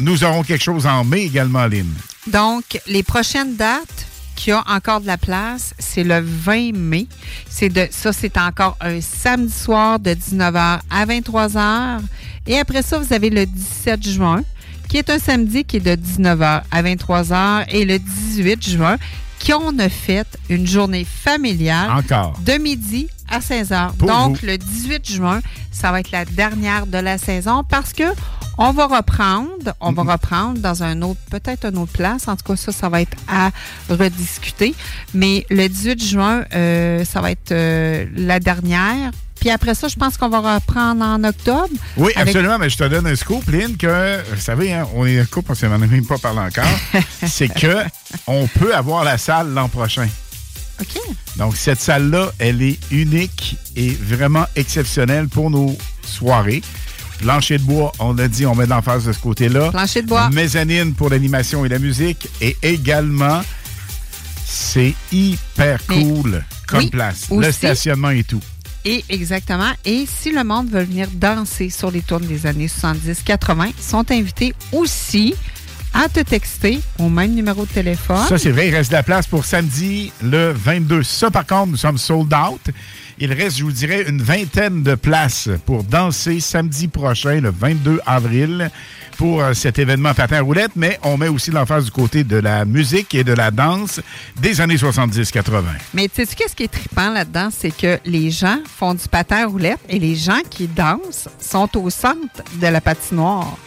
Nous 0.00 0.24
aurons 0.24 0.42
quelque 0.42 0.62
chose 0.64 0.86
en 0.86 1.04
mai 1.04 1.22
également, 1.22 1.66
Lynn. 1.66 1.92
Donc, 2.26 2.80
les 2.86 3.02
prochaines 3.02 3.56
dates? 3.56 4.06
Qui 4.38 4.52
ont 4.52 4.62
encore 4.68 5.00
de 5.00 5.06
la 5.08 5.18
place, 5.18 5.74
c'est 5.80 6.04
le 6.04 6.20
20 6.20 6.72
mai. 6.72 7.08
C'est 7.50 7.70
de, 7.70 7.88
ça, 7.90 8.12
c'est 8.12 8.38
encore 8.38 8.76
un 8.80 9.00
samedi 9.00 9.52
soir 9.52 9.98
de 9.98 10.12
19h 10.12 10.78
à 10.88 11.06
23h. 11.06 11.98
Et 12.46 12.56
après 12.56 12.82
ça, 12.82 13.00
vous 13.00 13.12
avez 13.12 13.30
le 13.30 13.46
17 13.46 14.08
juin, 14.08 14.44
qui 14.88 14.96
est 14.96 15.10
un 15.10 15.18
samedi 15.18 15.64
qui 15.64 15.78
est 15.78 15.80
de 15.80 15.96
19h 16.00 16.62
à 16.70 16.82
23h. 16.82 17.64
Et 17.70 17.84
le 17.84 17.98
18 17.98 18.68
juin, 18.70 18.96
qui 19.38 19.52
on 19.52 19.78
a 19.78 19.88
fait 19.88 20.26
une 20.48 20.66
journée 20.66 21.04
familiale 21.04 21.90
Encore. 21.90 22.38
de 22.44 22.52
midi 22.54 23.08
à 23.30 23.40
16h. 23.40 23.92
Pour 23.96 24.08
Donc, 24.08 24.40
vous. 24.40 24.46
le 24.46 24.58
18 24.58 25.10
juin, 25.10 25.40
ça 25.70 25.92
va 25.92 26.00
être 26.00 26.10
la 26.10 26.24
dernière 26.24 26.86
de 26.86 26.98
la 26.98 27.18
saison 27.18 27.62
parce 27.68 27.92
que 27.92 28.04
on 28.60 28.72
va 28.72 28.86
reprendre, 28.86 29.72
on 29.80 29.92
va 29.92 30.02
reprendre 30.14 30.58
dans 30.58 30.82
un 30.82 31.00
autre, 31.02 31.20
peut-être 31.30 31.66
une 31.66 31.78
autre 31.78 31.92
place. 31.92 32.26
En 32.26 32.34
tout 32.34 32.42
cas, 32.44 32.56
ça, 32.56 32.72
ça 32.72 32.88
va 32.88 33.02
être 33.02 33.16
à 33.28 33.50
rediscuter. 33.88 34.74
Mais 35.14 35.46
le 35.48 35.68
18 35.68 36.02
juin, 36.04 36.44
euh, 36.54 37.04
ça 37.04 37.20
va 37.20 37.30
être 37.30 37.52
euh, 37.52 38.06
la 38.16 38.40
dernière. 38.40 39.12
Puis 39.40 39.50
après 39.50 39.74
ça, 39.74 39.88
je 39.88 39.96
pense 39.96 40.16
qu'on 40.16 40.28
va 40.28 40.54
reprendre 40.56 41.04
en 41.04 41.22
octobre. 41.24 41.68
Oui, 41.96 42.12
Avec- 42.16 42.28
absolument, 42.28 42.58
mais 42.58 42.70
je 42.70 42.76
te 42.76 42.84
donne 42.84 43.06
un 43.06 43.16
scoop, 43.16 43.46
Lynn, 43.48 43.76
que, 43.76 44.18
vous 44.34 44.40
savez, 44.40 44.72
hein, 44.72 44.86
on 44.94 45.06
est 45.06 45.18
un 45.20 45.24
couple, 45.24 45.50
on 45.50 45.54
ne 45.54 45.58
s'en 45.78 45.82
est 45.82 45.86
même 45.86 46.06
pas 46.06 46.18
parlé 46.18 46.40
encore, 46.40 46.78
c'est 47.26 47.48
que 47.48 47.76
on 48.26 48.46
peut 48.46 48.74
avoir 48.74 49.04
la 49.04 49.18
salle 49.18 49.52
l'an 49.54 49.68
prochain. 49.68 50.08
OK. 50.80 51.00
Donc, 51.36 51.56
cette 51.56 51.80
salle-là, 51.80 52.30
elle 52.38 52.62
est 52.62 52.78
unique 52.92 53.56
et 53.74 53.90
vraiment 53.90 54.46
exceptionnelle 54.56 55.28
pour 55.28 55.50
nos 55.50 55.76
soirées. 56.04 56.62
Plancher 57.18 57.58
de 57.58 57.64
bois, 57.64 57.90
on 57.98 58.16
a 58.18 58.28
dit, 58.28 58.46
on 58.46 58.54
met 58.54 58.64
de 58.64 58.70
l'emphase 58.70 59.04
de 59.04 59.12
ce 59.12 59.18
côté-là. 59.18 59.70
Plancher 59.72 60.02
de 60.02 60.06
bois. 60.06 60.30
Mezzanine 60.30 60.94
pour 60.94 61.10
l'animation 61.10 61.64
et 61.64 61.68
la 61.68 61.80
musique. 61.80 62.28
Et 62.40 62.56
également, 62.62 63.42
c'est 64.46 64.94
hyper 65.10 65.80
Mais- 65.88 66.02
cool 66.04 66.44
comme 66.68 66.78
oui, 66.80 66.90
place. 66.90 67.26
Le 67.36 67.50
stationnement 67.50 68.10
et 68.10 68.22
tout. 68.22 68.40
Et 68.84 69.04
exactement. 69.08 69.70
Et 69.84 70.06
si 70.06 70.30
le 70.30 70.44
monde 70.44 70.70
veut 70.70 70.82
venir 70.82 71.08
danser 71.12 71.70
sur 71.70 71.90
les 71.90 72.00
tournes 72.00 72.26
des 72.26 72.46
années 72.46 72.68
70-80, 72.68 73.72
ils 73.76 73.82
sont 73.82 74.10
invités 74.10 74.54
aussi 74.72 75.34
à 75.94 76.08
te 76.08 76.20
texter 76.20 76.80
au 76.98 77.08
même 77.08 77.34
numéro 77.34 77.64
de 77.64 77.70
téléphone. 77.70 78.24
Ça, 78.28 78.38
c'est 78.38 78.50
vrai. 78.50 78.68
Il 78.68 78.74
reste 78.74 78.90
de 78.90 78.96
la 78.96 79.02
place 79.02 79.26
pour 79.26 79.44
samedi, 79.44 80.12
le 80.22 80.52
22. 80.52 81.02
Ça, 81.02 81.30
par 81.30 81.46
contre, 81.46 81.68
nous 81.68 81.76
sommes 81.76 81.98
sold 81.98 82.32
out. 82.32 82.60
Il 83.18 83.32
reste, 83.32 83.58
je 83.58 83.64
vous 83.64 83.72
dirais, 83.72 84.04
une 84.08 84.22
vingtaine 84.22 84.82
de 84.82 84.94
places 84.94 85.48
pour 85.66 85.82
danser 85.82 86.40
samedi 86.40 86.86
prochain, 86.86 87.40
le 87.40 87.50
22 87.50 88.00
avril, 88.06 88.70
pour 89.18 89.42
euh, 89.42 89.52
cet 89.52 89.78
événement 89.78 90.14
patin 90.14 90.36
à 90.36 90.40
roulettes. 90.40 90.70
Mais 90.76 90.98
on 91.02 91.18
met 91.18 91.28
aussi 91.28 91.50
l'emphase 91.50 91.84
du 91.84 91.90
côté 91.90 92.24
de 92.24 92.36
la 92.36 92.64
musique 92.64 93.14
et 93.14 93.24
de 93.24 93.32
la 93.34 93.50
danse 93.50 94.00
des 94.40 94.60
années 94.62 94.76
70-80. 94.76 95.62
Mais 95.92 96.08
tu 96.08 96.24
sais, 96.24 96.34
qu'est-ce 96.34 96.54
qui 96.56 96.62
est 96.62 96.68
trippant 96.72 97.10
là-dedans? 97.10 97.48
C'est 97.54 97.76
que 97.76 97.98
les 98.06 98.30
gens 98.30 98.58
font 98.78 98.94
du 98.94 99.06
patin 99.08 99.44
à 99.44 99.46
roulette 99.46 99.80
et 99.88 99.98
les 99.98 100.14
gens 100.14 100.40
qui 100.48 100.66
dansent 100.68 101.28
sont 101.38 101.68
au 101.76 101.90
centre 101.90 102.42
de 102.60 102.66
la 102.66 102.80
patinoire 102.80 103.58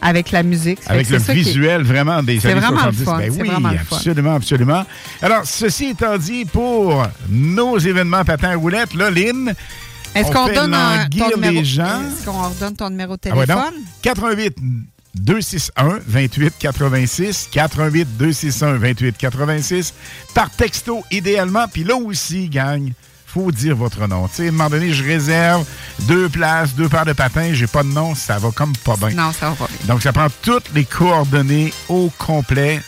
avec 0.00 0.30
la 0.30 0.42
musique. 0.42 0.78
Avec 0.86 1.10
le 1.10 1.18
visuel 1.18 1.82
vraiment 1.82 2.22
des 2.22 2.44
années 2.46 2.60
vraiment 2.60 2.86
le 2.86 2.92
70. 2.92 3.04
fun, 3.04 3.18
Ben 3.18 3.30
oui, 3.32 3.48
vraiment 3.48 3.68
absolument, 3.68 4.34
absolument. 4.36 4.86
Alors, 5.20 5.42
ceci 5.44 5.86
étant 5.90 6.16
dit, 6.16 6.44
pour 6.46 7.04
nos 7.28 7.78
événements 7.78 8.24
patin 8.24 8.50
à 8.52 8.54
roulettes, 8.56 8.94
là, 8.94 9.10
Lynn, 9.10 9.52
Est-ce 10.14 10.28
on 10.28 10.32
qu'on 10.32 10.46
donne 10.46 10.72
un, 10.72 11.06
ton 11.06 11.28
numéro? 11.36 11.62
gens. 11.64 12.00
Est-ce 12.00 12.24
qu'on 12.24 12.48
redonne 12.48 12.74
ton 12.76 12.88
numéro 12.88 13.14
de 13.16 13.20
Ah 13.30 13.36
ouais, 13.36 13.44
téléphone? 13.46 13.74
donc, 13.74 13.84
88 14.02 14.56
261 15.14 16.00
28 16.06 16.54
86 16.58 17.48
88 17.50 18.16
261 18.16 18.78
28 18.78 19.16
86 19.18 19.94
par 20.34 20.50
texto 20.50 21.04
idéalement. 21.10 21.66
Puis 21.68 21.84
là 21.84 21.96
aussi, 21.96 22.48
gang, 22.48 22.92
faut 23.26 23.52
dire 23.52 23.76
votre 23.76 24.06
nom. 24.06 24.26
Tu 24.28 24.36
sais, 24.36 24.46
à 24.46 24.48
un 24.48 24.52
moment 24.52 24.70
donné, 24.70 24.92
je 24.92 25.04
réserve 25.04 25.64
deux 26.00 26.28
places, 26.28 26.74
deux 26.74 26.88
paires 26.88 27.04
de 27.04 27.12
patins, 27.12 27.52
j'ai 27.52 27.66
pas 27.66 27.82
de 27.82 27.88
nom, 27.88 28.14
ça 28.14 28.38
va 28.38 28.50
comme 28.50 28.72
pas 28.84 28.96
bien. 28.96 29.10
Non, 29.10 29.32
ça 29.32 29.50
va 29.50 29.56
pas 29.56 29.66
bien. 29.66 29.86
Donc, 29.86 30.02
ça 30.02 30.12
prend 30.12 30.26
toutes 30.42 30.72
les 30.74 30.84
coordonnées 30.84 31.72
au 31.88 32.10
complet, 32.18 32.80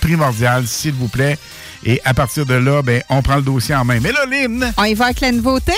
primordial, 0.00 0.66
s'il 0.66 0.94
vous 0.94 1.08
plaît. 1.08 1.38
Et 1.84 2.00
à 2.04 2.14
partir 2.14 2.46
de 2.46 2.54
là, 2.54 2.82
ben, 2.82 3.02
on 3.08 3.22
prend 3.22 3.36
le 3.36 3.42
dossier 3.42 3.74
en 3.74 3.84
main. 3.84 4.00
Mais 4.00 4.12
là, 4.12 4.24
Lynn, 4.26 4.72
On 4.76 4.84
y 4.84 4.94
va 4.94 5.06
avec 5.06 5.20
la 5.20 5.32
nouveauté? 5.32 5.72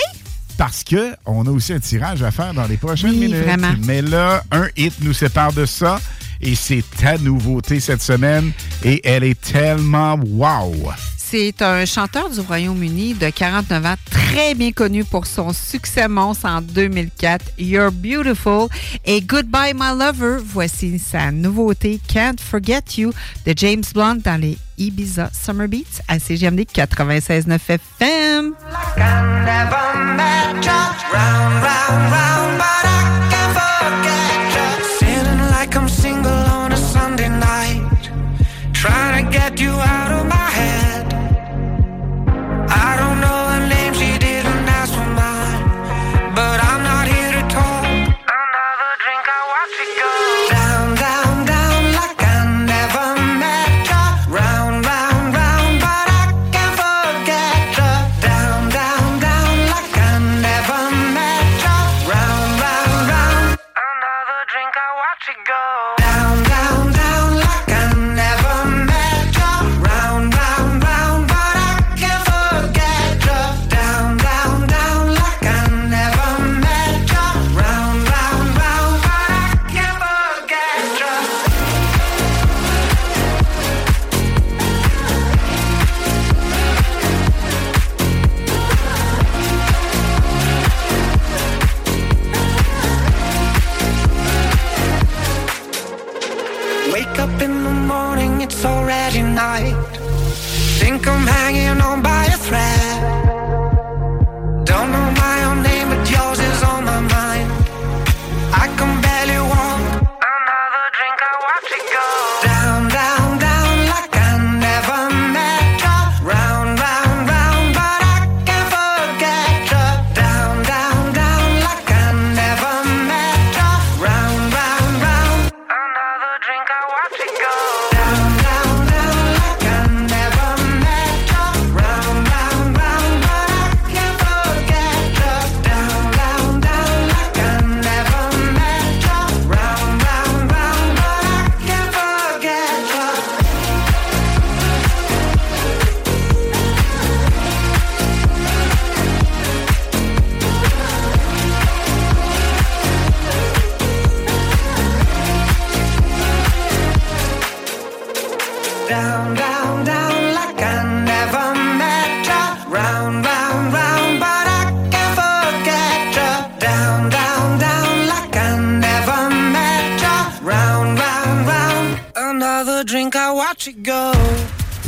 Parce 0.56 0.84
que 0.84 1.12
on 1.26 1.46
a 1.46 1.50
aussi 1.50 1.72
un 1.72 1.80
tirage 1.80 2.22
à 2.22 2.30
faire 2.30 2.54
dans 2.54 2.66
les 2.66 2.76
prochaines 2.76 3.10
Oui, 3.10 3.16
minutes. 3.28 3.42
vraiment. 3.44 3.74
Mais 3.86 4.02
là, 4.02 4.42
un 4.50 4.68
hit 4.76 4.94
nous 5.02 5.12
sépare 5.12 5.52
de 5.52 5.66
ça. 5.66 6.00
Et 6.40 6.54
c'est 6.56 6.82
ta 7.00 7.18
nouveauté 7.18 7.78
cette 7.78 8.02
semaine. 8.02 8.52
Et 8.84 9.00
elle 9.08 9.22
est 9.24 9.40
tellement 9.40 10.18
wow. 10.26 10.74
C'est 11.16 11.62
un 11.62 11.86
chanteur 11.86 12.28
du 12.28 12.40
Royaume-Uni 12.40 13.14
de 13.14 13.30
49 13.30 13.86
ans, 13.86 13.94
très 14.10 14.54
bien 14.54 14.70
connu 14.70 15.02
pour 15.02 15.26
son 15.26 15.54
succès 15.54 16.06
monstre 16.06 16.44
en 16.46 16.60
2004, 16.60 17.52
You're 17.58 17.90
Beautiful 17.90 18.68
et 19.06 19.22
Goodbye 19.22 19.72
My 19.72 19.98
Lover. 19.98 20.42
Voici 20.44 20.98
sa 20.98 21.30
nouveauté 21.30 22.00
Can't 22.06 22.36
Forget 22.38 22.82
You 22.98 23.12
de 23.46 23.54
James 23.56 23.84
Blunt 23.94 24.16
dans 24.16 24.38
les 24.38 24.58
Ibiza 24.86 25.30
Summer 25.32 25.68
Beats 25.68 26.02
à 26.08 26.18
CGMD 26.18 26.60
96.9 26.74 27.60
FM. 27.68 28.54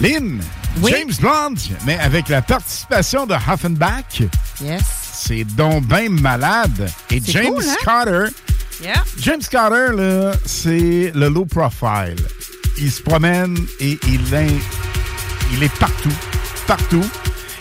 Lynn, 0.05 0.43
James 0.86 1.14
Bond, 1.22 1.55
mais 1.86 1.98
avec 1.98 2.28
la 2.28 2.43
participation 2.43 3.24
de 3.26 3.35
Huffenbach. 3.35 4.20
Yes. 4.60 4.82
C'est 5.14 5.44
donc 5.44 5.86
ben 5.86 6.10
malade. 6.20 6.90
Et 7.10 7.22
C'est 7.24 7.32
James 7.32 7.55
cool, 7.55 7.64
hein? 7.64 7.76
Carter. 7.82 8.24
Yeah. 8.82 9.02
James 9.18 9.40
Carter, 9.51 9.97
là, 9.97 10.32
c'est 10.44 11.10
le 11.14 11.28
low 11.28 11.47
profile. 11.47 12.16
Il 12.76 12.93
se 12.93 13.01
promène 13.01 13.56
et 13.81 13.98
il 14.06 14.35
est, 14.35 14.55
il 15.55 15.62
est 15.62 15.74
partout. 15.78 16.12
Partout. 16.66 17.05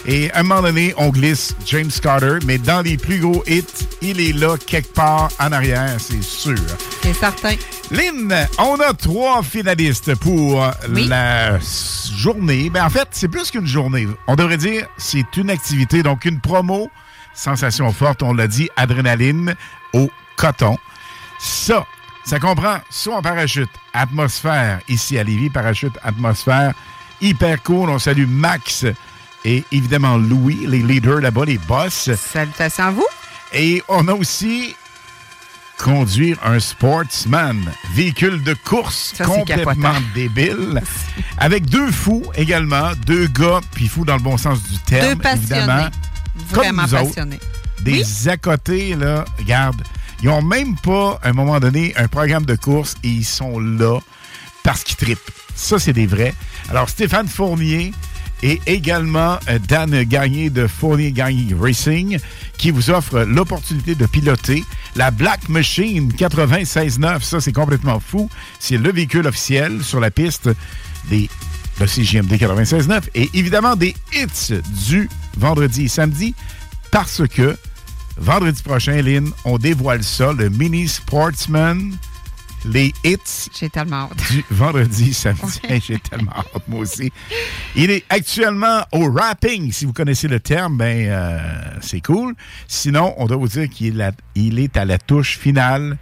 Et 0.05 0.31
à 0.31 0.39
un 0.39 0.43
moment 0.43 0.61
donné, 0.61 0.93
on 0.97 1.09
glisse 1.09 1.55
James 1.65 1.91
Carter, 2.01 2.39
mais 2.45 2.57
dans 2.57 2.81
les 2.81 2.97
plus 2.97 3.19
gros 3.19 3.43
hits, 3.47 3.63
il 4.01 4.19
est 4.19 4.33
là 4.33 4.57
quelque 4.57 4.93
part 4.93 5.29
en 5.39 5.51
arrière, 5.53 5.95
c'est 5.97 6.21
sûr. 6.21 6.57
C'est 7.01 7.13
certain. 7.13 7.55
Lynn, 7.89 8.33
on 8.59 8.75
a 8.81 8.93
trois 8.93 9.43
finalistes 9.43 10.15
pour 10.15 10.69
la 10.89 11.57
journée. 12.15 12.69
Ben, 12.69 12.85
en 12.85 12.89
fait, 12.89 13.07
c'est 13.11 13.29
plus 13.29 13.49
qu'une 13.49 13.67
journée. 13.67 14.07
On 14.27 14.35
devrait 14.35 14.57
dire 14.57 14.87
c'est 14.97 15.37
une 15.37 15.49
activité, 15.49 16.03
donc 16.03 16.25
une 16.25 16.41
promo. 16.41 16.89
Sensation 17.33 17.91
forte, 17.91 18.23
on 18.23 18.33
l'a 18.33 18.47
dit, 18.47 18.69
adrénaline 18.75 19.55
au 19.93 20.09
coton. 20.35 20.77
Ça, 21.39 21.85
ça 22.25 22.39
comprend 22.39 22.77
soit 22.89 23.15
en 23.15 23.21
parachute, 23.21 23.69
atmosphère, 23.93 24.79
ici 24.87 25.17
à 25.17 25.23
Lévis, 25.23 25.49
parachute, 25.49 25.97
atmosphère, 26.03 26.73
hyper 27.21 27.63
cool. 27.63 27.89
On 27.89 27.99
salue 27.99 28.27
Max 28.27 28.85
et 29.45 29.63
évidemment 29.71 30.17
Louis, 30.17 30.65
les 30.67 30.79
leaders 30.81 31.21
là-bas, 31.21 31.45
les 31.45 31.57
boss. 31.57 32.09
Salutations 32.15 32.85
à 32.85 32.91
vous. 32.91 33.07
Et 33.53 33.83
on 33.87 34.07
a 34.07 34.13
aussi 34.13 34.75
conduire 35.77 36.37
un 36.43 36.59
sportsman, 36.59 37.57
véhicule 37.93 38.41
de 38.43 38.53
course 38.53 39.13
Ça, 39.17 39.25
complètement 39.25 39.95
débile, 40.13 40.81
avec 41.37 41.65
deux 41.65 41.91
fous 41.91 42.23
également, 42.35 42.91
deux 43.05 43.27
gars, 43.27 43.59
puis 43.73 43.87
fous 43.87 44.05
dans 44.05 44.15
le 44.15 44.21
bon 44.21 44.37
sens 44.37 44.63
du 44.63 44.77
terme, 44.79 45.09
Deux 45.09 45.21
passionnés. 45.21 45.57
évidemment. 45.59 45.89
Vraiment 46.49 46.83
comme 46.83 46.91
nous 46.91 46.95
autres. 46.95 47.07
passionnés. 47.07 47.39
Des 47.81 48.29
à 48.29 48.37
côté, 48.37 48.95
là, 48.95 49.25
regarde, 49.37 49.83
ils 50.21 50.29
ont 50.29 50.41
même 50.41 50.77
pas, 50.77 51.19
à 51.21 51.29
un 51.29 51.33
moment 51.33 51.59
donné, 51.59 51.93
un 51.97 52.07
programme 52.07 52.45
de 52.45 52.55
course 52.55 52.95
et 53.03 53.09
ils 53.09 53.25
sont 53.25 53.59
là 53.59 53.99
parce 54.63 54.83
qu'ils 54.83 54.95
trippent. 54.95 55.31
Ça, 55.53 55.79
c'est 55.79 55.91
des 55.91 56.07
vrais. 56.07 56.33
Alors, 56.69 56.89
Stéphane 56.89 57.27
Fournier 57.27 57.93
et 58.43 58.61
également 58.67 59.39
euh, 59.49 59.57
Dan 59.67 60.03
Gagné 60.03 60.51
de 60.51 60.67
Fournier 60.67 61.11
Gagné 61.11 61.55
Racing 61.59 62.19
qui 62.57 62.69
vous 62.69 62.91
offre 62.91 63.21
l'opportunité 63.21 63.95
de 63.95 64.05
piloter 64.05 64.63
la 64.95 65.09
Black 65.09 65.49
Machine 65.49 66.11
96.9. 66.11 67.21
Ça, 67.21 67.41
c'est 67.41 67.53
complètement 67.53 67.99
fou. 67.99 68.29
C'est 68.59 68.77
le 68.77 68.91
véhicule 68.91 69.25
officiel 69.25 69.81
sur 69.83 69.99
la 69.99 70.11
piste 70.11 70.49
des 71.09 71.29
le 71.79 71.87
CJMD 71.87 72.33
96.9 72.33 73.01
et 73.15 73.31
évidemment 73.33 73.75
des 73.75 73.95
hits 74.13 74.53
du 74.87 75.09
vendredi 75.37 75.85
et 75.85 75.87
samedi 75.87 76.35
parce 76.91 77.27
que 77.27 77.57
vendredi 78.17 78.61
prochain, 78.61 79.01
Lynn, 79.01 79.31
on 79.43 79.57
dévoile 79.57 80.03
ça, 80.03 80.33
le 80.33 80.49
Mini 80.49 80.87
Sportsman, 80.87 81.97
les 82.65 82.93
hits 83.03 83.17
J'ai 83.59 83.69
tellement 83.69 84.09
hâte. 84.11 84.31
du 84.31 84.43
vendredi 84.51 85.13
samedi. 85.13 85.59
J'ai 85.85 85.99
tellement 85.99 86.31
hâte, 86.31 86.67
moi 86.67 86.81
aussi. 86.81 87.11
Il 87.75 87.91
est 87.91 88.03
actuellement 88.09 88.81
au 88.91 89.11
rapping. 89.11 89.71
Si 89.71 89.85
vous 89.85 89.93
connaissez 89.93 90.27
le 90.27 90.39
terme, 90.39 90.77
ben 90.77 91.07
euh, 91.09 91.39
c'est 91.81 92.01
cool. 92.01 92.33
Sinon, 92.67 93.13
on 93.17 93.25
doit 93.27 93.37
vous 93.37 93.47
dire 93.47 93.69
qu'il 93.69 93.87
est, 93.87 93.97
la- 93.97 94.11
il 94.35 94.59
est 94.59 94.75
à 94.77 94.85
la 94.85 94.97
touche 94.97 95.37
finale 95.37 95.97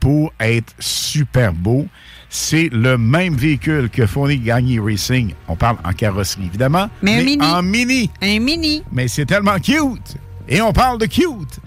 pour 0.00 0.32
être 0.40 0.72
super 0.78 1.52
beau. 1.52 1.86
C'est 2.28 2.68
le 2.72 2.98
même 2.98 3.34
véhicule 3.34 3.88
que 3.88 4.06
Fournier 4.06 4.38
Gagné 4.38 4.78
Racing. 4.80 5.32
On 5.48 5.56
parle 5.56 5.76
en 5.84 5.92
carrosserie, 5.92 6.46
évidemment. 6.46 6.90
Mais 7.02 7.20
un 7.20 7.24
mini. 7.24 7.44
en 7.46 7.62
mini. 7.62 8.10
Un 8.20 8.40
mini. 8.40 8.82
Mais 8.92 9.08
c'est 9.08 9.26
tellement 9.26 9.58
cute. 9.58 10.16
Et 10.48 10.60
on 10.60 10.72
parle 10.72 10.98
de 10.98 11.06
cute. 11.06 11.58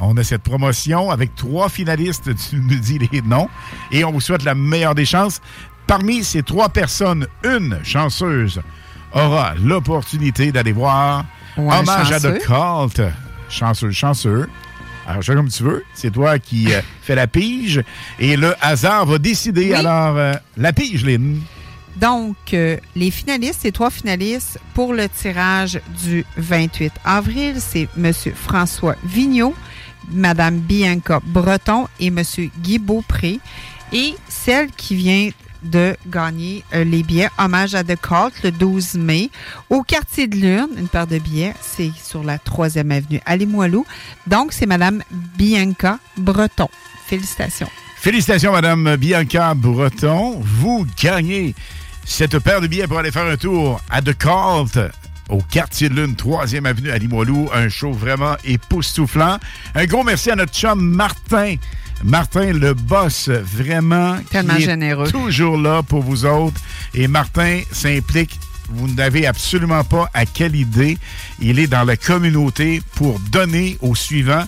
On 0.00 0.16
a 0.16 0.24
cette 0.24 0.42
promotion 0.42 1.10
avec 1.10 1.34
trois 1.34 1.68
finalistes. 1.68 2.30
Tu 2.50 2.56
nous 2.56 2.78
dis 2.78 2.98
les 2.98 3.22
noms. 3.22 3.48
Et 3.90 4.04
on 4.04 4.12
vous 4.12 4.20
souhaite 4.20 4.44
la 4.44 4.54
meilleure 4.54 4.94
des 4.94 5.04
chances. 5.04 5.40
Parmi 5.86 6.24
ces 6.24 6.42
trois 6.42 6.68
personnes, 6.68 7.26
une 7.44 7.78
chanceuse 7.84 8.60
aura 9.12 9.54
l'opportunité 9.62 10.50
d'aller 10.50 10.72
voir 10.72 11.24
Hommage 11.56 12.12
à. 12.12 12.20
The 12.20 12.38
Cult. 12.38 13.02
Chanceux, 13.48 13.90
chanceux. 13.90 14.48
Alors, 15.06 15.22
fais 15.22 15.34
comme 15.34 15.48
tu 15.48 15.62
veux. 15.62 15.84
C'est 15.94 16.10
toi 16.10 16.38
qui 16.38 16.72
euh, 16.72 16.80
fais 17.02 17.14
la 17.14 17.26
pige. 17.26 17.82
Et 18.18 18.36
le 18.36 18.54
hasard 18.60 19.06
va 19.06 19.18
décider. 19.18 19.66
Oui. 19.66 19.74
Alors, 19.74 20.16
euh, 20.16 20.34
la 20.56 20.72
pige, 20.72 21.04
Lynn. 21.04 21.40
Donc, 21.96 22.36
euh, 22.52 22.76
les 22.96 23.10
finalistes, 23.10 23.60
ces 23.62 23.70
trois 23.70 23.90
finalistes 23.90 24.58
pour 24.74 24.94
le 24.94 25.08
tirage 25.08 25.80
du 26.04 26.24
28 26.36 26.92
avril, 27.04 27.56
c'est 27.58 27.88
M. 27.96 28.12
François 28.34 28.96
Vigneault, 29.04 29.54
Mme 30.10 30.58
Bianca 30.58 31.20
Breton 31.24 31.88
et 32.00 32.08
M. 32.08 32.22
Guy 32.60 32.78
Beaupré. 32.78 33.40
Et 33.92 34.14
celle 34.28 34.70
qui 34.70 34.96
vient 34.96 35.30
de 35.64 35.96
gagner 36.06 36.62
euh, 36.74 36.84
les 36.84 37.02
billets 37.02 37.28
Hommage 37.38 37.74
à 37.74 37.82
The 37.82 37.96
Cult 38.00 38.42
le 38.42 38.50
12 38.50 38.94
mai 38.94 39.30
au 39.70 39.82
quartier 39.82 40.26
de 40.26 40.36
Lune, 40.36 40.68
une 40.76 40.88
paire 40.88 41.06
de 41.06 41.18
billets, 41.18 41.54
c'est 41.60 41.90
sur 42.02 42.22
la 42.22 42.36
3e 42.36 42.90
avenue 42.90 43.20
à 43.24 43.36
Limoilou. 43.36 43.86
Donc, 44.26 44.52
c'est 44.52 44.66
Mme 44.66 45.02
Bianca 45.10 45.98
Breton. 46.16 46.68
Félicitations. 47.06 47.68
Félicitations, 47.96 48.52
Madame 48.52 48.96
Bianca 48.96 49.54
Breton. 49.54 50.40
Vous 50.40 50.86
gagnez 51.02 51.54
cette 52.04 52.38
paire 52.38 52.60
de 52.60 52.66
billets 52.66 52.86
pour 52.86 52.98
aller 52.98 53.10
faire 53.10 53.24
un 53.26 53.36
tour 53.36 53.80
à 53.90 54.02
The 54.02 54.16
Cult 54.16 54.78
au 55.28 55.38
quartier 55.40 55.88
de 55.88 55.94
Lune, 55.94 56.14
3e 56.14 56.66
avenue 56.66 56.90
à 56.90 56.98
Limoilou. 56.98 57.48
Un 57.54 57.68
show 57.68 57.92
vraiment 57.92 58.36
époustouflant. 58.44 59.38
Un 59.74 59.86
gros 59.86 60.04
merci 60.04 60.30
à 60.30 60.36
notre 60.36 60.52
chum 60.52 60.80
Martin. 60.80 61.56
Martin, 62.02 62.52
le 62.52 62.74
boss, 62.74 63.28
vraiment. 63.28 64.18
qui 64.18 64.24
Tellement 64.26 64.56
est 64.56 64.60
généreux. 64.60 65.10
Toujours 65.10 65.56
là 65.56 65.82
pour 65.82 66.02
vous 66.02 66.26
autres. 66.26 66.60
Et 66.92 67.08
Martin 67.08 67.60
s'implique. 67.70 68.38
Vous 68.70 68.88
n'avez 68.88 69.26
absolument 69.26 69.84
pas 69.84 70.10
à 70.14 70.26
quelle 70.26 70.56
idée. 70.56 70.98
Il 71.40 71.58
est 71.58 71.66
dans 71.66 71.84
la 71.84 71.96
communauté 71.96 72.82
pour 72.96 73.18
donner 73.30 73.78
aux 73.80 73.94
suivants. 73.94 74.44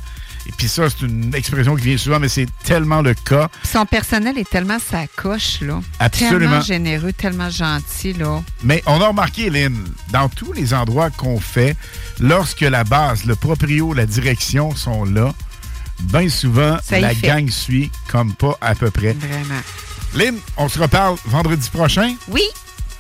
Et 0.49 0.53
puis 0.57 0.69
ça, 0.69 0.89
c'est 0.89 1.05
une 1.05 1.35
expression 1.35 1.75
qui 1.75 1.85
vient 1.85 1.97
souvent, 1.97 2.21
mais 2.21 2.29
c'est 2.29 2.47
tellement 2.63 3.03
le 3.03 3.15
cas. 3.15 3.49
Son 3.65 3.85
personnel 3.85 4.39
est 4.39 4.49
tellement 4.49 4.79
sa 4.79 5.07
coche, 5.09 5.61
là. 5.61 5.81
Absolument. 5.99 6.39
Tellement 6.39 6.61
généreux, 6.61 7.13
tellement 7.13 7.51
gentil, 7.51 8.13
là. 8.13 8.43
Mais 8.63 8.83
on 8.87 9.01
a 9.01 9.09
remarqué, 9.09 9.51
Lynn, 9.51 9.77
dans 10.13 10.29
tous 10.29 10.53
les 10.53 10.73
endroits 10.73 11.11
qu'on 11.11 11.41
fait, 11.41 11.77
lorsque 12.21 12.61
la 12.61 12.85
base, 12.85 13.25
le 13.25 13.35
proprio, 13.35 13.93
la 13.93 14.07
direction 14.07 14.75
sont 14.77 15.05
là, 15.05 15.35
bien 16.01 16.29
souvent, 16.29 16.79
Ça 16.85 17.01
la 17.01 17.15
gang 17.15 17.49
suit 17.51 17.91
comme 18.09 18.33
pas 18.35 18.57
à 18.61 18.75
peu 18.75 18.91
près. 18.91 19.15
Vraiment. 19.15 19.61
Lynn, 20.15 20.37
on 20.57 20.69
se 20.69 20.79
reparle 20.79 21.17
vendredi 21.27 21.69
prochain. 21.71 22.15
Oui. 22.29 22.43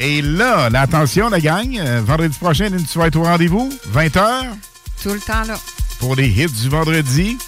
Et 0.01 0.20
là, 0.20 0.68
là, 0.68 0.81
attention, 0.82 1.28
la 1.28 1.40
gang, 1.40 1.78
euh, 1.78 2.02
vendredi 2.05 2.36
prochain, 2.39 2.68
Lynn, 2.68 2.85
tu 2.85 2.98
vas 2.98 3.06
être 3.06 3.16
au 3.16 3.23
rendez-vous, 3.23 3.73
20h, 3.94 4.47
Tout 5.02 5.10
le 5.10 5.20
temps, 5.20 5.44
là. 5.47 5.56
Pour 5.98 6.16
les 6.16 6.28
hits 6.28 6.62
du 6.62 6.68
vendredi. 6.68 7.39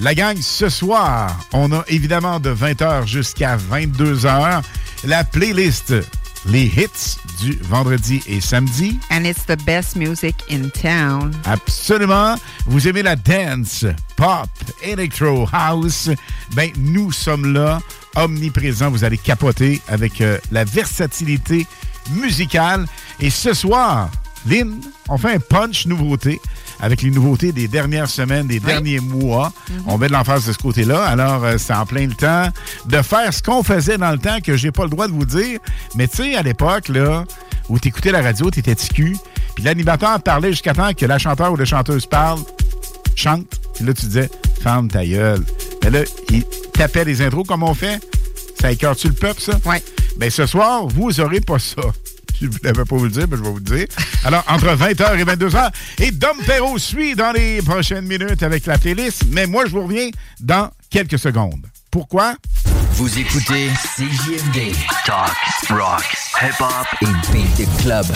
La 0.00 0.14
gang, 0.14 0.36
ce 0.40 0.68
soir, 0.68 1.38
on 1.52 1.72
a 1.72 1.84
évidemment 1.88 2.40
de 2.40 2.54
20h 2.54 3.06
jusqu'à 3.06 3.56
22h 3.56 4.62
la 5.04 5.24
playlist 5.24 5.94
Les 6.46 6.64
hits 6.64 7.18
du 7.40 7.58
vendredi 7.62 8.22
et 8.26 8.40
samedi. 8.40 8.98
And 9.10 9.24
it's 9.24 9.44
the 9.44 9.62
best 9.64 9.96
music 9.96 10.34
in 10.50 10.70
town. 10.70 11.32
Absolument. 11.44 12.36
Vous 12.66 12.88
aimez 12.88 13.02
la 13.02 13.16
dance, 13.16 13.84
pop, 14.16 14.48
electro, 14.82 15.46
house? 15.52 16.08
Ben, 16.54 16.70
nous 16.78 17.12
sommes 17.12 17.52
là, 17.52 17.80
omniprésents. 18.16 18.90
Vous 18.90 19.04
allez 19.04 19.18
capoter 19.18 19.82
avec 19.88 20.20
euh, 20.20 20.38
la 20.50 20.64
versatilité 20.64 21.66
musicale. 22.12 22.86
Et 23.20 23.28
ce 23.28 23.52
soir, 23.52 24.10
Lynn, 24.46 24.80
on 25.08 25.18
fait 25.18 25.34
un 25.34 25.38
punch 25.38 25.86
nouveauté 25.86 26.40
avec 26.80 27.02
les 27.02 27.10
nouveautés 27.10 27.52
des 27.52 27.68
dernières 27.68 28.08
semaines, 28.08 28.46
des 28.46 28.60
derniers 28.60 29.00
mois. 29.00 29.52
On 29.86 29.98
met 29.98 30.08
de 30.08 30.12
l'emphase 30.12 30.46
de 30.46 30.52
ce 30.52 30.58
côté-là. 30.58 31.04
Alors, 31.04 31.44
euh, 31.44 31.58
c'est 31.58 31.74
en 31.74 31.84
plein 31.84 32.06
le 32.06 32.14
temps 32.14 32.48
de 32.86 33.02
faire 33.02 33.32
ce 33.34 33.42
qu'on 33.42 33.62
faisait 33.62 33.98
dans 33.98 34.12
le 34.12 34.18
temps 34.18 34.38
que 34.42 34.56
j'ai 34.56 34.72
pas 34.72 34.84
le 34.84 34.90
droit 34.90 35.06
de 35.06 35.12
vous 35.12 35.26
dire. 35.26 35.58
Mais 35.94 36.08
tu 36.08 36.18
sais, 36.18 36.36
à 36.36 36.42
l'époque, 36.42 36.88
là, 36.88 37.24
où 37.68 37.78
tu 37.78 37.88
écoutais 37.88 38.12
la 38.12 38.22
radio, 38.22 38.50
tu 38.50 38.60
étais 38.60 38.74
TQ, 38.74 39.16
puis 39.54 39.64
l'animateur 39.64 40.20
parlait 40.22 40.50
jusqu'à 40.50 40.72
temps 40.72 40.92
que 40.94 41.06
la 41.06 41.18
chanteur 41.18 41.52
ou 41.52 41.56
la 41.56 41.64
chanteuse 41.66 42.06
parle, 42.06 42.40
chante, 43.14 43.60
puis 43.74 43.84
là, 43.84 43.92
tu 43.92 44.06
disais, 44.06 44.30
ferme 44.62 44.88
ta 44.88 45.04
gueule. 45.04 45.44
Mais 45.82 45.90
là, 45.90 46.00
il 46.30 46.44
tapait 46.72 47.04
les 47.04 47.20
intros 47.22 47.46
comme 47.46 47.62
on 47.62 47.74
fait. 47.74 48.00
Ça 48.60 48.72
écœure-tu 48.72 49.08
le 49.08 49.14
peuple, 49.14 49.40
ça? 49.40 49.58
Oui. 49.66 49.76
Bien, 50.18 50.30
ce 50.30 50.46
soir, 50.46 50.86
vous 50.86 51.20
aurez 51.20 51.40
pas 51.40 51.58
ça. 51.58 51.82
Je 52.40 52.46
ne 52.46 52.50
voulais 52.52 52.72
pas 52.72 52.84
vous 52.88 53.04
le 53.04 53.10
dire, 53.10 53.26
mais 53.30 53.36
je 53.36 53.42
vais 53.42 53.50
vous 53.50 53.56
le 53.56 53.60
dire. 53.60 53.86
Alors, 54.24 54.44
entre 54.48 54.66
20h 54.66 55.18
et 55.18 55.24
22h, 55.24 55.70
et 55.98 56.10
Dom 56.10 56.36
Perrault 56.46 56.78
suit 56.78 57.14
dans 57.14 57.32
les 57.32 57.60
prochaines 57.62 58.06
minutes 58.06 58.42
avec 58.42 58.66
la 58.66 58.78
playlist, 58.78 59.24
mais 59.30 59.46
moi, 59.46 59.64
je 59.66 59.72
vous 59.72 59.82
reviens 59.82 60.08
dans 60.40 60.70
quelques 60.88 61.18
secondes. 61.18 61.66
Pourquoi? 61.90 62.34
Vous 62.92 63.18
écoutez 63.18 63.68
CJMD. 63.96 64.74
Talk, 65.04 65.36
rock, 65.70 66.04
hip-hop 66.40 66.86
et 67.02 67.32
beat 67.32 67.56
the 67.56 67.82
club. 67.82 68.06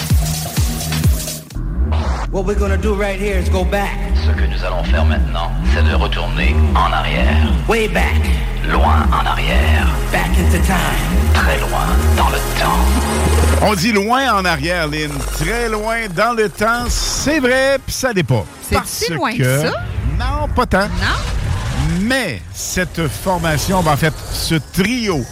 What 2.33 2.47
we're 2.47 2.59
gonna 2.59 2.77
do 2.77 2.95
right 2.95 3.19
here 3.21 3.39
is 3.39 3.49
go 3.49 3.65
back. 3.65 3.91
Ce 4.27 4.31
que 4.33 4.47
nous 4.47 4.65
allons 4.65 4.85
faire 4.85 5.05
maintenant, 5.05 5.53
c'est 5.73 5.85
de 5.85 5.95
retourner 5.95 6.55
en 6.75 6.93
arrière. 6.93 7.53
Way 7.69 7.89
back. 7.89 8.54
Loin 8.71 9.07
en 9.13 9.27
arrière. 9.27 9.87
Back 10.11 10.31
into 10.39 10.59
time. 10.65 11.35
Très 11.35 11.59
loin 11.61 11.87
dans 12.17 12.31
le 12.31 12.39
temps. 12.59 13.67
On 13.67 13.75
dit 13.75 13.93
loin 13.93 14.33
en 14.33 14.45
arrière, 14.45 14.89
Lynn. 14.89 15.11
Très 15.39 15.69
loin 15.69 16.09
dans 16.15 16.33
le 16.33 16.49
temps. 16.49 16.85
C'est 16.89 17.41
vrai, 17.41 17.79
puis 17.85 17.95
ça 17.95 18.13
n'est 18.13 18.23
pas. 18.23 18.45
C'est 18.63 18.75
Parce 18.77 18.89
si 18.89 19.13
loin 19.13 19.37
que 19.37 19.61
ça? 19.63 19.73
Non, 20.19 20.49
pas 20.55 20.67
tant. 20.67 20.89
Non? 20.89 22.01
Mais 22.01 22.41
cette 22.55 23.07
formation, 23.09 23.83
ben, 23.83 23.93
en 23.93 23.97
fait, 23.97 24.15
ce 24.33 24.55
trio 24.73 25.25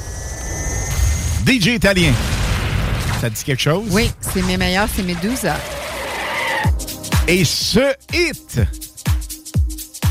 DJ 1.47 1.69
italien, 1.69 2.13
ça 3.21 3.31
te 3.31 3.35
dit 3.35 3.45
quelque 3.45 3.63
chose? 3.63 3.87
Oui, 3.91 4.13
c'est 4.21 4.43
mes 4.43 4.57
meilleurs, 4.57 4.89
c'est 4.95 5.03
Medusa. 5.03 5.57
Et 7.27 7.45
ce 7.45 7.95
hit 8.13 8.61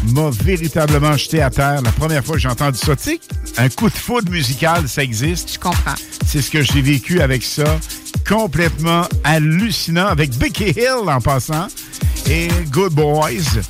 m'a 0.09 0.29
véritablement 0.43 1.15
jeté 1.17 1.41
à 1.41 1.49
terre 1.49 1.81
la 1.81 1.91
première 1.91 2.23
fois 2.23 2.35
que 2.35 2.41
j'ai 2.41 2.49
entendu 2.49 2.77
ça. 2.77 2.95
Tu 2.95 3.03
sais, 3.03 3.19
un 3.57 3.69
coup 3.69 3.89
de 3.89 3.95
foudre 3.95 4.31
musical, 4.31 4.87
ça 4.87 5.03
existe. 5.03 5.53
Je 5.53 5.59
comprends. 5.59 5.95
C'est 6.25 6.41
ce 6.41 6.49
que 6.49 6.61
j'ai 6.61 6.81
vécu 6.81 7.21
avec 7.21 7.43
ça. 7.43 7.79
Complètement 8.27 9.03
hallucinant 9.23 10.07
avec 10.07 10.31
Becky 10.37 10.69
Hill 10.69 11.07
en 11.07 11.21
passant 11.21 11.67
et 12.29 12.47
Good 12.69 12.93
Boys. 12.93 13.61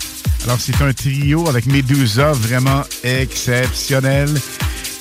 Alors, 0.45 0.59
c'est 0.59 0.81
un 0.81 0.91
trio 0.93 1.47
avec 1.47 1.65
Medusa 1.67 2.31
vraiment 2.31 2.83
exceptionnel. 3.03 4.29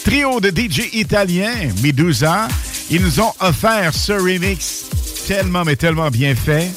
Trio 0.05 0.41
de 0.41 0.49
DJ 0.49 0.95
italien, 0.95 1.53
Medusa. 1.83 2.49
Ils 2.91 3.03
nous 3.03 3.21
ont 3.21 3.33
offert 3.41 3.95
ce 3.95 4.13
remix 4.13 4.87
tellement, 5.27 5.65
mais 5.65 5.77
tellement 5.77 6.11
bien 6.11 6.35
fait. 6.35 6.71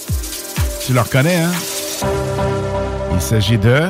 Tu 0.85 0.93
le 0.93 1.01
reconnais, 1.01 1.37
hein? 1.37 1.51
Il 3.13 3.21
s'agit 3.21 3.57
de. 3.57 3.89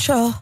Control? 0.00 0.39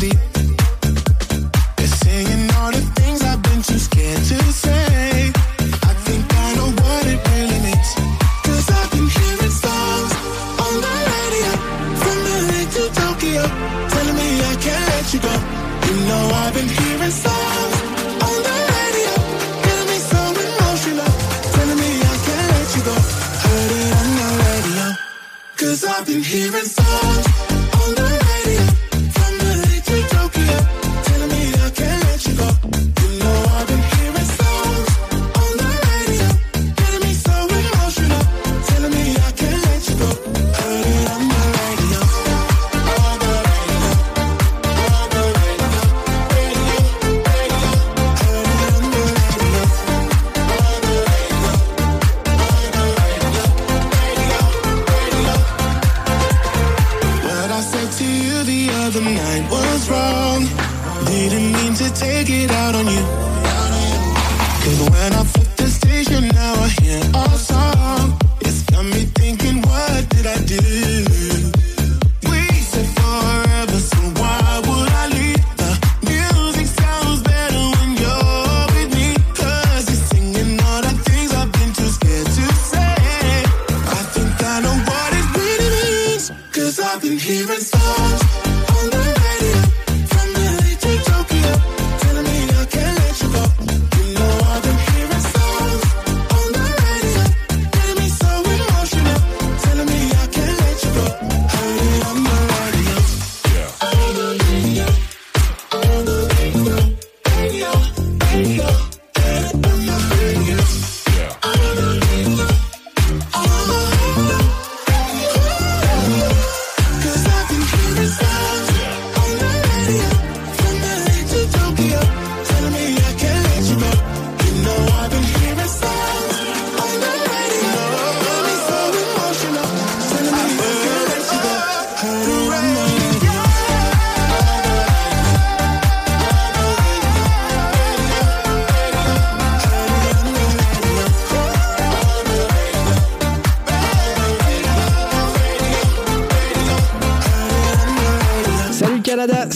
deep 0.00 0.29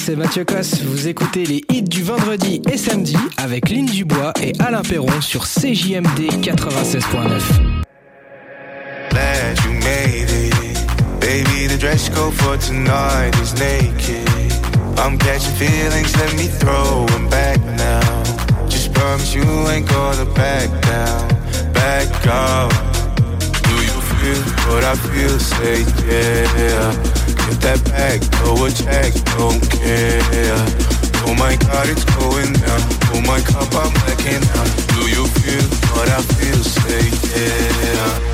c'est 0.04 0.16
Mathieu 0.16 0.44
Cosse. 0.44 0.82
Vous 0.82 1.08
écoutez 1.08 1.46
les 1.46 1.64
hits 1.70 1.82
du 1.82 2.02
vendredi 2.02 2.60
et 2.70 2.76
samedi 2.76 3.16
avec 3.38 3.70
Lynn 3.70 3.86
Dubois 3.86 4.34
et 4.42 4.52
Alain 4.58 4.82
Perron 4.82 5.22
sur 5.22 5.44
CJMD 5.46 6.42
96.9. 6.42 7.40
Glad 9.08 9.58
you 9.64 9.72
made 9.72 10.30
it. 10.30 11.20
Baby, 11.20 11.68
the 11.68 11.78
dress 11.78 12.10
code 12.10 12.34
for 12.34 12.58
tonight 12.58 13.34
is 13.42 13.54
naked. 13.54 14.28
I'm 14.98 15.16
catching 15.16 15.54
feelings, 15.54 16.14
let 16.18 16.34
me 16.34 16.48
throw 16.48 17.06
them 17.06 17.26
back 17.30 17.58
now. 17.78 18.68
Just 18.68 18.92
promise 18.92 19.34
you 19.34 19.44
ain't 19.70 19.88
gonna 19.88 20.26
back 20.34 20.68
down, 20.82 21.28
back 21.72 22.26
out. 22.26 22.70
Do 23.62 23.74
you 23.74 24.00
feel 24.18 24.42
what 24.68 24.84
I 24.84 24.96
feel? 24.96 25.38
Say 25.38 25.84
yeah. 26.06 27.23
Get 27.44 27.60
that 27.60 27.84
bag, 27.84 28.22
throw 28.36 28.64
a 28.64 28.70
check, 28.70 29.12
don't 29.36 29.60
care. 29.70 30.64
Oh 31.26 31.34
my 31.38 31.56
god, 31.56 31.88
it's 31.88 32.04
going 32.04 32.52
down. 32.52 32.80
Oh 33.12 33.20
my 33.26 33.40
cup, 33.40 33.68
I'm 33.74 33.92
blacking 33.92 34.44
out. 34.56 34.70
Do 34.92 35.08
you 35.08 35.26
feel 35.38 35.64
what 35.94 36.08
I 36.08 36.20
feel? 36.22 36.62
Say 36.62 37.04
yeah. 37.36 38.33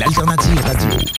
L'alternative 0.00 0.60
radio. 0.62 1.19